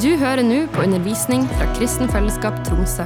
Du 0.00 0.14
hører 0.16 0.40
nå 0.40 0.62
på 0.72 0.80
undervisning 0.80 1.42
fra 1.58 1.66
Kristen 1.76 2.08
Fellesskap 2.08 2.54
Tromsø. 2.64 3.04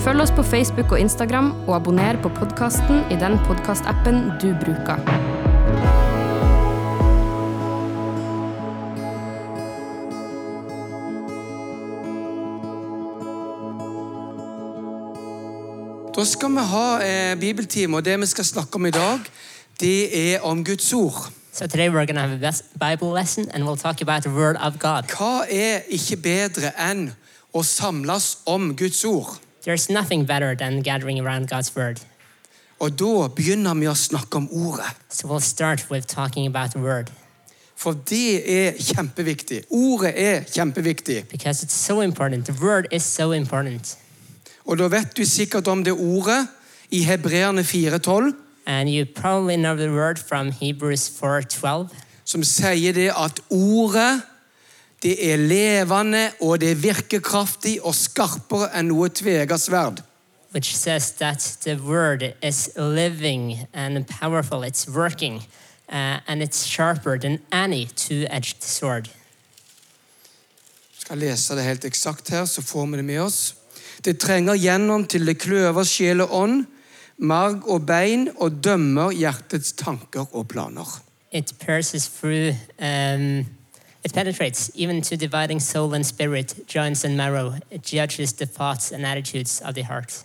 Følg 0.00 0.22
oss 0.24 0.32
på 0.32 0.44
Facebook 0.48 0.94
og 0.96 1.02
Instagram, 1.02 1.50
og 1.66 1.74
abonner 1.76 2.16
på 2.24 2.30
podkasten 2.32 3.02
i 3.12 3.18
den 3.20 3.36
podkastappen 3.44 4.22
du 4.40 4.48
bruker. 4.62 5.04
Da 16.16 16.28
skal 16.32 16.56
vi 16.56 16.68
ha 16.72 16.88
eh, 17.04 17.36
bibeltime, 17.36 18.00
og 18.00 18.08
det 18.08 18.16
vi 18.24 18.32
skal 18.32 18.52
snakke 18.54 18.80
om 18.80 18.88
i 18.88 18.96
dag, 18.96 19.32
det 19.84 19.98
er 20.24 20.48
om 20.48 20.64
Guds 20.64 20.94
ord. 20.96 21.26
So 21.54 21.68
today 21.68 21.88
we're 21.88 22.04
going 22.04 22.16
to 22.16 22.22
have 22.22 22.42
a 22.42 22.78
Bible 22.78 23.10
lesson 23.10 23.48
and 23.52 23.64
we'll 23.64 23.76
talk 23.76 24.00
about 24.00 24.24
the 24.24 24.30
Word 24.30 24.56
of 24.56 24.80
God. 24.80 25.06
Hva 25.06 25.46
er 25.46 25.84
ikke 25.86 26.16
bedre 26.18 26.72
enn 26.74 27.12
å 27.54 27.62
samles 27.62 28.40
om 28.50 28.72
Guds 28.74 29.04
ord? 29.06 29.38
There's 29.62 29.86
nothing 29.86 30.24
better 30.26 30.56
than 30.56 30.82
gathering 30.82 31.20
around 31.20 31.46
God's 31.46 31.70
Word. 31.76 32.00
Og 32.82 32.98
da 32.98 33.28
begynner 33.30 33.78
vi 33.78 33.86
å 33.86 33.94
snakke 33.94 34.42
om 34.42 34.48
ordet. 34.50 34.90
So 35.08 35.28
we'll 35.28 35.38
start 35.38 35.86
with 35.94 36.08
talking 36.08 36.50
about 36.50 36.74
the 36.74 36.82
Word 36.82 37.12
For 37.76 37.94
det 37.94 38.42
er 38.50 38.74
kjempeviktig. 38.74 39.68
Ordet 39.70 40.10
er 40.18 40.42
kjempeviktig. 40.50 41.28
because 41.30 41.62
it's 41.62 41.78
so 41.78 42.00
important. 42.00 42.46
The 42.46 42.58
Word 42.58 42.88
is 42.90 43.04
so 43.04 43.30
important. 43.30 43.96
Og 44.66 44.78
da 44.78 44.88
vet 44.90 45.14
du 45.14 45.22
sikkert 45.22 45.68
om 45.68 45.84
det 45.84 45.94
ordet 45.94 46.48
i 46.90 47.04
Hebreerne 47.06 47.62
4,12, 47.62 48.43
And 48.66 48.88
you 48.88 49.04
probably 49.04 49.56
know 49.56 49.76
the 49.76 49.90
word 49.90 50.18
from 50.18 50.52
Hebrews 50.52 51.08
4:12, 51.08 51.88
som 52.24 52.44
sier 52.44 52.92
det 52.92 53.12
at 53.12 53.40
ordet 53.50 54.22
det 55.02 55.32
er 55.32 55.36
levende, 55.36 56.30
og 56.40 56.60
det 56.60 56.82
virker 56.82 57.20
kraftig 57.20 57.76
og 57.84 57.94
skarpere 57.94 58.70
enn 58.78 58.88
noe 58.88 59.08
tvega 59.08 59.58
sverd. 59.60 60.00
which 60.54 60.76
says 60.76 61.10
that 61.10 61.56
the 61.62 61.76
Word 61.76 62.34
is 62.40 62.70
living 62.76 63.66
and 63.74 64.06
powerful. 64.06 64.62
It's 64.62 64.88
working, 64.88 65.42
uh, 65.88 66.20
and 66.28 66.40
it's 66.42 66.64
sharper 66.64 67.18
than 67.18 67.40
any 67.50 67.86
two-edged 67.86 68.62
sword. 68.62 69.08
Jeg 70.94 71.06
skal 71.06 71.18
lese 71.18 71.56
det 71.56 71.64
helt 71.64 71.84
eksakt 71.84 72.30
her, 72.30 72.44
så 72.44 72.62
får 72.62 72.86
vi 72.86 72.96
det 72.96 73.04
med 73.04 73.20
oss. 73.20 73.54
Det 74.04 74.20
trenger 74.20 74.54
gjennom 74.54 75.06
til 75.06 75.26
det 75.26 75.38
kløver 75.42 75.84
sjel 75.84 76.20
og 76.20 76.32
ånd, 76.32 76.64
marg 77.18 77.68
og 77.68 77.86
bein, 77.86 78.28
og 78.40 78.64
dømmer 78.64 79.10
hjertets 79.10 79.72
tanker 79.72 80.26
og 80.36 80.48
planer. 80.48 81.00
It 81.32 81.52
pierces 81.60 82.08
through, 82.08 82.54
um, 82.78 83.46
it 84.04 84.12
penetrates 84.14 84.70
even 84.74 85.02
to 85.02 85.16
dividing 85.16 85.62
soul 85.62 85.94
and 85.94 86.04
spirit, 86.04 86.54
joints 86.74 87.04
and 87.04 87.16
marrow. 87.16 87.54
It 87.70 87.82
judges 87.92 88.32
the 88.32 88.46
thoughts 88.46 88.92
and 88.92 89.06
attitudes 89.06 89.60
of 89.64 89.74
the 89.74 89.84
heart. 89.84 90.24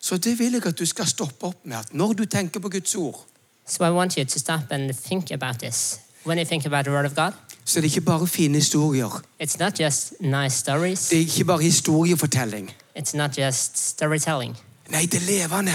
Så 0.00 0.16
det 0.16 0.38
vil 0.38 0.52
jeg 0.52 0.66
at 0.66 0.78
du 0.78 0.86
skal 0.86 1.06
stoppe 1.06 1.46
opp 1.46 1.56
med, 1.64 1.76
at 1.76 1.94
når 1.94 2.12
du 2.12 2.24
tenker 2.24 2.60
på 2.60 2.68
Guds 2.68 2.94
ord, 2.94 3.24
So 3.66 3.84
I 3.84 3.90
want 3.90 4.14
you 4.14 4.24
to 4.24 4.38
stop 4.38 4.60
and 4.70 4.94
think 4.94 5.30
about 5.30 5.58
this. 5.58 6.00
When 6.26 6.38
you 6.38 6.44
think 6.44 6.66
about 6.66 6.84
the 6.84 6.92
Word 6.94 7.04
of 7.04 7.14
God, 7.14 7.32
så 7.64 7.78
er 7.80 7.84
ikke 7.84 8.00
bare 8.00 8.26
fine 8.26 8.54
historier. 8.54 9.22
it's 9.42 9.56
not 9.58 9.80
just 9.80 10.12
nice 10.20 10.56
stories, 10.58 11.08
Det 11.08 11.16
er 11.16 11.20
ikke 11.20 11.44
bare 11.44 11.62
historiefortelling. 11.62 12.70
it's 12.98 13.16
not 13.16 13.38
just 13.38 13.78
storytelling, 13.88 14.56
Nei, 14.90 15.06
det 15.06 15.14
er 15.22 15.26
levende. 15.26 15.72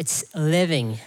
it's 0.00 0.22
living. 0.34 1.00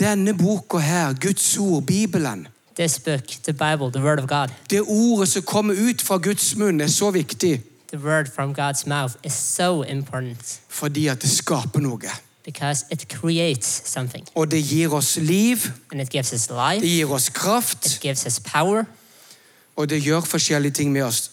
Denne 0.00 0.34
boka 0.38 0.78
her, 0.78 1.14
Guds 1.20 1.58
ord, 1.58 1.86
Bibelen, 1.86 2.48
This 2.76 2.98
book, 2.98 3.26
the 3.42 3.52
Bible, 3.52 3.90
the 3.92 4.02
Word 4.02 4.18
of 4.20 4.28
God, 4.28 4.48
det 4.70 4.80
ordet 4.86 5.28
som 5.28 5.42
kommer 5.42 5.74
ut 5.90 6.02
fra 6.02 6.16
Guds 6.18 6.56
munn, 6.56 6.80
er 6.80 6.86
så 6.86 7.10
viktig 7.10 7.60
the 7.92 7.98
Word 7.98 8.26
from 8.34 8.54
God's 8.60 8.86
mouth 8.86 9.14
is 9.24 9.32
so 9.32 9.82
important 9.82 10.60
fordi 10.68 11.06
at 11.06 11.22
det 11.22 11.30
skaper 11.30 11.80
noe. 11.80 12.00
because 12.44 12.84
it 12.90 13.08
creates 13.08 13.82
something 13.90 14.26
Og 14.34 14.50
det 14.50 14.64
gir 14.64 14.88
oss 14.94 15.16
liv, 15.16 15.56
and 15.92 16.00
it 16.00 16.10
gives 16.10 16.32
us 16.32 16.46
det 16.46 16.82
gir 16.82 17.10
oss 17.10 17.28
kraft, 17.28 17.86
it 17.86 18.00
gives 18.00 18.24
us 18.26 18.40
power, 18.40 18.84
og 19.76 19.90
det 19.90 20.02
gjør 20.02 20.20
forskjellige 20.20 20.72
ting 20.72 20.92
med 20.92 21.02
oss. 21.02 21.30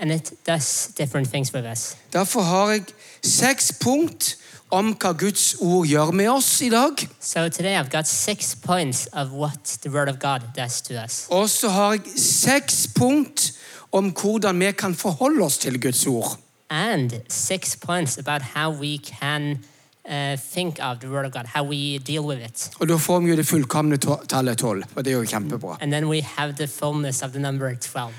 and 0.00 0.12
it 0.12 0.32
does 0.46 0.88
different 0.98 1.28
things 1.28 1.54
with 1.54 1.70
us. 1.72 1.96
Derfor 2.12 2.40
har 2.42 2.70
jeg 2.70 2.82
seks 3.22 3.72
punkt 3.80 4.36
om 4.74 4.94
hva 4.98 5.12
Guds 5.14 5.54
ord 5.62 5.86
gjør 5.86 6.10
med 6.16 6.30
oss 6.32 6.48
i 6.66 6.70
dag. 6.72 7.04
So 7.20 7.48
today 7.48 7.76
I've 7.78 7.92
got 7.92 8.08
six 8.10 8.54
points 8.54 9.06
of 9.12 9.32
what 9.32 9.78
the 9.82 9.90
Word 9.90 10.08
of 10.08 10.18
God 10.18 10.42
does 10.56 10.80
to 10.82 10.94
us. 10.94 11.26
Og 11.30 11.50
så 11.50 11.68
har 11.68 11.92
jeg 11.92 12.18
seks 12.18 12.88
punkt 12.94 13.52
om 13.92 14.10
hvordan 14.10 14.58
vi 14.60 14.72
kan 14.72 14.94
forholde 14.94 15.44
oss 15.44 15.58
til 15.58 15.80
Guds 15.80 16.06
ord. 16.06 16.38
And 16.70 17.12
six 17.28 17.76
points 17.76 18.18
about 18.18 18.42
how 18.42 18.70
we 18.70 18.98
can 18.98 19.64
uh, 20.08 20.36
think 20.52 20.78
of 20.82 20.98
the 21.00 21.10
Word 21.10 21.26
of 21.26 21.32
God, 21.32 21.46
how 21.46 21.62
we 21.62 21.98
deal 21.98 22.26
with 22.26 22.42
it. 22.44 22.70
Og 22.80 22.88
da 22.88 22.96
får 22.96 23.20
vi 23.20 23.30
jo 23.30 23.36
det 23.36 23.46
fullkomne 23.46 23.98
tallet 24.28 24.58
tolv, 24.58 24.84
og 24.94 25.04
det 25.04 25.12
er 25.12 25.18
jo 25.18 25.24
kjempebra. 25.24 25.78
And 25.80 25.92
then 25.92 26.08
we 26.10 26.22
have 26.22 26.56
the 26.56 26.66
fullness 26.66 27.22
of 27.22 27.30
the 27.30 27.40
number 27.40 27.74
12. 27.74 28.12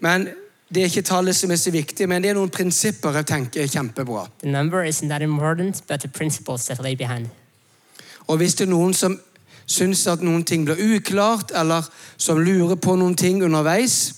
Men 0.00 0.28
det 0.74 0.82
er 0.82 0.86
ikke 0.90 1.02
tallet 1.02 1.36
som 1.36 1.50
er 1.50 1.56
så 1.56 1.70
viktig, 1.70 2.08
men 2.08 2.22
det 2.22 2.30
er 2.30 2.34
noen 2.34 2.50
prinsipper 2.50 3.14
jeg 3.20 3.26
tenker 3.26 3.62
er 3.62 3.66
kjempebra. 3.70 4.26
The 4.42 4.50
number 4.50 4.82
isn't 4.84 5.08
that 5.08 5.22
important, 5.22 5.82
but 5.88 6.00
the 6.00 6.08
principles 6.08 6.66
that 6.66 6.78
lay 6.82 6.94
behind. 6.96 7.26
Og 8.26 8.36
hvis 8.36 8.54
det 8.54 8.66
er 8.66 8.70
noen 8.70 8.94
som 8.94 9.20
syns 9.66 10.06
at 10.06 10.20
noen 10.22 10.44
ting 10.44 10.64
blir 10.66 10.76
uklart, 10.96 11.52
eller 11.54 11.82
som 12.16 12.38
lurer 12.38 12.74
på 12.76 12.96
noen 12.96 13.14
ting 13.16 13.42
underveis, 13.44 14.12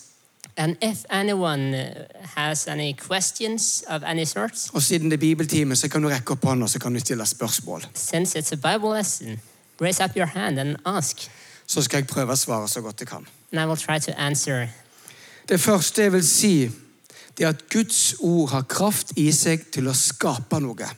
And 0.60 0.76
if 0.82 1.04
anyone 1.10 1.74
uh, 1.74 2.04
has 2.34 2.66
any 2.68 2.92
questions 2.92 3.84
of 3.88 4.02
any 4.02 4.24
sort, 4.24 4.52
og 4.72 4.82
siden 4.82 5.10
det 5.10 5.16
er 5.16 5.20
bibeltime, 5.20 5.76
så 5.76 5.88
kan 5.88 6.02
du 6.02 6.08
rekke 6.08 6.32
opp 6.34 6.44
hånda 6.44 6.66
så 6.66 6.78
kan 6.78 6.94
du 6.94 7.00
stille 7.00 7.26
spørsmål. 7.26 7.84
since 7.94 8.34
it's 8.38 8.52
a 8.52 8.56
Bible 8.56 8.90
lesson, 8.96 9.40
raise 9.80 10.04
up 10.04 10.16
your 10.16 10.26
hand 10.26 10.58
and 10.58 10.76
ask, 10.86 11.30
Så 11.66 11.82
skal 11.82 11.96
jeg 11.98 12.06
prøve 12.06 12.32
å 12.32 12.36
svare 12.36 12.68
så 12.68 12.80
godt 12.80 13.00
jeg 13.00 13.08
kan. 13.08 13.26
and 13.52 13.60
I 13.60 13.66
will 13.66 13.76
try 13.76 13.98
to 13.98 14.12
answer. 14.20 14.66
Det 15.48 15.60
første 15.60 16.02
jeg 16.02 16.12
vil 16.12 16.24
si, 16.26 16.70
det 17.38 17.44
er 17.44 17.48
at 17.48 17.68
Guds 17.72 18.14
ord 18.20 18.50
har 18.50 18.62
kraft 18.68 19.12
i 19.16 19.30
seg 19.32 19.70
til 19.72 19.88
å 19.88 19.94
skape 19.96 20.60
noe. 20.60 20.88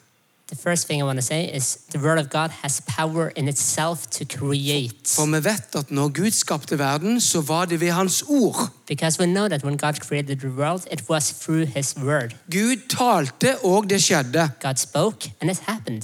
The 0.50 0.56
first 0.56 0.88
thing 0.88 1.00
I 1.00 1.05
want 1.05 1.19
to 1.19 1.22
say 1.22 1.44
is 1.44 1.78
the 1.93 2.00
Word 2.00 2.19
of 2.19 2.28
God 2.28 2.50
has 2.50 2.83
power 2.87 3.28
in 3.37 3.49
itself 3.49 4.06
to 4.10 4.25
create. 4.25 5.06
For 5.06 5.27
vi 5.27 5.44
vet 5.44 5.77
at 5.78 5.91
når 5.91 6.09
Gud 6.09 6.31
skapte 6.31 6.78
verden, 6.78 7.21
så 7.21 7.41
var 7.41 7.65
det 7.65 7.81
ved 7.81 7.93
Hans 7.93 8.25
ord. 8.28 8.71
Because 8.89 9.21
we 9.21 9.27
know 9.27 9.49
that 9.49 9.65
when 9.65 9.78
God 9.78 10.00
created 10.00 10.41
the 10.41 10.49
world, 10.49 10.87
it 10.91 11.09
was 11.09 11.31
through 11.31 11.66
His 11.66 11.94
Word. 11.97 12.34
Gud 12.50 12.89
talte, 12.89 13.59
og 13.65 13.91
det 13.91 14.03
skjedde. 14.03 14.50
God 14.62 14.77
spoke, 14.77 15.31
and 15.41 15.50
it 15.50 15.59
happened. 15.66 16.03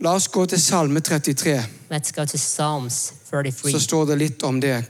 La 0.00 0.14
oss 0.14 0.28
gå 0.28 0.46
til 0.46 0.60
Salme 0.60 1.00
33. 1.00 1.64
Let's 1.90 2.12
go 2.12 2.24
to 2.24 2.36
Psalms 2.36 3.12
33. 3.30 3.72
Så 3.72 3.80
står 3.80 4.04
det 4.04 4.18
litt 4.18 4.42
om 4.42 4.60
det. 4.60 4.84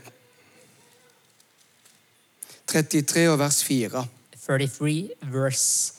33 2.69 3.29
og 3.29 3.39
vers 3.39 3.63
4. 3.63 4.05
33, 4.45 5.09
verse 5.21 5.93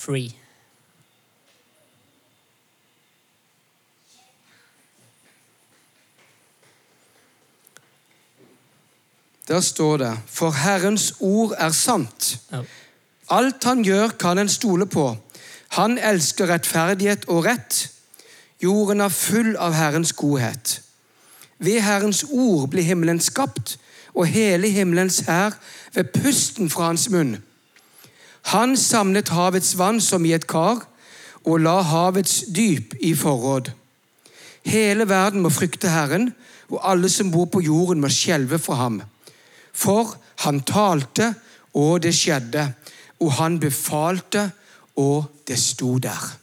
3. 0.00 0.32
Der 9.48 9.60
står 9.60 9.96
det 9.96 10.18
For 10.26 10.50
Herrens 10.50 11.14
ord 11.20 11.52
er 11.58 11.70
sant. 11.70 12.40
Alt 13.30 13.64
han 13.64 13.84
gjør, 13.84 14.08
kan 14.08 14.38
en 14.38 14.48
stole 14.48 14.86
på. 14.86 15.16
Han 15.68 15.98
elsker 15.98 16.48
rettferdighet 16.48 17.28
og 17.28 17.44
rett. 17.44 17.90
Jorden 18.62 19.00
er 19.00 19.12
full 19.12 19.56
av 19.60 19.76
Herrens 19.76 20.12
godhet. 20.12 20.80
Ved 21.58 21.80
Herrens 21.80 22.24
ord 22.30 22.70
blir 22.70 22.82
himmelen 22.82 23.20
skapt, 23.20 23.78
og 24.14 24.26
hele 24.26 24.70
himmelens 24.70 25.18
hær 25.26 25.56
ved 25.94 26.04
pusten 26.14 26.70
fra 26.70 26.86
hans 26.92 27.08
munn. 27.10 27.36
Han 28.52 28.76
samlet 28.76 29.28
havets 29.28 29.72
vann 29.78 30.00
som 30.00 30.24
i 30.24 30.34
et 30.36 30.46
kar, 30.46 30.84
og 31.44 31.60
la 31.60 31.80
havets 31.84 32.44
dyp 32.56 32.94
i 33.00 33.14
forråd. 33.14 33.70
Hele 34.64 35.08
verden 35.08 35.44
må 35.44 35.52
frykte 35.52 35.90
Herren, 35.92 36.32
og 36.72 36.80
alle 36.90 37.08
som 37.12 37.30
bor 37.32 37.48
på 37.52 37.60
jorden 37.60 38.00
må 38.00 38.08
skjelve 38.08 38.58
for 38.58 38.80
ham. 38.80 39.02
For 39.72 40.14
han 40.44 40.62
talte, 40.64 41.34
og 41.74 42.02
det 42.02 42.14
skjedde, 42.16 42.72
og 43.20 43.32
han 43.32 43.60
befalte, 43.60 44.50
og 44.96 45.24
det 45.48 45.58
sto 45.58 45.98
der. 45.98 46.36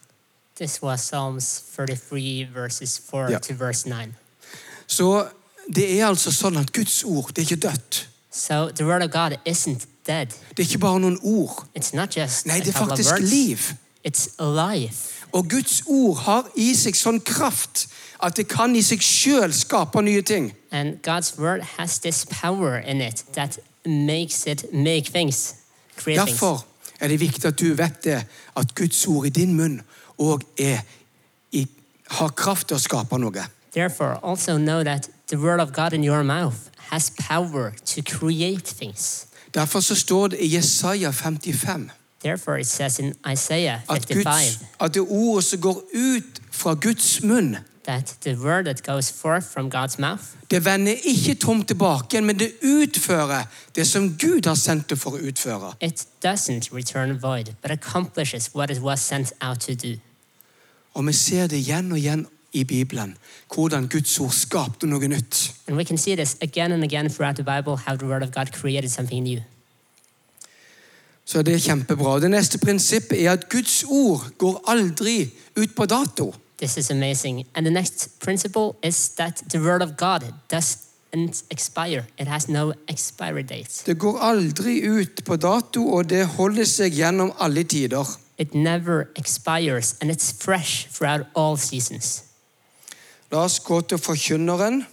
This 0.55 0.81
was 0.83 1.01
Psalms 1.01 1.63
33, 1.75 2.47
verses 2.53 3.01
4 3.11 3.31
yeah. 3.31 3.41
to 3.41 3.53
verse 3.53 3.89
9. 3.89 4.13
Så 4.87 5.27
det 5.67 5.99
er 5.99 6.07
altså 6.07 6.31
sånn 6.31 6.57
at 6.57 6.73
Guds 6.73 7.03
ord 7.03 7.33
det 7.35 7.43
er 7.43 7.49
ikke 7.49 7.67
dødt. 7.67 8.07
So 8.31 8.69
the 8.75 8.85
Word 8.85 9.03
of 9.03 9.11
God 9.11 9.37
isn't 9.45 9.87
dead. 10.07 10.27
Det 10.49 10.63
er 10.63 10.69
ikke 10.69 10.79
bare 10.79 10.99
noen 10.99 11.19
ord. 11.21 11.65
It's 11.77 11.95
not 11.95 12.17
just 12.17 12.45
Nei, 12.45 12.59
det 12.59 12.75
er 12.75 12.79
faktisk 12.79 13.19
liv. 13.19 13.73
It's 14.07 14.29
alive. 14.39 14.95
Og 15.31 15.49
Guds 15.49 15.83
ord 15.85 16.17
har 16.25 16.47
i 16.55 16.71
seg 16.75 16.97
sånn 16.97 17.21
kraft 17.23 17.85
at 18.23 18.37
det 18.37 18.47
kan 18.49 18.75
i 18.75 18.81
seg 18.85 19.03
sjøl 19.03 19.53
skape 19.53 20.01
nye 20.01 20.21
ting. 20.21 20.51
And 20.71 21.01
God's 21.05 21.37
word 21.37 21.61
has 21.77 21.99
this 21.99 22.25
power 22.25 22.79
in 22.79 23.01
it 23.01 23.25
that 23.33 23.59
makes 23.85 24.45
it 24.47 24.65
make 24.73 25.11
things, 25.11 25.55
create. 25.97 26.19
Derfor 26.25 26.65
er 26.99 27.07
det 27.07 27.19
viktig 27.19 27.45
at 27.45 27.59
du 27.59 27.73
vet 27.73 28.03
det, 28.03 28.23
at 28.57 28.75
Guds 28.75 29.07
ord 29.07 29.25
i 29.25 29.29
din 29.29 29.55
munn 29.57 29.81
òg 30.21 30.43
har 32.11 32.33
kraft 32.35 32.67
til 32.67 32.77
å 32.77 32.81
skape 32.81 33.17
noe. 33.21 33.45
Therefore, 33.71 34.19
also 34.21 34.57
know 34.57 34.83
that 34.83 35.09
the 35.31 35.37
word 35.37 35.59
of 35.59 35.71
God 35.73 35.93
in 35.93 36.03
your 36.03 36.23
mouth 36.23 36.69
has 36.89 37.11
power 37.29 37.71
to 37.85 38.01
create 38.01 38.65
things. 38.65 39.27
Derfor 39.53 39.79
så 39.79 39.95
står 39.95 40.27
det 40.27 40.37
i 40.39 40.55
Jesaja 40.55 41.11
55 41.11 41.89
Therefore, 42.23 42.59
it 42.59 42.67
says 42.67 42.99
in 42.99 43.13
Isaiah 43.33 43.79
at, 43.89 44.05
55 44.05 44.23
Guds, 44.23 44.59
at 44.79 44.93
det 44.93 45.01
ordet 45.09 45.43
som 45.43 45.61
går 45.61 45.83
ut 45.93 46.41
fra 46.51 46.73
Guds 46.73 47.23
munn, 47.23 47.57
that 47.83 48.15
the 48.21 48.35
word 48.35 48.65
that 48.65 48.83
goes 48.83 49.11
forth 49.11 49.43
from 49.53 49.71
God's 49.75 49.99
mouth 49.99 50.23
det 50.51 50.65
vender 50.65 50.93
ikke 51.03 51.35
tomt 51.35 51.67
tilbake 51.67 52.21
men 52.21 52.39
det 52.39 52.51
utfører 52.61 53.43
det 53.75 53.87
som 53.87 54.17
Gud 54.17 54.45
har 54.45 54.55
sendt 54.55 54.89
det 54.89 54.99
for 54.99 55.11
å 55.11 55.17
utføre. 55.17 55.73
it 55.79 56.07
doesn't 56.25 56.75
return 56.75 57.21
void, 57.21 57.55
but 57.61 57.71
accomplishes 57.71 58.55
what 58.55 58.71
it 58.71 58.81
was 58.81 58.99
sent 58.99 59.33
out 59.41 59.59
to 59.59 59.73
do. 59.73 59.97
Og 60.93 61.07
vi 61.07 61.13
ser 61.13 61.47
det 61.47 61.57
igjen 61.57 61.91
og 61.91 61.97
igjen 61.97 62.27
i 62.53 62.63
Bibelen, 62.63 63.17
hvordan 63.55 63.87
Guds 63.87 64.19
ord 64.19 64.31
skapte 64.31 64.87
noe 64.87 65.07
nytt. 65.07 65.53
And 65.67 65.77
we 65.77 65.83
can 65.83 65.97
see 65.97 66.15
this 66.15 66.37
again 66.41 66.71
and 66.71 66.83
again 66.83 67.09
throughout 67.09 67.35
the 67.35 67.43
Bible 67.43 67.77
how 67.87 67.95
the 67.95 68.05
word 68.05 68.23
of 68.23 68.31
God 68.31 68.51
created 68.51 68.89
something 68.89 69.23
new. 69.23 69.39
Så 71.25 71.41
det 71.41 71.53
er 71.53 71.59
kjempebra. 71.59 72.19
Det 72.19 72.31
neste 72.31 72.59
prinsippet 72.59 73.25
er 73.25 73.31
at 73.31 73.49
Guds 73.49 73.83
ord 73.83 74.31
går 74.37 74.63
aldri 74.67 75.29
ut 75.55 75.75
på 75.75 75.85
dato. 75.85 76.33
This 76.57 76.77
is 76.77 76.91
amazing. 76.91 77.45
And 77.55 77.65
the 77.65 77.73
next 77.73 78.19
principle 78.19 78.75
is 78.83 79.09
that 79.09 79.43
the 79.49 79.59
word 79.59 79.81
of 79.81 79.89
God 79.97 80.33
doesn't 80.53 81.43
expire. 81.49 82.03
It 82.19 82.27
has 82.27 82.49
no 82.49 82.73
expiry 82.87 83.43
date. 83.43 83.83
Det 83.85 83.99
går 83.99 84.19
aldri 84.19 84.81
ut 84.81 85.23
på 85.25 85.35
dato, 85.35 85.87
og 85.93 86.09
det 86.09 86.25
holder 86.25 86.65
seg 86.65 86.93
gjennom 86.93 87.31
alle 87.39 87.63
tider. 87.63 88.17
It 88.37 88.53
never 88.53 89.03
expires 89.15 89.95
and 90.01 90.11
it's 90.11 90.43
fresh 90.43 90.87
throughout 90.93 91.25
all 91.35 91.57
seasons. 91.57 92.23
La 93.31 93.45
oss 93.47 93.59
gå 93.63 93.81
til 93.81 93.97
forkynneren, 93.97 94.83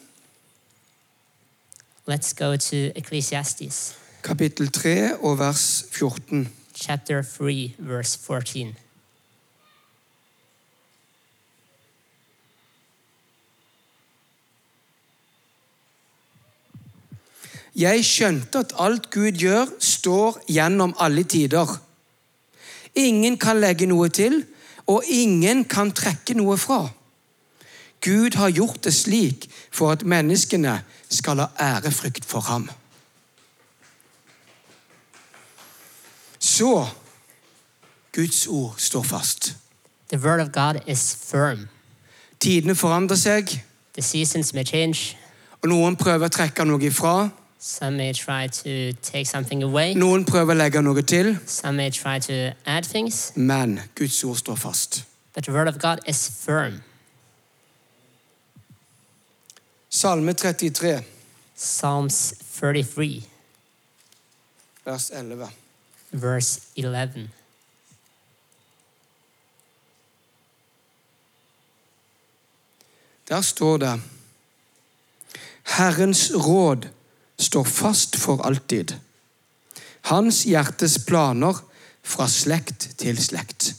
Let's 2.08 2.32
go 2.32 2.56
to 2.56 2.76
Ecclesiastes 2.96 3.98
kapittel 4.22 4.68
3 4.72 5.16
og 5.24 5.38
vers 5.38 5.84
14. 5.92 6.48
chapter 6.74 7.22
3 7.22 7.74
verse 7.78 8.18
14. 8.26 8.76
Jeg 17.76 18.04
skjønte 18.04 18.58
at 18.58 18.74
alt 18.78 19.10
Gud 19.10 19.38
gjør, 19.38 19.66
står 19.78 20.40
gjennom 20.50 20.94
alle 20.98 21.22
tider. 21.22 21.78
Ingen 22.94 23.38
kan 23.38 23.60
legge 23.60 23.86
noe 23.86 24.08
til, 24.08 24.42
og 24.86 25.02
ingen 25.06 25.64
kan 25.64 25.92
trekke 25.92 26.34
noe 26.34 26.58
fra. 26.58 26.88
Gud 28.00 28.36
har 28.36 28.48
gjort 28.50 28.84
det 28.84 28.94
slik 28.94 29.48
for 29.72 29.92
at 29.92 30.04
menneskene 30.06 30.80
skal 31.10 31.38
ha 31.42 31.46
ærefrykt 31.60 32.24
for 32.24 32.40
ham. 32.40 32.68
Så 36.38 36.86
Guds 38.12 38.46
ord 38.46 38.74
står 38.78 39.02
fast. 39.02 39.56
The 40.08 40.18
word 40.28 40.40
of 40.40 40.52
God 40.52 40.80
is 40.86 41.16
firm. 41.30 41.68
Tidene 42.40 42.74
forandrer 42.74 43.16
seg, 43.16 43.64
The 43.94 44.02
seasons 44.02 44.54
may 44.54 44.64
change. 44.64 45.16
og 45.62 45.68
noen 45.68 45.96
prøver 45.96 46.26
å 46.26 46.30
trekke 46.30 46.64
noe 46.64 46.80
ifra. 46.86 47.28
Some 47.60 47.96
may 47.96 48.12
try 48.12 48.46
to 48.46 48.92
take 49.02 49.24
something 49.26 49.62
away. 49.62 49.94
Noen 49.94 50.24
prøver 50.24 50.54
å 50.54 50.58
legge 50.58 50.82
noe 50.82 51.02
til. 51.02 51.38
Some 51.46 51.76
may 51.76 51.90
try 51.90 52.20
to 52.20 52.52
add 52.66 52.84
things. 52.86 53.32
Men 53.34 53.80
Guds 53.94 54.24
ord 54.24 54.36
står 54.36 54.54
fast. 54.56 55.04
But 55.34 55.44
the 55.44 55.52
word 55.52 55.68
of 55.68 55.78
God 55.78 55.98
is 56.06 56.30
firm. 56.46 56.82
Salme 59.90 60.34
33, 60.34 61.02
Psalms 61.56 62.34
33, 62.60 63.22
vers 64.84 65.10
11. 65.10 65.48
verse 66.10 66.60
11. 66.76 67.30
Der 73.28 73.40
står 73.40 73.76
det 73.76 74.00
Herrens 75.62 76.30
råd 76.34 76.88
står 77.38 77.64
fast 77.64 78.16
for 78.16 78.42
alltid. 78.42 78.94
Hans 80.00 80.44
hjertes 80.44 80.98
planer 81.04 81.60
fra 82.02 82.28
slekt 82.28 82.88
til 82.98 83.20
slekt. 83.20 83.74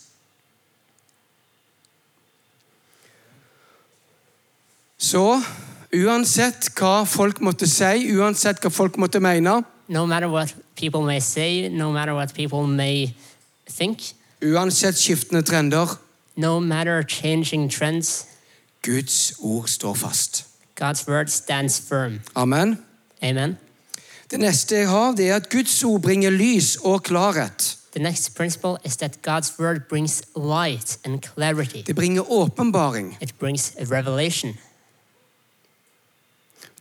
Så 4.98 5.42
uansett 5.94 6.70
hva 6.78 7.04
folk 7.06 7.42
måtte 7.42 7.68
si, 7.68 8.10
uansett 8.16 8.62
hva 8.64 8.72
folk 8.72 8.98
måtte 8.98 9.20
mene, 9.20 9.64
No 9.90 10.06
matter 10.06 10.30
what 10.30 10.54
people 10.76 11.02
may 11.02 11.20
say, 11.20 11.68
no 11.68 11.92
matter 11.92 12.14
what 12.14 12.34
people 12.34 12.68
may 12.68 13.16
think, 13.66 14.00
uansett 14.42 14.96
skiftende 14.96 15.42
trender, 15.42 15.98
no 16.36 16.60
matter 16.60 17.04
changing 17.04 17.72
trends, 17.72 18.26
Guds 18.82 19.34
ord 19.40 19.68
står 19.68 19.94
fast. 19.94 20.46
God's 20.76 21.08
word 21.08 21.28
stands 21.30 21.80
firm. 21.80 22.22
Amen. 22.36 22.78
Amen. 23.24 23.58
Det 24.32 24.40
neste 24.40 24.76
jeg 24.76 24.90
har, 24.90 25.12
det 25.12 25.30
er 25.30 25.36
at 25.36 25.50
Guds 25.50 25.84
ord 25.84 26.02
bringer 26.02 26.30
lys 26.30 26.78
og 26.84 27.04
klarhet. 27.04 27.78
The 27.92 28.00
next 28.04 28.36
principle 28.36 28.78
is 28.86 28.98
that 28.98 29.18
God's 29.28 29.60
word 29.60 29.80
brings 29.90 30.24
light 30.36 30.98
and 31.06 31.20
clarity. 31.22 31.82
Det 31.88 31.96
bringer 31.96 32.32
åpenbaring. 32.32 33.18
It 33.22 33.34
brings 33.40 33.74
a 33.80 33.84
revelation. 33.96 34.58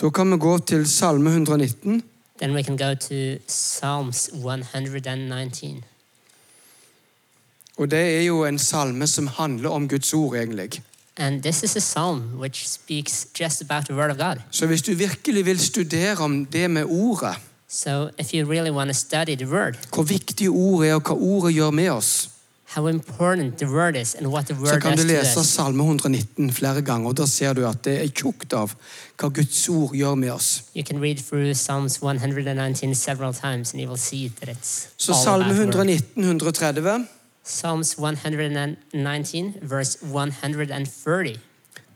Da 0.00 0.10
kan 0.10 0.30
vi 0.30 0.36
gå 0.36 0.58
til 0.58 0.86
Salme 0.86 1.30
119. 1.30 2.02
Then 2.38 2.54
we 2.54 2.62
can 2.62 2.76
go 2.76 2.94
to 2.94 3.42
Psalms 3.46 4.28
119. 4.32 5.84
Og 7.78 7.90
det 7.90 7.98
er 7.98 8.22
jo 8.22 8.44
en 8.44 8.58
salme 8.58 9.06
som 9.06 9.26
handler 9.26 9.70
om 9.70 9.88
Guds 9.88 10.14
ord, 10.14 10.36
egentlig. 10.36 10.82
And 11.16 11.42
this 11.42 11.62
is 11.62 11.76
a 11.76 11.80
psalm 11.80 12.38
which 12.40 12.68
speaks 12.68 13.26
just 13.40 13.62
about 13.62 13.86
the 13.86 13.94
word 13.94 14.10
of 14.10 14.16
God. 14.16 14.36
Så 14.50 14.66
hvis 14.66 14.82
du 14.82 14.94
virkelig 14.94 15.46
vil 15.46 15.58
studere 15.58 16.16
om 16.16 16.46
det 16.46 16.70
med 16.70 16.84
ordet, 16.84 17.36
So 17.68 18.08
if 18.18 18.34
you 18.34 18.50
really 18.50 18.70
want 18.70 18.88
to 18.88 18.94
study 18.94 19.36
the 19.36 19.48
word, 19.48 19.74
hvor 19.94 20.02
viktig 20.02 20.50
ordet 20.50 20.88
er, 20.88 20.94
og 20.94 21.02
hva 21.02 21.14
ordet 21.14 21.54
gjør 21.54 21.70
med 21.70 21.90
oss, 21.90 22.30
how 22.78 22.86
important 22.88 23.58
the 23.58 23.66
word 23.66 23.96
is 23.96 24.14
and 24.14 24.26
what 24.26 24.46
the 24.46 24.54
så 24.54 24.80
kan 24.80 24.96
du 24.96 25.02
lese 25.04 25.44
Salme 25.44 25.82
119 25.82 26.52
flere 26.52 26.82
ganger. 26.82 27.08
og 27.08 27.16
Da 27.16 27.26
ser 27.26 27.52
du 27.52 27.66
at 27.68 27.84
det 27.84 28.02
er 28.02 28.08
tjukt 28.08 28.52
av 28.52 28.74
hva 29.18 29.28
Guds 29.28 29.68
ord 29.68 29.94
gjør 29.94 30.14
med 30.14 30.30
oss. 30.30 30.62
you 30.74 30.84
can 30.84 31.00
read 31.02 31.16
through 31.18 31.54
Psalms 31.54 31.98
119 32.02 32.94
several 32.94 33.34
times 33.34 33.72
and 33.72 33.80
you 33.82 33.88
will 33.88 33.98
see 34.00 34.28
that 34.40 34.48
it's 34.56 34.86
Så 34.96 35.12
Salme 35.24 35.44
about 35.44 35.56
the 35.56 35.64
word. 35.66 35.74
119, 35.74 36.24
130. 36.24 37.06
Psalms 37.44 37.94
119, 37.98 39.54
verse 39.62 39.98
130. 40.02 41.36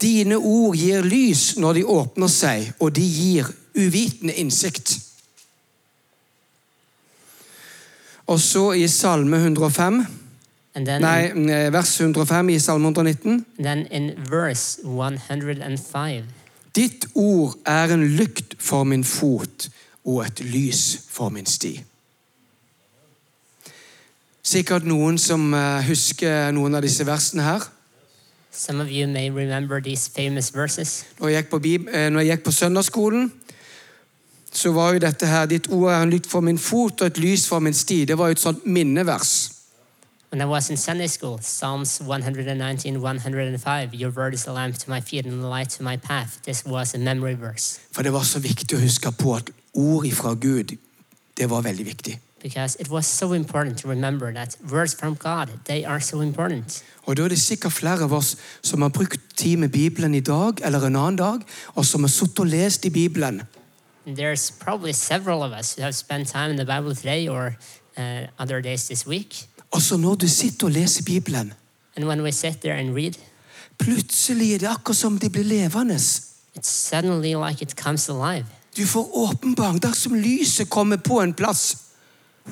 Dine 0.01 0.37
ord 0.37 0.77
gir 0.77 1.03
lys 1.03 1.57
når 1.57 1.73
de 1.73 1.85
åpner 1.85 2.27
seg, 2.27 2.73
og 2.81 2.97
de 2.97 3.03
gir 3.03 3.47
uvitende 3.77 4.35
innsikt. 4.35 4.99
Og 8.27 8.41
så 8.41 8.73
i 8.73 8.89
Salme 8.89 9.37
105, 9.37 9.95
And 9.95 10.22
then, 10.75 11.01
nei, 11.01 11.29
eh, 11.31 11.73
vers 11.73 12.01
105 12.01 12.49
i 12.49 12.59
Salme 12.59 12.89
119. 12.89 13.45
then 13.59 13.87
in 13.91 14.15
verse 14.29 14.79
105, 14.85 16.25
Ditt 16.73 17.07
ord 17.15 17.59
er 17.67 17.93
en 17.93 18.05
lykt 18.17 18.55
for 18.59 18.85
min 18.85 19.05
fot 19.05 19.69
og 20.05 20.25
et 20.25 20.41
lys 20.41 20.99
for 21.11 21.29
min 21.29 21.47
sti. 21.47 21.85
Sikkert 24.43 24.85
noen 24.89 25.19
som 25.19 25.53
eh, 25.55 25.85
husker 25.87 26.51
noen 26.57 26.75
av 26.75 26.83
disse 26.83 27.07
versene 27.07 27.43
her. 27.43 27.69
some 28.53 28.81
of 28.81 28.91
you 28.91 29.07
may 29.07 29.31
remember 29.31 29.81
these 29.81 30.09
famous 30.09 30.51
verses. 30.55 31.05
Når 31.19 31.29
jeg 31.29 31.45
gikk 31.45 31.51
på, 31.51 31.61
eh, 31.65 32.11
jeg 32.13 32.27
gikk 32.27 32.45
på 32.45 32.53
søndagsskolen, 32.53 33.33
så 34.53 34.73
var 34.73 34.93
jo 34.93 34.99
dette 34.99 35.27
her 35.27 35.47
Ditt 35.47 35.69
ord 35.71 35.91
er 35.93 36.03
en 36.03 36.11
lykt 36.11 36.27
for 36.29 36.41
min 36.41 36.59
fot 36.59 37.01
og 37.01 37.07
et 37.07 37.19
lys 37.19 37.49
for 37.49 37.59
min 37.59 37.75
sti. 37.75 38.05
Det 38.05 38.19
var 38.19 38.29
jo 38.29 38.37
et 38.37 38.41
sånt 38.41 38.67
minnevers. 38.67 39.53
When 40.33 40.41
I 40.41 40.47
was 40.47 40.71
in 40.71 40.79
Sunday 40.79 41.09
school, 41.09 41.39
Psalms 41.43 42.01
119, 42.01 43.03
105, 43.03 43.95
Your 43.95 44.11
word 44.11 44.33
is 44.33 44.47
a 44.47 44.53
lamp 44.53 44.79
to 44.79 44.89
my 44.89 45.01
feet 45.01 45.27
and 45.27 45.45
a 45.45 45.47
light 45.47 45.69
to 45.77 45.83
my 45.83 45.99
path. 45.99 46.41
This 46.43 46.65
was 46.65 46.95
a 46.95 46.99
memory 46.99 47.35
verse 47.35 47.81
For 47.91 48.03
det 48.03 48.13
var 48.13 48.25
så 48.25 48.41
viktig 48.41 48.79
å 48.79 48.81
huske 48.81 49.13
på 49.13 49.35
at 49.37 49.51
ord 49.75 50.07
ifra 50.09 50.33
Gud, 50.35 50.79
det 51.37 51.51
var 51.51 51.63
veldig 51.63 51.85
viktig. 51.87 52.19
because 52.43 52.77
it 52.81 52.89
was 52.89 53.07
so 53.07 53.35
important 53.35 53.79
to 53.79 53.89
remember 53.89 54.33
that 54.33 54.57
words 54.71 54.95
from 54.95 55.15
God, 55.15 55.51
they 55.65 55.85
are 55.85 56.01
so 56.01 56.21
important. 56.21 56.83
Og 57.07 57.17
da 57.17 57.25
er 57.25 57.29
det 57.29 57.39
sikkert 57.39 57.73
flere 57.73 58.03
av 58.05 58.13
oss 58.13 58.37
som 58.63 58.83
har 58.83 58.89
brukt 58.89 59.21
tid 59.37 59.57
med 59.59 59.69
Bibelen 59.69 60.15
i 60.15 60.21
dag 60.21 60.65
eller 60.65 60.87
en 60.87 60.97
annen 60.97 61.17
dag, 61.17 61.41
og 61.75 61.85
som 61.85 62.03
har 62.03 62.09
sittet 62.09 62.41
og 62.41 62.47
lest 62.47 62.85
i 62.85 62.91
Bibelen. 62.91 63.43
And 64.07 64.17
there's 64.17 64.51
probably 64.51 64.93
several 64.93 65.43
of 65.43 65.53
us 65.53 65.77
who 65.77 65.83
have 65.83 65.95
spent 65.95 66.29
time 66.29 66.51
in 66.51 66.57
the 66.57 66.65
Bible 66.65 66.95
today 66.95 67.29
or 67.29 67.57
uh, 67.99 68.27
other 68.39 68.63
days 68.63 68.89
this 68.89 69.07
week. 69.07 69.47
Og 69.73 69.83
så 69.83 69.97
når 69.97 70.15
du 70.15 70.29
sitter 70.29 70.67
og 70.67 70.73
leser 70.73 71.05
Bibelen, 71.05 71.53
read, 71.97 73.19
plutselig 73.79 74.55
er 74.55 74.59
det 74.59 74.69
akkurat 74.69 74.97
som 74.97 75.19
det 75.19 75.33
blir 75.33 75.45
levende. 75.45 75.99
like. 78.09 78.47
Du 78.77 78.87
får 78.87 79.17
åpenbaring 79.17 79.83
dersom 79.83 80.15
lyset 80.15 80.71
kommer 80.71 80.97
på 80.97 81.21
en 81.21 81.35
plass. 81.35 81.77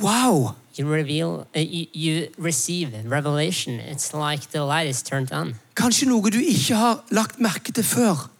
Wow! 0.00 0.54
You 0.78 0.86
reveal, 0.86 1.46
uh, 1.56 1.60
you, 1.60 1.86
you 1.94 2.28
receive 2.38 2.94
revelation. 3.04 3.80
It's 3.80 4.14
like 4.14 4.50
the 4.50 4.64
light 4.64 4.88
is 4.88 5.02
turned 5.02 5.32
on. 5.32 5.56
Kanskje 5.76 6.06
noe 6.08 6.30
du 6.30 6.38
ikke 6.38 6.74
har 6.74 7.02
lagt 7.10 7.40
merke 7.40 7.72
til 7.72 7.84
før. 7.84 8.30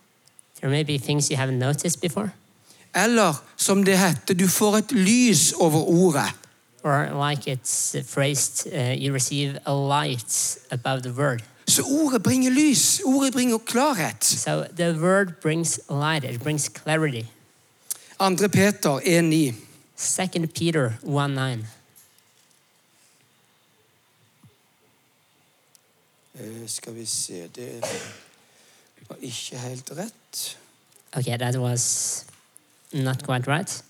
There 0.60 0.70
may 0.70 0.84
be 0.84 0.98
things 0.98 1.28
you 1.28 1.36
haven't 1.36 1.58
noticed 1.58 2.00
before, 2.00 2.30
Eller 2.94 3.34
som 3.56 3.84
det 3.84 3.98
heter, 3.98 4.34
du 4.34 4.48
får 4.48 4.76
et 4.76 4.92
lys 4.92 5.52
over 5.52 5.80
ordet. 5.88 6.32
Or 6.82 7.10
like 7.12 7.46
it's 7.46 7.96
phrased, 8.04 8.66
uh, 8.72 8.94
you 8.96 9.12
receive 9.12 9.58
a 9.66 9.74
light 9.74 10.58
above 10.70 11.02
the 11.02 11.12
word. 11.12 11.42
Så 11.68 11.82
ordet 11.82 12.22
bringer 12.22 12.50
lys. 12.50 13.00
Ordet 13.04 13.32
bringer 13.32 13.58
klarhet. 13.58 14.24
So 14.24 14.64
the 14.76 14.92
word 15.00 15.40
brings 15.40 15.80
light, 15.88 16.24
it 16.24 16.40
brings 16.42 16.68
clarity. 16.68 17.26
2. 18.18 18.48
Peter 18.48 18.92
1,9. 18.92 19.54
2 19.96 20.46
Peter 20.46 20.98
1 21.02 21.34
9. 21.34 21.66
Eh, 26.40 26.66
Skal 26.66 26.94
vi 26.94 27.06
se 27.06 27.48
Det 27.54 27.84
var 29.08 29.16
ikke 29.20 29.58
helt 29.58 29.90
rett. 29.90 30.58
Okay, 31.16 31.36
that 31.36 31.56
was 31.56 32.24
not 32.92 33.22
quite 33.24 33.46
right. 33.46 33.82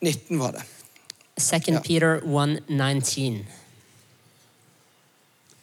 19 0.00 0.38
var 0.38 0.52
det. 0.52 0.62
2 1.40 1.70
Yeah. 1.70 1.82
Peter 1.82 2.16
1 2.16 2.60
19. 2.68 3.46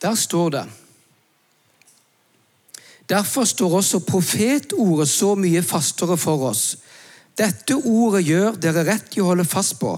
Der 0.01 0.15
står 0.15 0.49
det 0.49 0.65
Derfor 3.09 3.43
står 3.43 3.75
også 3.75 3.99
profetordet 3.99 5.09
så 5.09 5.35
mye 5.35 5.61
fastere 5.63 6.17
for 6.17 6.49
oss. 6.49 6.77
Dette 7.37 7.75
ordet 7.75 8.25
gjør 8.27 8.57
dere 8.59 8.83
rett 8.83 9.15
i 9.15 9.21
å 9.23 9.29
holde 9.29 9.45
fast 9.47 9.77
på. 9.79 9.93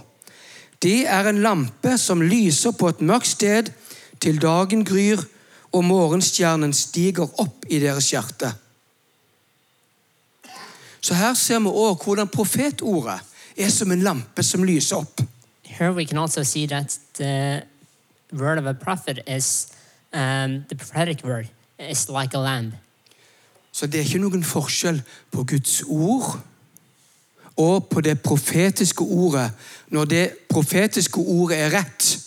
Det 0.79 1.07
er 1.07 1.25
en 1.27 1.41
lampe 1.41 1.97
som 1.97 2.21
lyser 2.21 2.75
på 2.77 2.91
et 2.91 3.01
mørkt 3.01 3.31
sted 3.31 3.71
til 4.21 4.37
dagen 4.39 4.85
gryr 4.85 5.23
og 5.71 5.85
morgenstjernen 5.85 6.73
stiger 6.73 7.29
opp 7.41 7.65
i 7.69 7.79
deres 7.81 8.11
hjerte. 8.13 8.51
Så 11.01 11.15
her 11.17 11.33
ser 11.33 11.63
vi 11.63 11.71
òg 11.71 12.03
hvordan 12.03 12.29
profetordet 12.29 13.23
er 13.59 13.69
som 13.69 13.91
en 13.91 14.01
lampe 14.01 14.43
som 14.43 14.63
lyser 14.63 14.97
opp. 14.97 15.21
Here 15.63 15.91
we 15.93 16.05
can 16.05 16.17
also 16.17 16.43
see 16.43 16.67
that 16.67 16.99
the 17.13 17.63
word 18.31 18.57
of 18.57 18.65
a 18.65 18.73
prophet 18.73 19.19
is 19.27 19.67
um, 20.13 20.65
the 20.69 20.75
prophetic 20.75 21.23
word 21.23 21.47
is 21.79 22.09
like 22.09 22.37
a 22.37 22.39
lamp. 22.39 22.73
Så 23.71 23.87
det 23.87 23.99
er 23.99 24.03
ikke 24.03 24.19
noen 24.19 24.43
forskjell 24.43 25.01
på 25.31 25.43
Guds 25.43 25.83
ord 25.87 26.39
og 27.59 27.87
på 27.91 28.01
det 28.01 28.21
profetiske 28.21 29.03
ordet 29.03 29.51
når 29.87 30.05
det 30.05 30.25
profetiske 30.49 31.19
ordet 31.19 31.59
er 31.59 31.69
rett. 31.77 32.25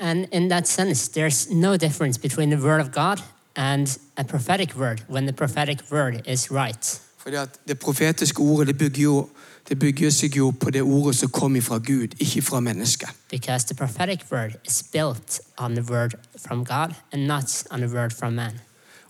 And 0.00 0.26
in 0.32 0.48
that 0.48 0.68
sense, 0.68 1.08
there's 1.08 1.48
no 1.50 1.76
difference 1.76 2.20
between 2.20 2.50
the 2.50 2.60
word 2.60 2.80
of 2.80 2.92
God 2.92 3.22
and 3.56 3.98
a 4.16 4.24
prophetic 4.24 4.76
word 4.76 5.02
when 5.08 5.26
the 5.26 5.32
prophetic 5.32 5.78
word 5.90 6.20
is 6.26 6.50
right. 6.50 7.00
Fordi 7.18 7.36
at 7.36 7.48
Det 7.68 7.78
profetiske 7.78 8.40
ordet 8.40 8.66
det 8.66 8.78
bygger, 8.78 9.02
jo, 9.02 9.28
det 9.68 9.78
bygger 9.78 10.10
seg 10.10 10.36
jo 10.36 10.50
på 10.50 10.70
det 10.70 10.82
ordet 10.82 11.16
som 11.16 11.30
kom 11.32 11.56
fra 11.62 11.78
Gud, 11.78 12.14
ikke 12.20 12.42
fra 12.42 12.60
mennesket. 12.60 13.08
Because 13.30 13.66
the 13.66 13.74
prophetic 13.74 14.20
word 14.30 14.56
is 14.64 14.82
built 14.92 15.40
on 15.58 15.74
the 15.74 15.92
word 15.92 16.14
from 16.46 16.64
God 16.64 16.94
and 17.12 17.26
not 17.26 17.64
on 17.70 17.80
the 17.80 17.88
word 17.88 18.12
from 18.12 18.32
man. 18.32 18.60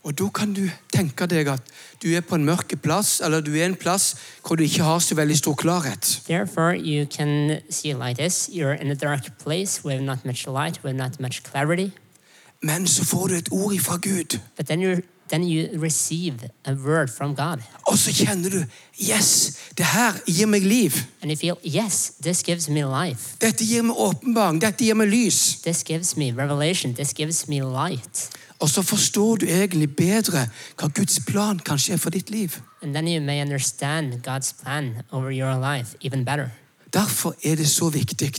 Og 0.04 0.18
Da 0.18 0.28
kan 0.28 0.52
du 0.52 0.68
tenke 0.92 1.26
deg 1.26 1.48
at 1.48 1.62
du 2.02 2.10
er 2.12 2.20
på 2.20 2.34
en 2.34 2.44
mørk 2.44 2.74
plass, 2.82 3.20
eller 3.24 3.40
du 3.40 3.54
er 3.54 3.66
en 3.66 3.74
plass 3.74 4.14
hvor 4.46 4.56
du 4.56 4.62
ikke 4.62 4.82
har 4.82 4.98
så 4.98 5.14
veldig 5.14 5.38
stor 5.38 5.54
klarhet. 5.54 6.20
Therefore, 6.26 6.76
you 6.76 7.06
can 7.06 7.60
see 7.70 7.94
like 7.94 8.16
this 8.22 8.50
you're 8.52 8.74
in 8.80 8.90
a 8.90 8.94
dark 8.94 9.38
place 9.38 9.84
with 9.84 10.02
not 10.02 10.24
much 10.24 10.46
light, 10.46 10.84
with 10.84 10.94
not 10.96 11.20
much 11.20 11.42
clarity, 11.42 11.90
Men 12.64 12.86
så 12.86 13.04
får 13.04 13.26
du 13.26 13.34
et 13.34 13.48
ord 13.52 13.78
fra 13.78 13.96
Gud, 13.96 14.40
but 14.56 14.66
then, 14.66 14.80
you're, 14.82 15.02
then 15.28 15.42
you 15.48 15.80
receive 15.82 16.34
a 16.64 16.72
word 16.72 17.08
from 17.16 17.34
God. 17.36 17.58
og 17.86 17.98
så 17.98 18.12
kjenner 18.12 18.50
du 18.50 18.64
Yes, 19.10 19.58
det 19.78 19.86
her 19.86 20.12
gir 20.26 20.46
meg 20.46 20.62
liv. 20.62 20.90
And 21.22 21.30
you 21.30 21.36
feel, 21.36 21.56
yes, 21.82 22.12
this 22.22 22.42
gives 22.42 22.68
me 22.68 22.84
life. 22.84 23.36
Dette 23.40 23.64
gir 23.66 23.82
meg 23.82 23.96
åpenbaring. 23.98 24.60
Dette 24.60 24.84
gir 24.84 24.94
meg 24.94 25.08
lys. 25.08 25.60
This 25.62 25.82
gives 25.84 26.16
me 26.16 26.32
revelation. 26.32 26.94
This 26.94 27.14
gives 27.14 27.48
me 27.48 27.60
light. 27.60 28.30
Og 28.58 28.70
så 28.70 28.82
forstår 28.82 29.36
du 29.36 29.46
egentlig 29.46 29.96
bedre 29.96 30.48
hva 30.78 30.88
Guds 30.88 31.20
plan 31.26 31.58
kanskje 31.58 31.92
er 31.92 31.96
for 31.96 32.10
ditt 32.10 32.30
liv. 32.30 32.50
And 32.82 32.94
then 32.94 33.08
you 33.08 33.20
may 33.20 33.42
understand 33.42 34.12
God's 34.22 34.52
plan 34.62 35.02
over 35.10 35.30
your 35.30 35.74
life 35.76 35.96
even 36.00 36.24
better. 36.24 36.48
Derfor 36.92 37.34
er 37.44 37.54
det 37.54 37.68
så 37.68 37.88
viktig, 37.88 38.32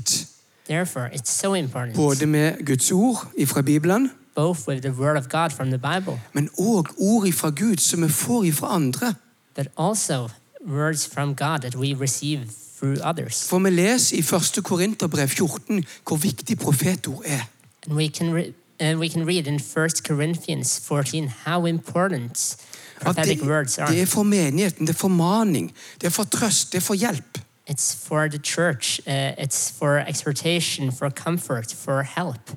Therefore, 0.67 1.09
it's 1.13 1.31
so 1.31 1.53
important, 1.53 1.95
både 1.95 2.25
med 2.25 2.65
Guds 2.65 2.91
ord 2.91 3.31
fra 3.45 3.61
Bibelen, 3.61 4.11
both 4.35 4.67
with 4.67 4.81
the 4.81 4.91
word 4.91 5.17
of 5.17 5.29
God 5.29 5.49
from 5.51 5.69
the 5.71 5.77
Bible, 5.77 6.19
men 6.33 6.49
òg 6.59 6.85
ord 6.97 7.31
fra 7.33 7.49
Gud 7.49 7.77
som 7.77 8.01
vi 8.03 8.09
får 8.09 8.51
fra 8.53 8.75
andre. 8.75 9.13
but 9.55 9.67
also 9.77 10.29
words 10.67 11.07
from 11.07 11.35
God 11.35 11.59
that 11.61 11.75
we 11.75 11.93
receive 11.93 12.39
through 12.79 12.97
others. 13.03 13.47
For 13.47 13.59
vi 13.59 13.69
leser 13.69 14.17
i 14.17 14.19
1. 14.19 14.63
Korinterbrev 14.63 15.27
14 15.29 15.83
hvor 16.07 16.15
viktig 16.17 16.57
profetord 16.59 17.21
er. 17.25 17.41
And 17.87 17.95
we 17.97 18.07
can, 18.09 18.33
re- 18.35 18.53
uh, 18.81 18.99
we 18.99 19.09
can 19.09 19.25
read 19.25 19.47
in 19.47 19.53
1 19.55 19.89
Corinthians 20.07 20.79
14 20.87 21.27
how 21.45 21.65
important 21.65 22.57
At 22.95 23.01
prophetic 23.01 23.39
det, 23.39 23.47
words 23.47 23.77
are. 23.77 23.91
det 23.91 24.01
er 24.01 24.05
for 24.05 24.23
menigheten, 24.23 24.87
det 24.87 24.93
er 24.95 24.97
for 24.99 25.07
maning, 25.07 25.73
det 26.01 26.07
er 26.07 26.11
for 26.11 26.23
trøst, 26.23 26.71
det 26.73 26.77
er 26.77 26.81
for 26.81 26.93
hjelp. 26.93 27.37
It's 27.69 27.95
for 28.07 28.27
the 28.27 28.39
church, 28.43 28.99
uh, 29.07 29.13
it's 29.43 29.71
for 29.79 29.97
exhortation, 30.09 30.91
for 30.91 31.09
comfort, 31.09 31.73
for 31.79 32.01
help. 32.01 32.51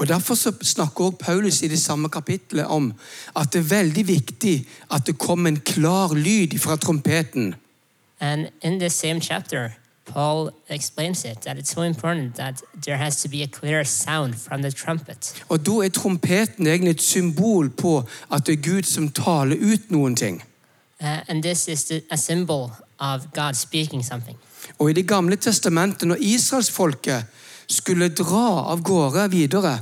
Og 0.00 0.08
Derfor 0.08 0.34
så 0.34 0.52
snakker 0.62 1.04
også 1.04 1.16
Paulus 1.20 1.62
i 1.62 1.68
det 1.68 1.80
samme 1.80 2.08
kapittelet 2.08 2.66
om 2.66 2.92
at 3.36 3.52
det 3.52 3.58
er 3.58 3.68
veldig 3.68 4.06
viktig 4.08 4.68
at 4.90 5.06
det 5.06 5.18
kommer 5.18 5.50
en 5.50 5.60
klar 5.60 6.14
lyd 6.14 6.58
fra 6.58 6.76
trompeten. 6.76 7.54
And 8.20 8.46
in 8.62 8.78
this 8.78 8.92
same 8.92 9.20
chapter, 9.20 9.68
Paul 10.06 10.50
explains 10.68 11.24
it 11.24 11.40
that 11.42 11.58
it's 11.58 11.70
so 11.70 11.82
important 11.82 12.34
that 12.36 12.62
there 12.84 12.96
has 12.96 13.22
to 13.22 13.28
be 13.28 13.42
a 13.42 13.46
clear 13.46 13.84
sound 13.84 14.34
from 14.34 14.62
the 14.62 14.70
trumpet. 14.70 15.42
Og 15.48 15.66
Da 15.66 15.72
er 15.72 15.88
trompeten 15.88 16.66
egentlig 16.66 16.90
et 16.90 17.02
symbol 17.02 17.70
på 17.70 18.04
at 18.32 18.46
det 18.46 18.52
er 18.52 18.70
Gud 18.72 18.82
som 18.82 19.08
taler 19.08 19.56
ut 19.56 19.90
noen 19.90 20.16
ting. 20.16 20.42
Uh, 21.00 21.18
and 21.28 21.42
this 21.42 21.68
is 21.68 21.84
the, 21.84 22.02
a 22.10 22.16
symbol 22.16 22.70
of 22.98 23.20
God 23.34 23.54
speaking 23.54 24.04
something. 24.04 24.38
Og 24.78 24.90
I 24.90 24.92
Det 24.92 25.08
gamle 25.08 25.36
testamentet, 25.36 26.08
når 26.08 26.16
israelsfolket 26.20 27.24
skulle 27.68 28.08
dra 28.08 28.70
av 28.72 28.82
gårde 28.82 29.30
videre, 29.30 29.78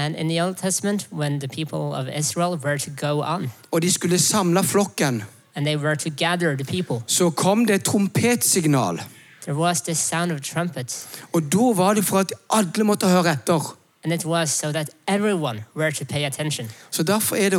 And 0.00 0.16
in 0.16 0.28
the 0.28 0.40
Old 0.40 0.56
Testament, 0.56 1.08
when 1.12 1.40
the 1.40 1.48
people 1.48 1.94
of 1.94 2.08
Israel 2.18 2.58
were 2.64 2.78
to 2.78 2.90
go 3.06 3.22
on 3.22 3.50
og 3.70 3.82
de 3.82 3.92
skulle 3.92 4.18
samle 4.18 4.64
flokken, 4.64 5.22
and 5.54 5.66
they 5.66 5.76
were 5.76 5.94
to 5.96 6.10
gather 6.16 6.56
the 6.56 6.64
people, 6.64 7.04
så 7.06 7.30
kom 7.30 7.66
det 7.66 7.74
et 7.74 7.84
trompetsignal. 7.84 9.00
there 9.44 9.56
was 9.56 9.80
this 9.80 9.98
sound 9.98 10.32
of 10.32 10.40
trumpets, 10.40 11.06
Og 11.32 11.42
Da 11.52 11.58
var 11.58 11.94
det 11.94 12.04
for 12.04 12.18
at 12.18 12.32
alle 12.50 12.84
måtte 12.84 13.06
høre 13.06 13.32
etter. 13.32 13.76
And 14.04 14.12
it 14.12 14.24
was 14.24 14.50
so 14.50 14.72
that 14.72 14.90
everyone 15.08 15.64
were 15.76 15.90
to 15.90 16.04
pay 16.04 16.24
attention. 16.24 16.70
Så 16.90 17.02
Derfor 17.02 17.36
er 17.36 17.48
det 17.48 17.58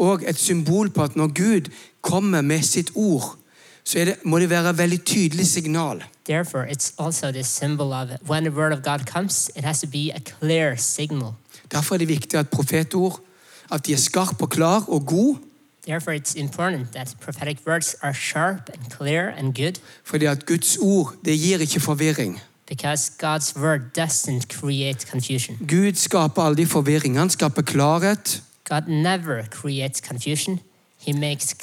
òg 0.00 0.28
et 0.28 0.38
symbol 0.38 0.90
på 0.90 1.02
at 1.02 1.16
når 1.16 1.26
Gud 1.26 1.70
kommer 2.02 2.40
med 2.40 2.62
sitt 2.62 2.90
ord, 2.94 3.36
så 3.84 3.98
er 3.98 4.04
det, 4.04 4.14
må 4.24 4.38
det 4.38 4.50
være 4.50 4.70
et 4.70 4.78
veldig 4.78 5.04
tydelig 5.04 5.46
signal. 5.46 6.02
Therefore, 6.24 6.66
it's 6.70 6.92
also 6.98 7.32
this 7.32 7.46
symbol 7.46 7.92
of 7.92 8.08
when 8.28 8.44
the 8.44 8.50
word 8.50 8.72
of 8.72 8.82
God 8.82 9.06
comes, 9.06 9.50
it 9.56 9.64
has 9.64 9.80
to 9.80 9.86
be 9.86 10.10
a 10.14 10.20
clear 10.20 10.76
signal. 10.76 11.34
Derfor 11.72 11.94
er 11.94 11.98
det 11.98 12.08
viktig 12.08 12.38
at 12.38 12.48
profetord 12.48 13.20
at 13.72 13.86
de 13.86 13.92
er 13.92 13.96
skarpe 13.96 14.42
og 14.44 14.50
klar 14.50 14.84
og 14.88 15.06
gode. 15.06 15.38
And 15.88 16.08
and 19.38 19.78
Fordi 20.04 20.24
at 20.24 20.46
Guds 20.46 20.76
ord 20.76 21.14
det 21.24 21.38
gir 21.38 21.58
ikke 21.58 21.80
forvirring. 21.80 22.40
Gud 25.68 25.94
skaper 25.94 26.42
aldri 26.42 26.64
forvirring. 26.64 27.18
Han 27.18 27.30
skaper 27.30 27.62
klarhet. 27.62 28.42
God 28.68 28.82
never 28.88 29.42
He 30.98 31.12
makes. 31.12 31.56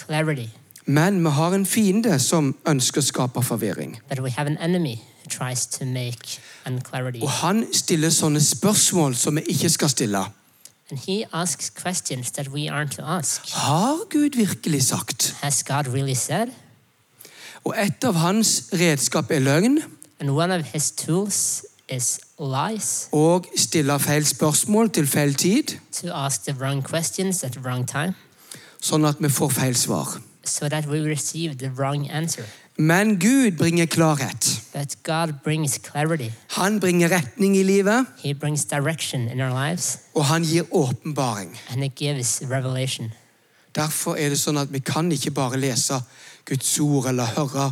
Men 0.85 1.24
vi 1.24 1.29
har 1.29 1.53
en 1.53 1.65
fiende 1.65 2.19
som 2.19 2.55
ønsker 2.67 3.01
å 3.01 3.05
skape 3.05 3.43
forvirring. 3.43 4.00
But 4.09 4.19
we 4.19 4.29
have 4.29 4.47
an 4.47 4.57
enemy 4.57 4.97
who 5.25 5.29
tries 5.29 5.65
to 5.65 5.86
make 5.86 6.39
unclarity. 6.67 7.20
Og 7.22 7.29
han 7.29 7.65
stiller 7.74 8.10
sånne 8.10 8.41
spørsmål 8.44 9.15
som 9.15 9.36
vi 9.36 9.41
ikke 9.41 9.70
skal 9.70 9.89
stille. 9.89 10.25
And 10.91 11.00
he 11.08 11.24
asks 11.34 11.72
questions 11.84 12.32
that 12.32 12.48
we 12.48 12.70
aren't 12.70 12.96
to 12.96 13.01
ask. 13.01 13.41
Har 13.53 13.98
Gud 14.10 14.38
virkelig 14.38 14.84
sagt? 14.84 15.36
Has 15.41 15.63
God 15.63 15.88
really 15.88 16.13
said? 16.15 16.48
Og 17.63 17.74
et 17.86 18.03
av 18.03 18.13
hans 18.13 18.63
redskap 18.74 19.32
er 19.32 19.39
løgn 19.39 19.79
And 20.20 20.29
one 20.29 20.55
of 20.55 20.65
his 20.74 20.91
tools 20.91 21.65
is 21.89 22.20
lies, 22.39 23.08
og 23.12 23.46
stille 23.58 24.00
feil 24.00 24.25
spørsmål 24.25 24.89
til 24.89 25.08
feil 25.08 25.34
tid, 25.34 25.63
to 25.91 26.08
ask 26.13 26.44
the 26.44 26.53
wrong 26.60 26.84
questions 26.89 27.44
at 27.44 27.51
the 27.51 27.62
wrong 27.62 27.88
time, 27.88 28.13
sånn 28.82 29.05
at 29.05 29.20
vi 29.20 29.29
får 29.29 29.50
feil 29.50 29.75
svar. 29.75 30.22
so 30.46 30.70
that 30.70 30.86
we 30.86 31.00
receive 31.01 31.58
the 31.58 31.70
wrong 31.70 32.10
answer. 32.10 32.44
Men 32.77 33.20
Gud 33.20 33.51
bringer 33.58 33.86
klarhet. 33.86 34.62
But 34.74 34.96
God 35.03 35.34
brings 35.44 35.79
clarity. 35.91 36.29
Han 36.48 36.79
bringer 36.79 37.08
retning 37.10 37.58
i 37.58 37.63
livet, 37.63 38.05
He 38.24 38.34
brings 38.34 38.65
direction 38.65 39.27
in 39.29 39.41
our 39.41 39.67
lives, 39.70 39.98
og 40.15 40.25
han 40.25 40.44
gir 40.44 40.63
åpenbaring. 40.72 41.58
and 41.70 41.84
it 41.84 41.96
gives 41.96 42.41
revelation. 42.51 43.12
Derfor 43.75 44.15
er 44.15 44.29
det 44.29 44.39
sånn 44.39 44.58
at 44.58 44.74
vi 44.74 44.79
kan 44.79 45.12
ikke 45.12 45.32
bare 45.32 45.58
lese 45.60 46.01
Guds 46.46 46.79
ord 46.79 47.05
eller 47.08 47.25
høre 47.25 47.72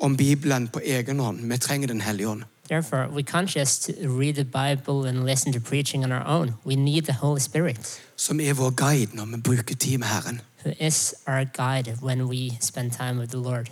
om 0.00 0.16
Bibelen 0.16 0.68
på 0.68 0.80
egen 0.84 1.18
hånd. 1.18 1.40
Vi 1.50 1.56
trenger 1.58 1.86
Den 1.88 2.00
hellige 2.00 2.28
ånd. 2.28 2.42
Therefore, 2.68 3.08
we 3.08 3.22
can't 3.22 3.56
just 3.56 3.90
read 4.04 4.34
the 4.34 4.44
Bible 4.44 5.08
and 5.08 5.24
listen 5.26 5.52
to 5.52 5.60
preaching 5.60 6.04
on 6.04 6.12
our 6.12 6.26
own. 6.26 6.54
We 6.66 6.74
need 6.76 7.02
the 7.02 7.12
Holy 7.12 7.40
Spirit, 7.40 8.00
Som 8.16 8.40
er 8.40 8.52
vår 8.52 8.70
guide 8.70 9.10
når 9.14 9.24
vi 9.24 9.36
bruker 9.40 9.74
tid 9.74 9.98
med 9.98 10.06
Herren. 10.08 10.40
who 10.64 10.72
is 10.80 11.14
our 11.26 11.44
guide 11.44 11.96
when 12.02 12.22
we 12.28 12.50
spend 12.60 12.92
time 12.92 13.18
with 13.20 13.30
the 13.30 13.40
Lord. 13.42 13.70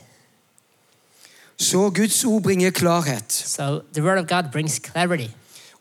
Så 1.58 1.90
Guds 1.90 2.24
ord 2.24 2.42
bringer 2.42 2.70
klarhet. 2.70 3.32
So 3.32 3.80
the 3.94 4.02
Word 4.02 4.18
of 4.18 4.26
God 4.26 4.52
brings 4.52 4.80
clarity. 4.92 5.30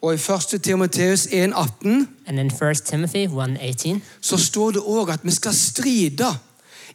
Og 0.02 0.14
i 0.14 0.18
1. 0.54 0.62
Timoteus 0.64 1.26
1,18 1.26 1.88
1 2.28 2.82
Timothy 2.86 3.28
1.18, 3.28 4.00
så 4.22 4.38
står 4.38 4.72
det 4.72 4.82
òg 4.82 5.10
at 5.14 5.20
vi 5.24 5.32
skal 5.32 5.54
stride 5.54 6.38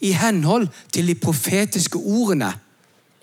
i 0.00 0.12
henhold 0.12 0.68
til 0.92 1.06
de 1.06 1.14
profetiske 1.14 1.98
ordene. 1.98 2.54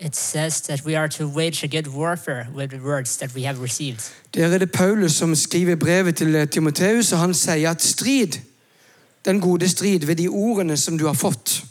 it 0.00 0.14
says 0.16 0.60
that 0.60 0.84
we 0.84 0.94
are 0.94 1.08
to 1.08 1.26
wage 1.26 1.64
a 1.64 1.68
good 1.68 1.88
warfare 1.88 2.48
with 2.54 2.70
the 2.70 2.78
words 2.78 3.16
that 3.16 3.34
we 3.34 3.42
have 3.42 3.62
received. 3.62 4.12
Der 4.34 4.46
er 4.46 4.58
det 4.58 4.72
Paulus 4.72 5.12
som 5.12 5.34
skriver 5.34 5.74
brevet 5.76 6.16
til 6.16 6.48
Timoteus, 6.48 7.12
og 7.12 7.18
han 7.18 7.34
sier 7.34 7.70
at 7.70 7.82
strid, 7.82 8.38
den 9.24 9.40
gode 9.40 9.68
strid 9.68 10.06
ved 10.06 10.16
de 10.16 10.28
ordene 10.28 10.76
som 10.76 10.98
du 10.98 11.06
har 11.06 11.12
fått. 11.12 11.64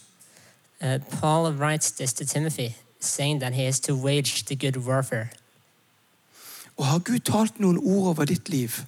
Uh, 0.81 1.19
Paul 1.21 1.53
writes 1.53 1.91
this 1.91 2.13
to 2.13 2.25
Timothy, 2.25 2.69
saying 2.99 3.39
that 3.41 3.53
he 3.53 3.67
is 3.67 3.79
to 3.79 3.95
wage 3.95 4.45
the 4.45 4.55
good 4.55 4.77
warfare. 4.77 5.27
Og 6.77 6.85
har 6.85 6.99
Gud 6.99 7.19
talt 7.19 7.59
noen 7.59 7.77
ord 7.77 8.07
over 8.07 8.25
ditt 8.25 8.49
liv? 8.49 8.83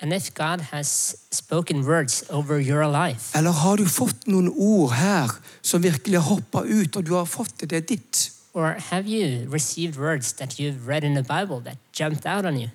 And 0.00 0.12
if 0.12 0.34
God 0.34 0.60
has 0.60 1.16
spoken 1.32 1.86
words 1.86 2.24
over 2.28 2.60
your 2.60 3.08
life, 3.08 3.38
Eller 3.38 3.50
har 3.50 3.76
du 3.76 3.86
fått 3.86 4.26
noen 4.26 4.48
ord 4.48 4.92
her 4.92 5.40
som 5.62 5.82
virkelig 5.82 6.20
har 6.20 6.34
hoppa 6.34 6.60
ut, 6.64 6.96
og 6.96 7.06
du 7.06 7.14
har 7.14 7.24
fått 7.24 7.60
det, 7.60 7.70
det 7.70 7.76
er 7.76 7.86
ditt? 7.96 8.32
or 8.56 8.72
have 8.90 9.06
you 9.06 9.46
received 9.50 9.96
words 9.98 10.32
that 10.32 10.58
you've 10.58 10.86
read 10.86 11.04
in 11.04 11.12
the 11.14 11.22
Bible 11.22 11.60
that 11.60 11.76
jumped 11.92 12.26
out 12.26 12.46
on 12.46 12.56
you? 12.56 12.68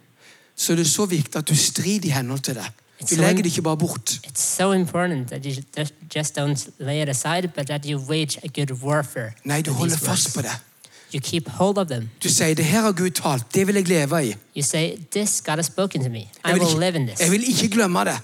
Så 0.56 0.75
det 0.75 0.82
er 0.82 0.89
så 0.89 1.06
viktig 1.06 1.36
at 1.36 1.50
du 1.50 1.56
strider 1.56 2.06
i 2.06 2.10
henhold 2.10 2.39
til 2.39 2.56
det. 2.56 2.65
Du 3.10 3.15
legger 3.15 3.43
det 3.43 3.46
ikke 3.46 3.62
bare 3.62 3.77
bort. 3.77 4.20
So 4.36 4.72
aside. 7.10 7.51
Nei, 9.43 9.62
du 9.62 9.72
holder 9.72 9.98
fast 9.98 10.36
på 10.36 10.41
det. 10.41 10.51
You 11.13 11.20
keep 11.20 11.50
hold 11.50 11.77
of 11.77 11.88
them. 11.88 12.10
Du 12.24 12.29
sier 12.29 12.53
'det 12.55 12.65
her 12.65 12.81
har 12.81 12.91
Gud 12.91 13.10
talt, 13.10 13.55
det 13.55 13.67
vil 13.67 13.75
jeg 13.75 13.88
leve 13.88 14.29
i'. 14.29 14.36
You 14.58 14.63
say, 14.63 14.98
This 15.12 15.41
God 15.41 15.55
has 15.55 15.65
spoken 15.65 16.03
to 16.03 16.10
me. 16.10 16.20
I 16.20 16.27
live 16.79 16.96
in 16.96 17.01
ikke, 17.01 17.08
this. 17.08 17.20
jeg 17.20 17.31
vil 17.31 17.50
ikke 17.50 17.70
glemme 17.70 18.00
det. 18.00 18.20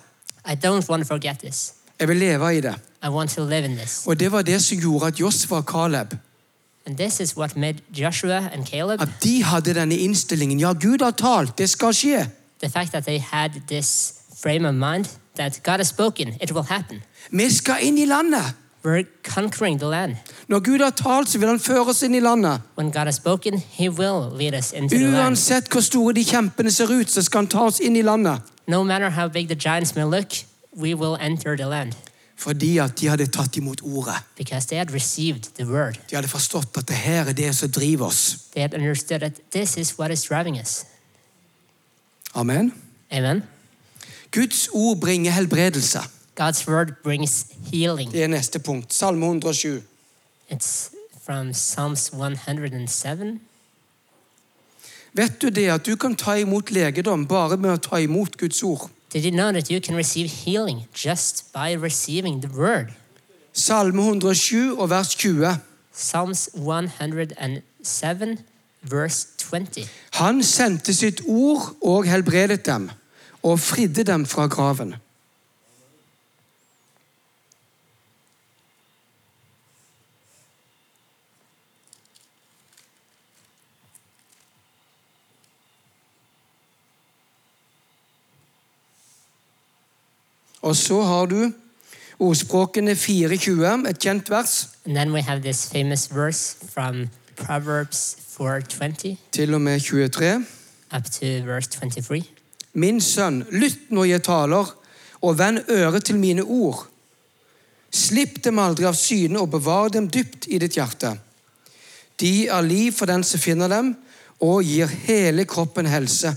I 0.46 0.56
don't 0.66 0.90
want 0.90 1.04
to 1.04 1.08
forget 1.08 1.40
this. 1.40 1.74
Jeg 2.00 2.08
vil 2.08 2.18
leve 2.18 2.58
i 2.58 2.62
det. 2.62 2.76
I 3.04 3.08
want 3.08 3.30
to 3.30 3.46
live 3.46 3.66
in 3.66 3.78
this. 3.78 4.04
Og 4.06 4.20
det 4.20 4.32
var 4.32 4.42
det 4.42 4.64
som 4.64 4.78
gjorde 4.78 5.08
at 5.08 5.20
Josfa 5.20 5.56
og 5.56 5.64
Caleb 5.64 6.14
And 6.88 6.98
this 6.98 7.20
is 7.20 7.38
what 7.38 7.58
made 7.58 7.78
Joshua 7.98 8.50
and 8.54 8.66
Caleb, 8.66 9.02
at 9.02 9.10
de 9.24 9.44
hadde 9.44 9.74
denne 9.74 9.98
innstillingen. 9.98 10.60
Ja, 10.60 10.74
Gud 10.74 11.04
har 11.04 11.12
talt, 11.12 11.58
det 11.58 11.70
skal 11.70 11.94
skje. 11.94 12.30
the 12.60 12.70
fact 12.70 12.92
that 12.92 13.06
they 13.06 13.20
had 13.20 13.52
this 13.68 14.17
frame 14.42 14.66
of 14.70 14.74
mind 14.76 15.06
that 15.36 15.60
God 15.64 15.78
has 15.80 15.88
spoken, 15.88 16.28
it 16.42 16.52
will 16.52 16.64
happen. 16.70 17.02
Vi 17.32 17.50
skal 17.54 17.76
inn 17.82 17.98
i 17.98 18.06
landet. 18.06 18.54
We're 18.86 19.04
conquering 19.24 19.80
the 19.80 19.88
land. 19.88 20.16
Når 20.48 20.60
Gud 20.60 20.80
har 20.80 20.90
talt, 20.90 21.30
så 21.30 21.40
vil 21.40 21.48
han 21.48 21.60
føre 21.60 21.86
oss 21.90 22.04
inn 22.04 22.16
i 22.16 22.20
landet. 22.20 22.62
When 22.78 22.92
God 22.92 23.06
has 23.06 23.16
spoken, 23.16 23.58
He 23.60 23.90
will 23.90 24.30
lead 24.38 24.54
us 24.58 24.72
into 24.74 24.96
the 24.96 25.04
land. 25.12 25.16
Uansett 25.26 25.68
hvor 25.72 25.82
store 25.82 26.14
de 26.14 26.24
kjempene 26.26 26.72
ser 26.72 26.88
ut, 27.00 27.10
så 27.12 27.22
skal 27.22 27.38
han 27.44 27.48
ta 27.48 27.66
oss 27.68 27.80
inn 27.80 27.96
i 27.96 28.02
landet. 28.02 28.42
No 28.68 28.84
matter 28.84 29.10
how 29.10 29.28
big 29.28 29.48
the 29.50 29.56
giants 29.56 29.96
may 29.96 30.04
look, 30.04 30.32
we 30.76 30.94
will 30.96 31.18
enter 31.22 31.56
the 31.58 31.66
land 31.66 31.94
Fordi 32.38 32.78
at 32.78 33.00
de 33.00 33.08
hadde 33.08 33.26
tatt 33.28 33.58
imot 33.58 33.82
ordet. 33.82 34.16
because 34.38 34.68
they 34.68 34.78
had 34.78 34.94
received 34.94 35.44
the 35.56 35.66
word. 35.66 35.98
De 36.10 36.16
hadde 36.16 36.28
forstått 36.28 36.78
at 36.78 36.88
det 36.88 36.96
her 36.96 37.26
er 37.26 37.34
det 37.34 37.56
som 37.56 37.70
driver 37.72 38.06
oss. 38.06 38.38
They 38.54 38.62
had 38.62 38.74
understood 38.74 39.20
that 39.20 39.34
this 39.52 39.78
is 39.78 40.00
what 40.00 40.12
is 40.12 40.24
driving 40.24 40.60
us. 40.60 40.86
Amen. 42.36 42.74
Amen. 43.12 43.44
Guds 44.32 44.70
ord 44.74 45.00
bringer 45.00 45.32
helbredelse. 45.32 46.00
God's 46.36 46.68
word 46.68 46.88
brings 47.04 47.46
healing. 47.72 48.12
Det 48.12 48.24
er 48.24 48.28
neste 48.28 48.60
punkt. 48.60 48.94
Salme 48.94 49.26
107. 49.26 49.84
It's 50.52 50.92
from 51.26 51.54
Psalms 51.54 52.10
107. 52.14 53.40
Vet 55.14 55.42
du 55.42 55.50
det 55.50 55.68
at 55.68 55.86
du 55.86 55.96
kan 55.96 56.16
ta 56.16 56.34
imot 56.34 56.72
legedom 56.72 57.28
bare 57.28 57.58
med 57.58 57.72
å 57.74 57.78
ta 57.78 57.98
imot 57.98 58.38
Guds 58.38 58.64
ord? 58.64 58.90
Did 59.14 59.26
you 59.26 59.32
know 59.32 59.52
that 59.52 59.72
you 59.72 59.80
can 59.82 59.96
receive 59.96 60.30
healing 60.30 60.88
just 61.06 61.54
by 61.54 61.74
receiving 61.74 62.42
the 62.42 62.50
word? 62.60 62.88
Salme 63.54 64.02
107 64.02 64.78
og 64.78 64.90
vers 64.90 65.16
20. 65.16 65.58
Psalms 65.94 66.50
107, 66.54 68.38
verse 68.82 69.28
20. 69.38 69.88
Han 70.12 70.44
sendte 70.44 70.94
sitt 70.94 71.22
ord 71.28 71.76
og 71.82 72.06
helbredet 72.06 72.66
dem, 72.66 72.92
og 73.44 73.60
fridde 73.60 74.04
dem 74.04 74.26
fra 74.26 74.48
graven. 74.48 74.96
Og 90.62 90.76
så 90.76 91.02
har 91.02 91.26
du 91.26 91.52
ordspråkene 92.20 92.92
4.20, 92.92 93.90
et 93.90 94.00
kjent 94.00 94.30
vers, 94.30 94.70
And 94.86 94.96
then 94.96 95.14
we 95.14 95.22
have 95.22 95.42
this 95.42 95.70
famous 95.72 96.16
verse 96.16 96.56
from 96.74 97.10
Proverbs 97.36 98.18
4:20 98.40 99.16
til 99.32 99.54
og 99.54 99.62
med 99.62 99.80
23. 99.80 100.46
up 100.96 101.04
to 101.04 101.26
verse 101.26 101.70
23. 101.70 102.37
Min 102.78 103.02
sønn, 103.02 103.42
lytt 103.50 103.90
når 103.90 104.12
jeg 104.12 104.24
taler, 104.28 104.70
og 105.26 105.38
vend 105.40 105.64
øret 105.74 106.06
til 106.06 106.20
mine 106.22 106.44
ord. 106.44 106.86
Slipp 107.90 108.44
dem 108.46 108.60
aldri 108.62 108.86
av 108.86 108.98
syne, 108.98 109.42
og 109.42 109.56
bevar 109.56 109.90
dem 109.90 110.10
dypt 110.14 110.46
i 110.48 110.60
ditt 110.62 110.78
hjerte. 110.78 111.16
De 112.22 112.48
er 112.48 112.66
liv 112.66 112.92
for 112.94 113.10
den 113.10 113.24
som 113.26 113.42
finner 113.42 113.72
dem, 113.72 113.96
og 114.40 114.62
gir 114.66 114.92
hele 115.08 115.48
kroppen 115.50 115.90
helse. 115.90 116.36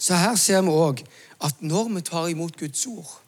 Så 0.00 0.16
her 0.16 0.36
ser 0.40 0.62
vi 0.64 0.72
òg 0.72 1.02
at 1.44 1.60
når 1.60 1.90
vi 1.94 2.02
tar 2.04 2.30
imot 2.32 2.56
Guds 2.56 2.86
ord, 2.86 3.18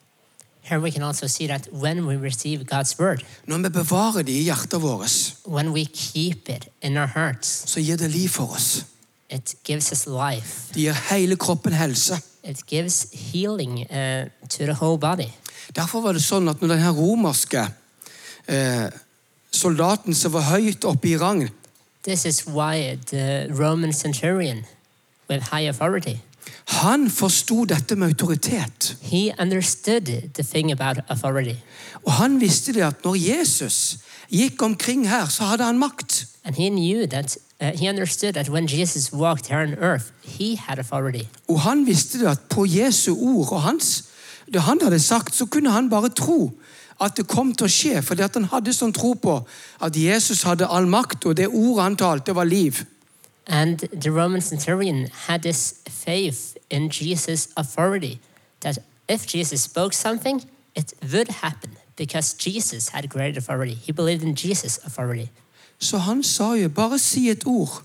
Here 0.64 0.78
we 0.80 0.92
can 0.92 1.02
also 1.02 1.26
see 1.26 1.48
that 1.48 1.68
when 1.72 2.06
we 2.06 2.16
receive 2.16 2.64
God's 2.64 2.98
word, 2.98 3.24
når 3.46 3.58
vi 3.58 3.68
bevarer 3.68 4.22
det 4.22 4.32
i 4.32 4.42
hjertet 4.42 4.82
vårt, 4.82 5.34
when 5.44 5.72
we 5.72 5.84
keep 5.84 6.48
it 6.48 6.68
in 6.82 6.96
our 6.96 7.06
hearts, 7.06 7.64
så 7.66 7.80
gir 7.80 7.96
det 7.96 8.10
liv 8.10 8.28
for 8.28 8.54
oss. 8.54 8.84
It 9.32 9.54
gives 9.64 9.92
us 9.92 10.06
life. 10.06 10.72
Det 10.74 10.82
gir 10.82 10.92
hele 11.10 11.36
kroppen 11.36 11.72
helse. 11.72 12.20
It 12.44 12.66
gives 12.66 13.06
healing 13.12 13.78
uh, 13.90 14.28
to 14.48 14.64
the 14.66 14.72
whole 14.74 14.98
body. 14.98 15.30
Derfor 15.76 16.00
var 16.02 16.12
det 16.12 16.22
sånn 16.22 16.48
at 16.50 16.60
når 16.60 16.74
den 16.74 16.88
romerske 16.96 17.62
uh, 18.48 18.88
soldaten 19.52 20.14
som 20.14 20.32
var 20.32 20.48
høyt 20.52 20.84
oppe 20.84 21.08
i 21.14 21.16
rang, 21.16 21.48
This 22.02 22.24
is 22.26 22.42
why 22.46 22.98
the 23.10 23.46
Roman 23.54 23.92
centurion 23.92 24.64
with 25.30 25.52
high 25.52 25.68
authority, 25.68 26.16
han 26.66 27.10
forsto 27.10 27.64
dette 27.64 27.94
med 27.96 28.08
autoritet. 28.08 28.96
he 29.02 29.30
understood 29.38 30.06
the 30.34 30.42
thing 30.42 30.72
about 30.72 30.98
authority. 31.08 31.54
Og 32.04 32.12
han 32.12 32.40
visste 32.40 32.72
det 32.72 32.82
at 32.82 33.04
når 33.04 33.14
Jesus 33.14 33.98
gikk 34.30 34.62
omkring 34.62 35.08
her, 35.08 35.26
så 35.28 35.44
hadde 35.44 35.64
han 35.64 35.78
makt. 35.78 36.26
And 36.44 36.56
he 36.56 36.68
knew 36.68 37.06
that, 37.06 37.38
he 37.70 37.88
understood 37.88 38.34
that 38.34 38.48
when 38.48 38.66
Jesus 38.66 39.12
walked 39.12 39.46
here 39.46 39.58
on 39.58 39.74
earth, 39.74 40.12
he 40.22 40.56
had 40.56 40.78
authority. 40.78 41.28
Og 41.48 41.60
han 41.60 41.86
visste 41.86 42.28
at 42.28 42.40
på 42.50 42.64
Jesu 42.66 43.14
ord 43.14 43.52
og 43.52 43.62
hans, 43.62 44.04
det 44.52 44.62
han 44.62 44.78
hadde 44.82 45.00
sagt, 45.00 45.34
så 45.34 45.46
kunne 45.46 45.70
han 45.70 45.90
bare 45.90 46.08
tro 46.08 46.52
at 47.00 47.16
det 47.16 47.26
kom 47.26 47.54
til 47.54 47.66
å 47.66 47.70
skje. 47.70 48.02
Fordi 48.02 48.22
han 48.22 48.48
hadde 48.52 48.74
sånn 48.74 48.92
tro 48.92 49.14
på 49.14 49.36
at 49.80 49.96
Jesus 49.96 50.42
hadde 50.46 50.66
all 50.66 50.86
makt, 50.86 51.26
og 51.26 51.36
det 51.36 51.48
ordet 51.48 51.82
han 51.82 51.96
talte, 51.96 52.34
var 52.34 52.44
liv. 52.44 52.84
And 53.46 53.78
the 53.92 54.10
Roman 54.10 54.40
centurion 54.40 55.08
had 55.26 55.42
this 55.42 55.80
faith 55.88 56.56
in 56.70 56.90
Jesus' 56.90 57.48
authority 57.56 58.20
that 58.60 58.78
if 59.08 59.26
Jesus 59.26 59.62
spoke 59.62 59.92
something, 59.92 60.42
it 60.74 60.94
would 61.12 61.28
happen 61.28 61.76
because 61.96 62.34
Jesus 62.34 62.90
had 62.90 63.08
great 63.08 63.36
authority. 63.36 63.74
He 63.74 63.92
believed 63.92 64.22
in 64.22 64.34
Jesus' 64.34 64.78
authority. 64.84 65.28
Så 65.82 65.98
han 65.98 66.22
sa 66.22 66.52
jo 66.54 66.68
bare 66.68 66.98
si 67.02 67.26
et 67.30 67.42
ord. 67.46 67.82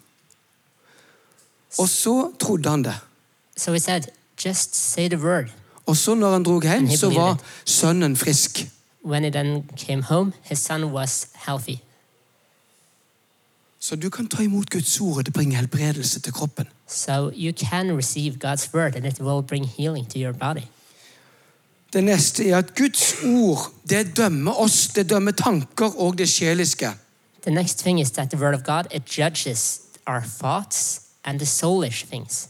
Og 1.78 1.90
så 1.90 2.32
trodde 2.40 2.70
han 2.70 2.84
det. 2.84 2.96
So 3.58 3.74
he 3.74 3.80
said, 3.80 4.04
just 4.46 4.76
say 4.76 5.10
the 5.10 5.18
word. 5.18 5.50
Og 5.86 5.98
så 5.98 6.14
når 6.16 6.32
han 6.32 6.44
drog 6.44 6.62
hjem, 6.64 6.90
så 6.90 7.10
var 7.10 7.38
sønnen 7.66 8.16
frisk. 8.16 8.68
When 9.06 9.24
he 9.24 9.32
then 9.32 9.70
came 9.78 10.04
home, 10.04 10.34
his 10.44 10.60
son 10.60 10.84
was 10.84 11.28
healthy. 11.48 11.78
Så 13.80 13.96
du 13.96 14.10
kan 14.10 14.28
ta 14.28 14.44
imot 14.44 14.70
Guds 14.70 15.02
ord, 15.02 15.18
og 15.18 15.26
det 15.26 15.34
bringer 15.34 15.58
helbredelse 15.58 16.20
til 16.20 16.34
kroppen. 16.34 16.68
So 16.88 17.32
you 17.36 17.54
can 17.54 17.98
receive 17.98 18.36
God's 18.46 18.74
word 18.74 18.96
and 18.96 19.06
it 19.06 19.20
will 19.20 19.44
bring 19.48 19.68
healing 19.68 20.10
to 20.10 20.20
your 20.20 20.34
body. 20.34 20.66
Det 21.94 22.04
neste 22.04 22.50
er 22.50 22.58
at 22.58 22.76
Guds 22.76 23.16
ord 23.24 23.72
det 23.90 24.18
dømmer 24.18 24.52
oss, 24.52 24.88
det 24.88 25.10
dømmer 25.10 25.32
tanker 25.32 26.00
og 26.00 26.18
det 26.18 26.30
sjeliske. 26.30 26.92
The 27.48 27.54
next 27.54 27.82
thing 27.84 28.00
is 28.00 28.12
that 28.12 28.30
the 28.30 28.38
word 28.38 28.54
of 28.54 28.64
God, 28.66 28.88
it 28.92 29.06
judges 29.06 29.80
our 30.06 30.22
thoughts 30.22 31.00
and 31.24 31.40
the 31.40 31.46
soulish 31.46 32.06
things. 32.06 32.50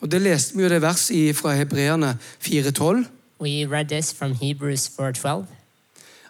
Og 0.00 0.10
Det 0.10 0.22
leste 0.22 0.56
vi 0.56 0.62
jo 0.62 0.68
det 0.68 0.82
vers 0.82 1.10
i, 1.10 1.32
fra 1.32 1.54
Hebreerne 1.54 2.18
4,12. 2.40 3.04
We 3.40 3.66
read 3.66 3.88
this 3.88 4.14
from 4.14 4.34
Hebrews 4.34 4.90
4:12. 4.98 5.44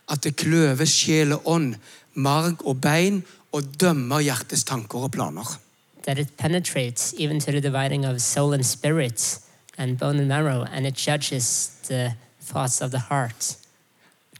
At 0.08 0.24
det 0.24 0.36
kløver 0.36 0.84
sjel 0.84 1.32
og 1.32 1.42
ånd, 1.44 1.74
marg 2.14 2.66
og 2.66 2.80
bein, 2.80 3.22
og 3.52 3.62
dømmer 3.80 4.20
hjertets 4.20 4.64
tanker 4.64 4.98
og 4.98 5.10
planer. 5.10 5.58
that 6.02 6.18
it 6.18 6.36
penetrates 6.36 7.14
even 7.18 7.40
to 7.40 7.52
the 7.52 7.60
dividing 7.60 8.06
of 8.06 8.20
soul 8.20 8.54
and 8.54 8.66
spirit 8.66 9.38
and 9.78 9.98
bone 9.98 10.18
and 10.18 10.28
marrow, 10.28 10.64
and 10.72 10.86
it 10.86 10.94
judges 10.94 11.70
the 11.88 12.14
thoughts 12.40 12.80
of 12.80 12.90
the 12.90 12.98
heart. 12.98 13.56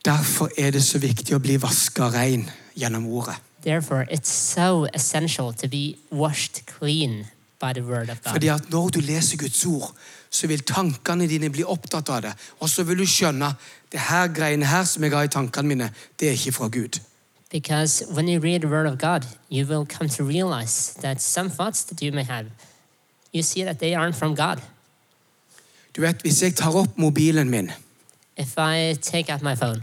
Derfor 0.04 0.48
er 0.58 0.70
det 0.70 0.82
så 0.82 0.98
viktig 0.98 1.34
å 1.34 1.38
bli 1.38 1.56
vaska 1.56 2.08
rein 2.10 2.50
gjennom 2.76 3.06
ordet. 3.06 3.35
Therefore, 3.62 4.06
it's 4.11 4.28
so 4.28 4.87
essential 4.94 5.52
to 5.52 5.68
be 5.68 5.96
washed 6.11 6.66
clean 6.66 7.26
by 7.61 7.72
the 7.72 7.82
word 7.82 8.11
of 8.11 8.22
God. 8.22 8.32
Fordi 8.32 8.48
at 8.48 8.70
når 8.70 8.88
du 8.88 9.00
leser 9.00 9.37
Guds 9.37 9.66
ord, 9.66 9.94
så 10.30 10.46
vil 10.46 10.61
tankene 10.61 11.28
dine 11.28 11.50
bli 11.50 11.64
opptatt 11.64 12.08
av 12.08 12.22
det. 12.22 12.32
Og 12.61 12.68
så 12.68 12.82
vil 12.82 12.98
du 12.98 13.06
skjønne 13.06 13.54
det 13.92 14.00
her 14.00 14.28
greiene 14.35 14.66
her 14.66 14.85
som 14.85 15.04
jeg 15.04 15.12
har 15.12 15.28
i 15.28 15.28
tankene 15.28 15.68
mine, 15.68 15.90
det 16.20 16.28
er 16.28 16.32
ikke 16.32 16.52
fra 16.52 16.68
Gud. 16.68 17.00
Because 17.50 18.04
when 18.14 18.28
you 18.28 18.40
read 18.40 18.61
the 18.62 18.68
word 18.68 18.87
of 18.87 18.98
God, 18.98 19.26
you 19.50 19.66
will 19.66 19.87
come 19.87 20.08
to 20.08 20.24
realize 20.24 20.94
that 21.00 21.22
some 21.22 21.50
thoughts 21.50 21.85
that 21.85 22.02
you 22.02 22.12
may 22.12 22.24
have, 22.24 22.46
you 23.32 23.42
see 23.42 23.64
that 23.64 23.78
they 23.78 23.94
aren't 23.94 24.16
from 24.16 24.37
God. 24.37 24.58
Du 25.96 26.00
vet, 26.00 26.22
Hvis 26.22 26.42
jeg 26.42 26.54
tar 26.54 26.76
opp 26.76 26.98
mobilen 26.98 27.50
min, 27.50 27.70
If 28.37 28.56
I 28.56 28.94
take 28.94 29.32
out 29.32 29.42
my 29.42 29.54
phone 29.54 29.82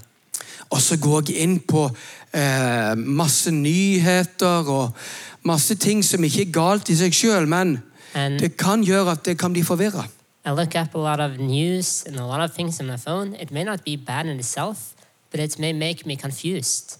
og 0.69 0.81
så 0.81 0.97
går 1.01 1.29
jeg 1.29 1.43
inn 1.43 1.59
på 1.59 1.87
eh, 2.33 2.93
masse 2.95 3.51
nyheter 3.51 4.69
og 4.69 4.95
masse 5.43 5.75
ting 5.75 6.03
som 6.05 6.23
ikke 6.23 6.45
er 6.47 6.53
galt 6.53 6.89
i 6.89 6.97
seg 6.99 7.15
sjøl, 7.15 7.47
men 7.49 7.79
and 8.13 8.39
det 8.39 8.55
kan 8.57 8.83
gjøre 8.83 9.17
at 9.17 9.25
det 9.25 9.37
kan 9.39 9.53
bli 9.53 9.63
forvirra. 9.63 10.07
I 10.45 10.49
look 10.49 10.75
up 10.75 10.95
a 10.95 10.97
lot 10.97 11.19
of 11.19 11.39
news 11.39 12.03
and 12.07 12.19
a 12.19 12.25
lot 12.25 12.41
of 12.41 12.55
things 12.55 12.79
on 12.79 12.87
my 12.87 12.97
phone, 12.97 13.35
it 13.35 13.51
may 13.51 13.63
not 13.63 13.83
be 13.83 13.97
bad 13.97 14.25
in 14.25 14.39
itself, 14.39 14.93
but 15.31 15.39
it 15.39 15.59
may 15.59 15.73
make 15.73 16.05
me 16.05 16.15
confused. 16.15 16.97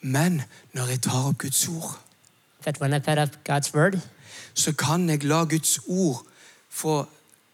Men 0.00 0.42
når 0.72 0.86
jeg 0.86 1.00
tar 1.00 1.28
opp 1.28 1.38
Guds 1.38 1.68
ord, 1.68 2.00
But 2.64 2.80
when 2.80 2.92
I 2.92 2.98
put 2.98 3.18
up 3.18 3.30
God's 3.48 3.74
word, 3.74 3.98
så 4.54 4.72
kan 4.72 5.08
jeg 5.08 5.24
la 5.24 5.44
Guds 5.44 5.78
ord 5.86 6.26
få 6.68 7.06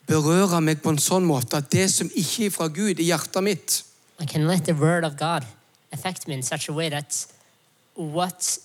berøre 0.07 0.61
meg 0.61 0.83
på 0.83 0.95
en 0.95 1.01
sånn 1.03 1.27
måte 1.27 1.59
at 1.61 1.71
det 1.73 1.87
som 1.93 2.11
ikke 2.15 2.47
er 2.47 2.55
fra 2.55 2.69
Gud, 2.71 2.99
i 2.99 3.11
hjertet 3.11 3.45
mitt, 3.45 3.77
I 4.21 4.25
can 4.27 4.47
let 4.47 4.65
the 4.65 4.73
word 4.73 5.05
of 5.05 5.17
God 5.17 5.45
affect 5.93 6.29
me 6.29 6.35
in 6.35 6.43
such 6.43 6.69
a 6.69 6.73
way 6.73 6.89
that 6.91 7.27
what 7.95 8.59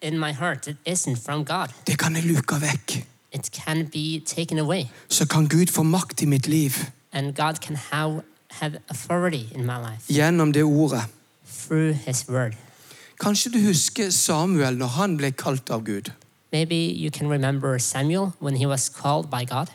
in 0.00 0.18
my 0.18 0.32
heart 0.32 0.62
that 0.62 0.76
isn't 0.86 1.16
from 1.16 1.44
God, 1.44 1.70
det 1.86 1.98
kan 1.98 2.14
jeg 2.16 2.24
luke 2.24 2.52
vekk. 2.60 3.06
it 3.32 3.50
can 3.52 3.86
be 3.86 4.20
taken 4.26 4.58
away. 4.58 4.90
Så 5.08 5.26
kan 5.26 5.48
Gud 5.48 5.66
få 5.70 5.82
makt 5.82 6.22
i 6.22 6.24
mitt 6.26 6.46
liv 6.48 6.70
And 7.12 7.34
God 7.34 7.54
can 7.60 7.76
have, 7.76 8.22
have 8.50 8.78
authority 8.88 9.48
in 9.54 9.66
my 9.66 9.76
life 9.78 10.12
gjennom 10.12 10.52
det 10.52 10.62
ordet. 10.62 11.02
through 11.46 11.92
his 11.94 12.28
word. 12.28 12.52
Kanskje 13.20 13.50
du 13.50 13.58
husker 13.66 14.10
Samuel 14.10 14.76
når 14.78 14.86
han 14.86 15.16
ble 15.16 15.30
kalt 15.30 15.70
av 15.70 15.84
Gud. 15.84 16.12
Maybe 16.52 16.74
you 16.74 17.10
can 17.10 17.28
remember 17.28 17.78
Samuel 17.78 18.32
when 18.40 18.56
he 18.56 18.66
was 18.66 18.88
called 18.88 19.30
by 19.30 19.44
God. 19.44 19.66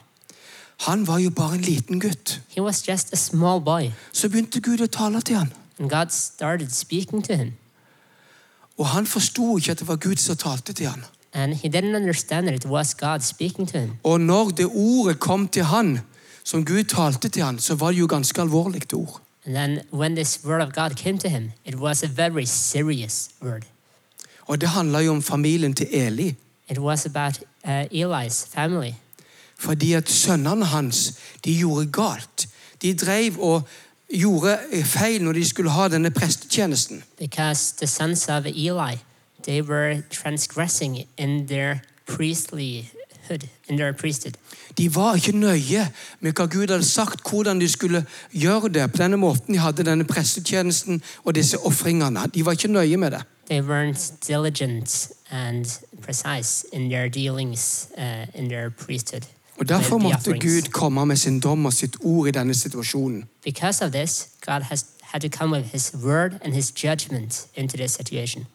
Han 0.79 1.07
var 1.07 1.17
jo 1.17 1.29
bare 1.29 1.55
en 1.55 1.62
liten 1.62 1.99
gutt. 1.99 2.41
He 2.49 2.62
was 2.62 2.88
just 2.88 3.13
a 3.13 3.15
small 3.15 3.59
boy, 3.62 3.91
Så 4.12 4.29
begynte 4.29 4.59
Gud 4.62 4.81
å 4.81 4.86
tale 4.88 5.21
til 5.21 5.36
ham. 5.36 5.47
and 5.79 5.89
God 5.89 6.09
started 6.12 6.69
speaking 6.71 7.23
to 7.23 7.33
him. 7.36 7.53
Og 8.77 8.88
han 8.88 9.05
forsto 9.07 9.57
ikke 9.57 9.71
at 9.71 9.79
det 9.79 9.88
var 9.88 9.95
Gud 9.95 10.15
som 10.15 10.36
talte 10.36 10.73
til 10.73 10.88
ham. 10.88 11.03
And 11.33 11.53
he 11.53 11.69
didn't 11.69 11.95
understand 11.95 12.47
that 12.47 12.55
it 12.55 12.65
was 12.65 12.93
God 12.93 13.19
speaking 13.19 13.67
to 13.67 13.79
him. 13.79 13.91
Og 14.03 14.21
når 14.21 14.49
det 14.49 14.65
ordet 14.73 15.19
kom 15.19 15.47
til 15.47 15.63
han, 15.63 15.99
som 16.43 16.65
Gud 16.65 16.83
talte 16.83 17.29
til 17.29 17.43
han, 17.43 17.59
så 17.59 17.75
var 17.75 17.91
det 17.91 17.99
jo 17.99 18.07
ganske 18.07 18.41
alvorlig 18.41 18.93
ord. 18.93 19.21
And 19.45 19.55
then 19.55 19.79
when 19.93 20.15
this 20.15 20.39
word 20.45 20.62
of 20.62 20.73
God 20.73 20.95
came 20.95 21.17
to 21.19 21.27
him, 21.29 21.51
it 21.65 21.75
was 21.75 22.03
a 22.03 22.07
very 22.07 22.45
serious 22.45 23.29
word. 23.41 23.62
Og 24.47 24.62
det 24.62 24.69
handla 24.69 24.99
jo 24.99 25.12
om 25.12 25.21
familien 25.21 25.73
til 25.73 25.88
Eli. 25.91 26.33
It 26.69 26.77
was 26.79 27.05
about 27.05 27.39
uh, 27.65 27.81
Eli's 27.91 28.47
family. 28.55 28.93
Fordi 29.63 29.93
at 29.93 30.10
sønnene 30.10 30.65
hans 30.65 31.13
de 31.45 31.56
gjorde 31.58 31.88
galt. 31.91 32.47
De 32.82 32.93
drev 32.93 33.39
og 33.39 33.62
gjorde 34.12 34.58
feil 34.84 35.23
når 35.23 35.34
de 35.34 35.45
skulle 35.47 35.71
ha 35.71 35.88
denne 35.88 36.12
prestetjenesten. 36.12 37.04
Because 37.19 37.73
the 37.78 37.88
sons 37.88 38.28
of 38.30 38.45
Eli, 38.45 38.97
they 39.43 39.62
were 39.62 40.04
transgressing 40.12 41.08
in 41.17 41.47
their 41.47 41.76
priestlyhood, 42.06 43.47
in 43.67 43.78
their 43.78 43.93
priesthood. 43.93 44.34
De 44.78 44.95
var 44.95 45.15
ikke 45.15 45.38
nøye 45.38 45.88
med 46.19 46.34
hva 46.34 46.45
Gud 46.45 46.67
hadde 46.67 46.84
sagt, 46.84 47.30
hvordan 47.30 47.62
de 47.62 47.69
skulle 47.69 48.06
gjøre 48.32 48.69
det. 48.69 48.91
På 48.91 48.97
denne 48.97 49.17
måten 49.17 49.54
de 49.54 49.60
hadde 49.60 49.86
denne 49.86 50.04
prestetjenesten 50.04 51.02
og 51.23 51.36
disse 51.36 51.60
ofringene. 51.60 52.28
De 52.34 52.45
var 52.45 52.52
ikke 52.52 52.67
nøye 52.67 52.97
med 52.97 53.12
det. 53.12 53.21
They 53.49 53.62
weren't 53.62 54.12
diligent 54.28 55.12
and 55.32 55.65
precise 56.02 56.65
in 56.73 56.89
their 56.89 57.10
dealings 57.10 57.88
uh, 57.97 58.26
in 58.34 58.49
their 58.49 58.69
priesthood. 58.69 59.23
Og 59.63 59.69
Derfor 59.69 59.97
måtte. 59.97 60.34
Gud 60.39 60.71
komme 60.71 61.06
med 61.06 61.17
sin 61.17 61.39
dom 61.39 61.65
og 61.65 61.73
sitt 61.73 61.95
ord 62.02 62.28
i 62.28 62.32
denne 62.32 62.54
situasjonen. 62.54 63.23
Because 63.43 63.86
of 63.86 63.91
this, 63.91 64.28
God 64.45 64.62
has 64.62 64.86
had 65.02 65.21
to 65.21 65.38
come 65.38 65.56
with 65.56 65.67
his 65.71 65.93
word 66.04 66.32
and 66.41 66.54
his 66.54 66.73
judgment 66.84 67.47
into 67.56 67.78
this 67.78 67.91
situation. 67.91 68.45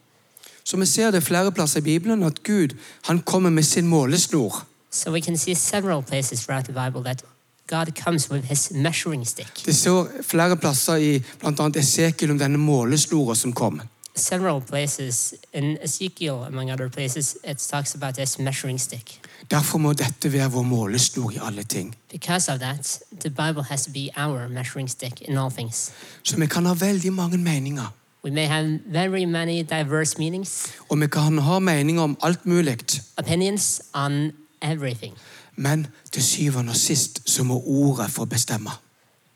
Så 0.65 0.77
vi 0.77 0.87
ser 0.87 1.11
det 1.11 1.23
flere 1.23 1.53
plasser 1.53 1.79
i 1.79 1.83
Bibelen 1.83 2.23
at 2.23 2.43
Gud 2.43 2.69
han 3.05 3.19
kommer 3.19 3.51
med 3.51 3.63
sin 3.63 3.87
målesnor. 3.87 4.65
So 4.91 5.11
we 5.11 5.21
can 5.21 5.37
see 5.37 5.55
several 5.55 6.03
places 6.03 6.41
throughout 6.41 6.65
the 6.65 6.73
Bible 6.73 7.05
that 7.05 7.25
God 7.71 7.87
comes 8.05 8.31
with 8.31 8.45
his 8.45 8.71
measuring 8.71 9.27
stick. 9.27 9.67
Det 9.67 9.77
står 9.77 10.09
flere 10.23 10.57
plasser 10.57 10.97
i 10.97 11.19
bl.a. 11.41 11.71
Esekiel 11.77 12.31
om 12.31 12.39
denne 12.39 12.59
målesnora 12.59 13.35
som 13.35 13.53
kom. 13.53 13.81
Several 14.19 14.61
places 14.61 15.35
in 15.55 15.79
Ezekiel, 15.83 16.35
among 16.35 16.71
other 16.71 16.89
places, 16.89 17.37
it 17.45 17.59
talks 17.71 17.95
about 17.95 18.15
this 18.15 18.39
measuring 18.39 18.81
stick. 18.81 19.21
Derfor 19.51 19.79
må 19.79 19.93
dette 19.93 20.33
være 20.33 20.51
vår 20.51 20.63
målesnor 20.63 21.31
i 21.31 21.39
alle 21.43 21.63
ting. 21.63 21.95
Because 22.13 22.53
of 22.53 22.59
that, 22.61 22.99
the 23.21 23.31
Bible 23.31 23.63
has 23.63 23.85
to 23.85 23.91
be 23.93 24.09
our 24.17 24.49
measuring 24.49 24.91
stick 24.91 25.21
in 25.21 25.39
all 25.39 25.51
things. 25.51 25.91
Så 26.25 26.37
vi 26.37 26.47
kan 26.47 26.67
ha 26.67 26.75
veldig 26.75 27.13
mange 27.13 27.39
meninger. 27.39 27.95
We 28.25 28.31
may 28.31 28.45
have 28.47 28.81
very 28.87 29.25
many 29.25 29.63
diverse 29.63 30.19
meanings, 30.19 30.67
Og 30.89 31.01
vi 31.01 31.07
kan 31.07 31.39
ha 31.39 31.59
meninger 31.59 32.03
om 32.03 32.17
alt 32.23 32.47
mulig. 32.47 32.77
opinions 33.17 33.83
on 33.95 34.33
everything, 34.63 35.15
Men 35.57 35.87
til 36.13 36.23
syvende 36.23 36.71
og 36.71 36.77
sist 36.77 37.31
så 37.31 37.43
må 37.45 37.63
ordet 37.67 38.11
få 38.11 38.25
bestemme. 38.25 38.71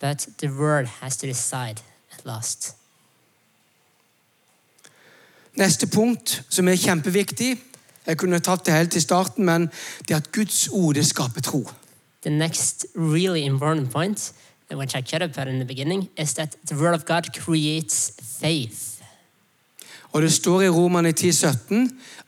but 0.00 0.26
the 0.38 0.48
word 0.52 0.86
has 0.86 1.16
to 1.16 1.26
decide 1.26 1.76
at 2.12 2.20
last. 2.24 2.74
Neste 5.56 5.86
punkt, 5.86 6.42
som 6.48 6.68
er 6.68 6.76
kjempeviktig 6.80 7.56
Jeg 8.06 8.18
kunne 8.18 8.40
tatt 8.42 8.66
det 8.66 8.74
helt 8.74 8.92
til 8.92 9.02
starten, 9.02 9.44
men 9.44 9.68
det 10.08 10.10
er 10.10 10.16
at 10.16 10.32
Guds 10.32 10.68
ord 10.72 10.98
skaper 11.02 11.40
tro. 11.40 11.70
The 12.22 12.30
next 12.30 12.86
really 12.96 13.44
important 13.46 13.90
point, 13.90 14.32
which 14.72 14.96
I 14.96 15.02
could 15.02 15.22
have 15.22 15.48
in 15.48 15.58
the 15.58 15.64
beginning, 15.64 16.08
is 16.18 16.34
that 16.34 16.56
the 16.66 16.76
word 16.76 16.94
of 16.94 17.04
God 17.04 17.22
creates 17.34 18.12
faith. 18.40 19.02
Og 20.12 20.22
det 20.22 20.32
står 20.32 20.62
i 20.62 20.68
Romane 20.68 21.14
10,17 21.20 21.74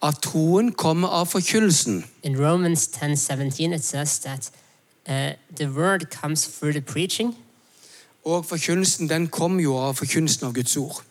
at 0.02 0.14
troen 0.22 0.72
kommer 0.72 1.08
av 1.08 1.26
forkynnelsen. 1.26 2.04
In 2.22 2.46
Romans 2.46 2.88
10:17, 2.88 3.74
it 3.74 3.84
says 3.84 4.18
that 4.18 4.50
uh, 5.08 5.56
the 5.56 5.70
word 5.70 6.00
comes 6.20 6.48
through 6.48 6.72
the 6.72 6.80
preaching, 6.80 7.36
Og 8.24 8.44
forkynnelsen 8.44 9.08
den 9.08 9.28
kom 9.28 9.60
jo 9.60 9.76
av 9.78 9.94
forkynnelsen 9.94 10.46
av 10.46 10.54
Guds 10.54 10.76
ord. 10.76 11.02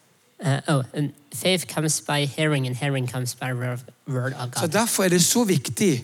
Uh, 0.45 0.59
oh, 0.67 0.83
and 0.93 1.09
faith 1.33 1.67
comes 1.67 2.01
by 2.01 2.25
hearing, 2.25 2.67
and 2.67 2.75
hearing 2.75 3.11
comes 3.11 3.35
by 3.35 3.53
word 3.53 4.33
of, 4.33 4.51
God. 4.51 4.61
Så 4.61 4.67
Derfor 4.67 5.03
er 5.03 5.09
det 5.09 5.23
så 5.23 5.43
viktig 5.43 6.03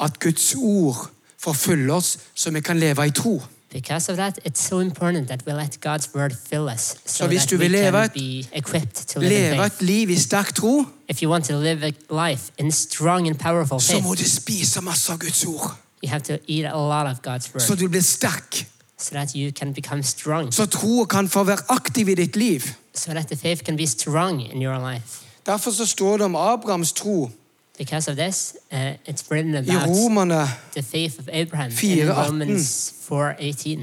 at 0.00 0.20
Guds 0.20 0.54
ord 0.58 1.10
får 1.38 1.52
fylle 1.52 1.92
oss, 1.92 2.18
så 2.34 2.50
vi 2.50 2.60
kan 2.60 2.78
leve 2.78 3.06
i 3.06 3.10
tro. 3.10 3.42
Because 3.72 4.12
of 4.12 4.16
that, 4.16 4.38
it's 4.48 4.60
so 4.68 4.80
important 4.80 5.28
that 5.28 5.42
we 5.46 5.52
let 5.52 5.78
God's 5.86 6.08
word 6.14 6.30
fill 6.50 6.68
us, 6.74 6.80
so 6.80 6.96
Så 7.06 7.26
hvis 7.26 7.40
that 7.40 7.50
du 7.50 7.56
we 7.56 7.60
vil 7.60 7.70
leve 7.70 7.92
can 7.92 8.04
et- 8.04 8.12
be 8.12 8.56
equipped 8.58 8.94
to 9.08 9.20
live 9.20 9.52
in 9.52 9.58
faith. 9.60 9.72
et 9.80 9.82
liv 9.82 10.10
i 10.10 10.16
sterk 10.16 10.54
tro, 10.54 10.84
If 11.08 11.22
you 11.22 11.30
want 11.30 11.44
to 11.44 11.56
live 11.56 11.84
a 11.86 11.92
life 12.30 12.50
in 12.58 12.72
strong 12.72 13.28
and 13.28 13.36
powerful 13.38 13.80
så 13.80 14.00
må 14.00 14.14
du 14.14 14.24
spise 14.28 14.80
masse 14.80 15.12
av 15.12 15.18
Guds 15.18 15.44
ord. 15.44 15.70
you 16.02 16.08
have 16.10 16.22
to 16.22 16.32
eat 16.48 16.64
a 16.66 16.76
lot 16.76 17.06
of 17.12 17.16
God's 17.26 17.54
word 17.54 17.60
Så 17.60 17.74
du 17.74 17.88
blir 17.88 18.00
sterk. 18.02 18.66
So 19.00 19.10
that 19.14 19.34
you 19.34 19.52
can 19.52 19.72
become 19.74 20.02
strong, 20.02 20.52
Så 20.52 20.66
troa 20.66 21.04
kan 21.04 21.28
få 21.28 21.44
være 21.44 21.58
aktiv 21.68 22.08
i 22.08 22.14
ditt 22.14 22.36
liv. 22.36 22.60
so 22.94 23.12
that 23.12 23.26
the 23.26 23.36
faith 23.36 23.64
can 23.64 23.76
be 23.76 23.86
strong 23.86 24.40
in 24.54 24.62
your 24.62 24.92
life. 24.92 25.20
Derfor 25.46 25.70
så 25.70 25.86
står 25.86 26.16
det 26.16 26.24
om 26.24 26.36
Abrahams 26.36 26.92
tro 26.92 27.30
Because 27.78 28.10
of 28.10 28.16
this, 28.16 28.54
uh, 28.72 28.78
it's 29.08 29.30
written 29.30 29.54
i 29.54 29.56
about 29.58 29.88
Romerne 29.88 30.48
the 30.76 30.82
faith 30.82 31.18
of 31.18 31.28
Abraham 31.32 31.70
in 31.82 32.08
Romans 32.10 32.92
4:18. 33.10 33.78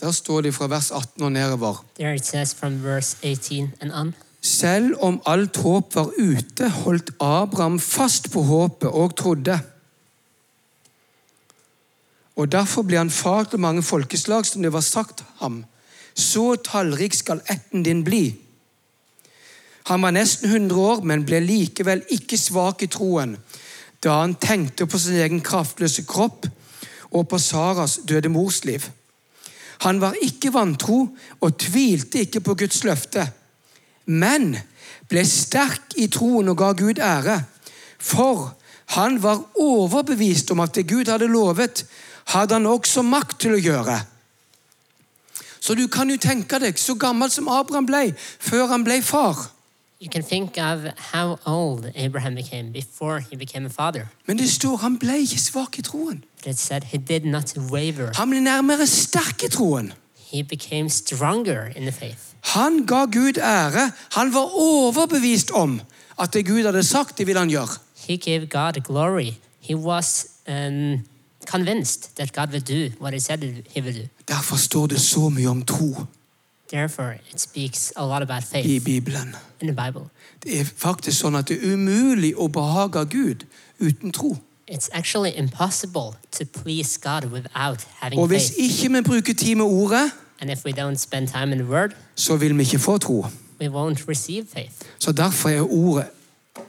Der 0.00 0.10
står 0.10 0.40
det 0.40 0.54
fra 0.54 0.66
vers 0.66 0.90
18 0.90 1.22
og 1.22 1.32
nedover. 1.32 1.84
There 1.98 2.14
it 2.14 2.26
says 2.26 2.54
from 2.54 2.84
verse 2.84 3.16
18 3.22 3.74
and 3.80 3.92
on. 3.92 4.14
Selv 4.40 4.94
om 5.00 5.22
alt 5.26 5.56
håp 5.56 5.94
var 5.94 6.10
ute, 6.18 6.68
holdt 6.68 7.10
Abraham 7.20 7.80
fast 7.80 8.30
på 8.32 8.42
håpet 8.42 8.88
og 8.88 9.16
trodde. 9.16 9.60
Og 12.36 12.52
derfor 12.52 12.82
ble 12.82 12.96
han 12.96 13.10
far 13.10 13.44
til 13.44 13.60
mange 13.60 13.82
folkeslag, 13.82 14.46
som 14.46 14.62
det 14.62 14.72
var 14.72 14.80
sagt 14.80 15.24
ham. 15.40 15.64
Så 16.14 16.56
tallrik 16.64 17.14
skal 17.14 17.42
ætten 17.50 17.82
din 17.82 18.04
bli. 18.04 18.34
Han 19.84 20.02
var 20.02 20.10
nesten 20.10 20.48
100 20.48 20.80
år, 20.80 21.02
men 21.04 21.24
ble 21.24 21.40
likevel 21.40 22.02
ikke 22.08 22.38
svak 22.38 22.82
i 22.82 22.88
troen, 22.88 23.36
da 24.04 24.20
han 24.22 24.34
tenkte 24.34 24.86
på 24.86 24.98
sin 24.98 25.20
egen 25.20 25.40
kraftløse 25.44 26.06
kropp 26.08 26.46
og 27.10 27.28
på 27.28 27.38
Saras 27.38 27.98
døde 28.08 28.28
mors 28.28 28.64
liv. 28.64 28.86
Han 29.84 30.00
var 30.00 30.18
ikke 30.20 30.52
vantro 30.52 31.06
og 31.40 31.58
tvilte 31.58 32.24
ikke 32.26 32.42
på 32.44 32.54
Guds 32.54 32.82
løfte, 32.84 33.24
men 34.06 34.52
ble 35.08 35.24
sterk 35.26 35.96
i 35.96 36.08
troen 36.12 36.50
og 36.52 36.58
ga 36.60 36.72
Gud 36.76 37.00
ære. 37.00 37.40
For 37.98 38.52
han 38.96 39.20
var 39.22 39.42
overbevist 39.60 40.50
om 40.50 40.60
at 40.60 40.74
det 40.74 40.88
Gud 40.90 41.08
hadde 41.08 41.30
lovet, 41.30 41.84
hadde 42.34 42.58
han 42.58 42.66
også 42.66 43.02
makt 43.06 43.38
til 43.44 43.56
å 43.56 43.62
gjøre. 43.62 43.98
Så 45.60 45.76
du 45.76 45.86
kan 45.92 46.10
jo 46.10 46.16
tenke 46.20 46.58
deg 46.58 46.78
så 46.80 46.96
gammel 46.98 47.30
som 47.30 47.48
Abraham 47.52 47.88
ble 47.88 48.04
før 48.16 48.70
han 48.72 48.84
ble 48.84 49.00
far. 49.04 49.48
You 50.02 50.08
can 50.08 50.22
think 50.22 50.56
of 50.56 50.80
how 50.96 51.38
old 51.46 51.92
Abraham 51.94 52.34
became 52.34 52.72
before 52.72 53.20
he 53.20 53.36
became 53.36 53.66
a 53.66 53.68
father. 53.68 54.06
Men 54.26 54.38
det 54.38 54.50
står 54.50 54.76
han 54.76 54.98
ble 54.98 55.18
ikke 55.20 55.40
svak 55.40 55.78
i 55.78 55.82
troen. 55.82 56.24
But 56.36 56.46
it 56.46 56.58
said 56.58 56.84
he 56.84 56.98
did 56.98 57.24
not 57.24 57.52
waver. 57.70 58.12
Han 58.14 58.30
ble 58.30 58.40
nærmere 58.40 58.86
sterk 58.86 59.44
i 59.44 59.48
troen. 59.48 59.92
He 60.32 60.42
became 60.42 60.88
stronger 60.88 61.66
in 61.76 61.82
the 61.82 61.92
faith. 61.92 62.20
Han 62.40 62.86
ga 62.86 63.04
Gud 63.04 63.38
ære. 63.38 63.92
Han 64.12 64.34
var 64.34 64.48
overbevist 64.54 65.50
om 65.50 65.80
at 66.20 66.32
det 66.32 66.46
Gud 66.46 66.64
hadde 66.64 66.82
sagt, 66.82 67.18
det 67.18 67.26
ville 67.26 67.38
han 67.38 67.48
gjøre. 67.48 67.68
He 68.08 68.16
gave 68.16 68.46
God 68.46 68.72
glory. 68.84 69.32
He 69.60 69.76
was 69.76 70.26
um, 70.48 71.04
convinced 71.46 72.16
that 72.16 72.32
God 72.32 72.48
would 72.48 72.64
do 72.64 72.96
what 73.00 73.12
he 73.12 73.20
said 73.20 73.42
he 73.74 73.82
would 73.82 73.94
do. 73.94 74.08
Derfor 74.28 74.56
står 74.56 74.86
det 74.86 75.00
så 75.00 75.28
mye 75.28 75.46
om 75.46 75.62
tro 75.62 76.06
Therefore, 76.70 77.18
it 77.32 77.40
speaks 77.40 77.92
a 77.96 78.04
lot 78.06 78.22
about 78.22 78.42
i 78.64 78.78
Bibelen. 78.78 79.34
in 79.60 79.66
the 79.66 79.84
Bible. 79.84 80.08
Det 80.42 80.60
er 80.60 80.64
faktisk 80.76 81.20
sånn 81.20 81.36
at 81.36 81.48
det 81.48 81.58
er 81.62 81.72
umulig 81.74 82.34
å 82.36 82.46
behage 82.48 83.04
Gud 83.10 83.44
uten 83.80 84.12
tro. 84.12 84.36
It's 84.70 84.88
actually 84.92 85.32
impossible 85.36 86.14
to 86.30 86.44
please 86.44 86.98
God 87.02 87.24
without 87.32 87.86
having 88.00 88.20
Og 88.20 88.28
hvis 88.28 88.48
faith. 88.50 88.60
ikke 88.82 88.92
vi 88.94 89.00
bruker 89.02 89.34
tid 89.34 89.54
med 89.56 89.64
ordet, 89.66 90.10
And 90.40 90.50
if 90.50 90.64
we 90.64 90.72
don't 90.72 90.96
spend 90.96 91.28
time 91.28 91.52
in 91.52 91.58
the 91.58 91.66
Word, 91.68 91.90
så 92.14 92.36
vil 92.36 92.54
vi 92.56 92.62
ikke 92.62 92.78
få 92.78 92.98
tro. 92.98 93.26
we 93.60 93.66
won't 93.68 94.08
receive 94.08 94.46
faith. 94.54 94.72
Så 94.98 95.12
derfor 95.12 95.48
er 95.48 95.60
ordet 95.72 96.06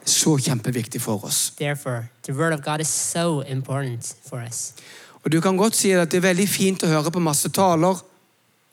så 0.05 0.37
kjempeviktig 0.37 1.01
for 1.01 1.25
oss. 1.25 1.53
Therefore, 1.57 2.03
the 2.23 2.33
Word 2.33 2.53
of 2.53 2.61
God 2.61 2.79
is 2.81 2.87
so 2.87 3.41
important 3.41 4.15
for 4.29 4.37
us. 4.47 4.73
Og 5.23 5.31
Du 5.31 5.41
kan 5.41 5.57
godt 5.57 5.75
si 5.75 5.91
at 5.91 6.11
det 6.11 6.17
er 6.17 6.21
veldig 6.21 6.49
fint 6.49 6.83
å 6.83 6.87
høre 6.87 7.11
på 7.11 7.19
masse 7.19 7.49
taler. 7.49 8.01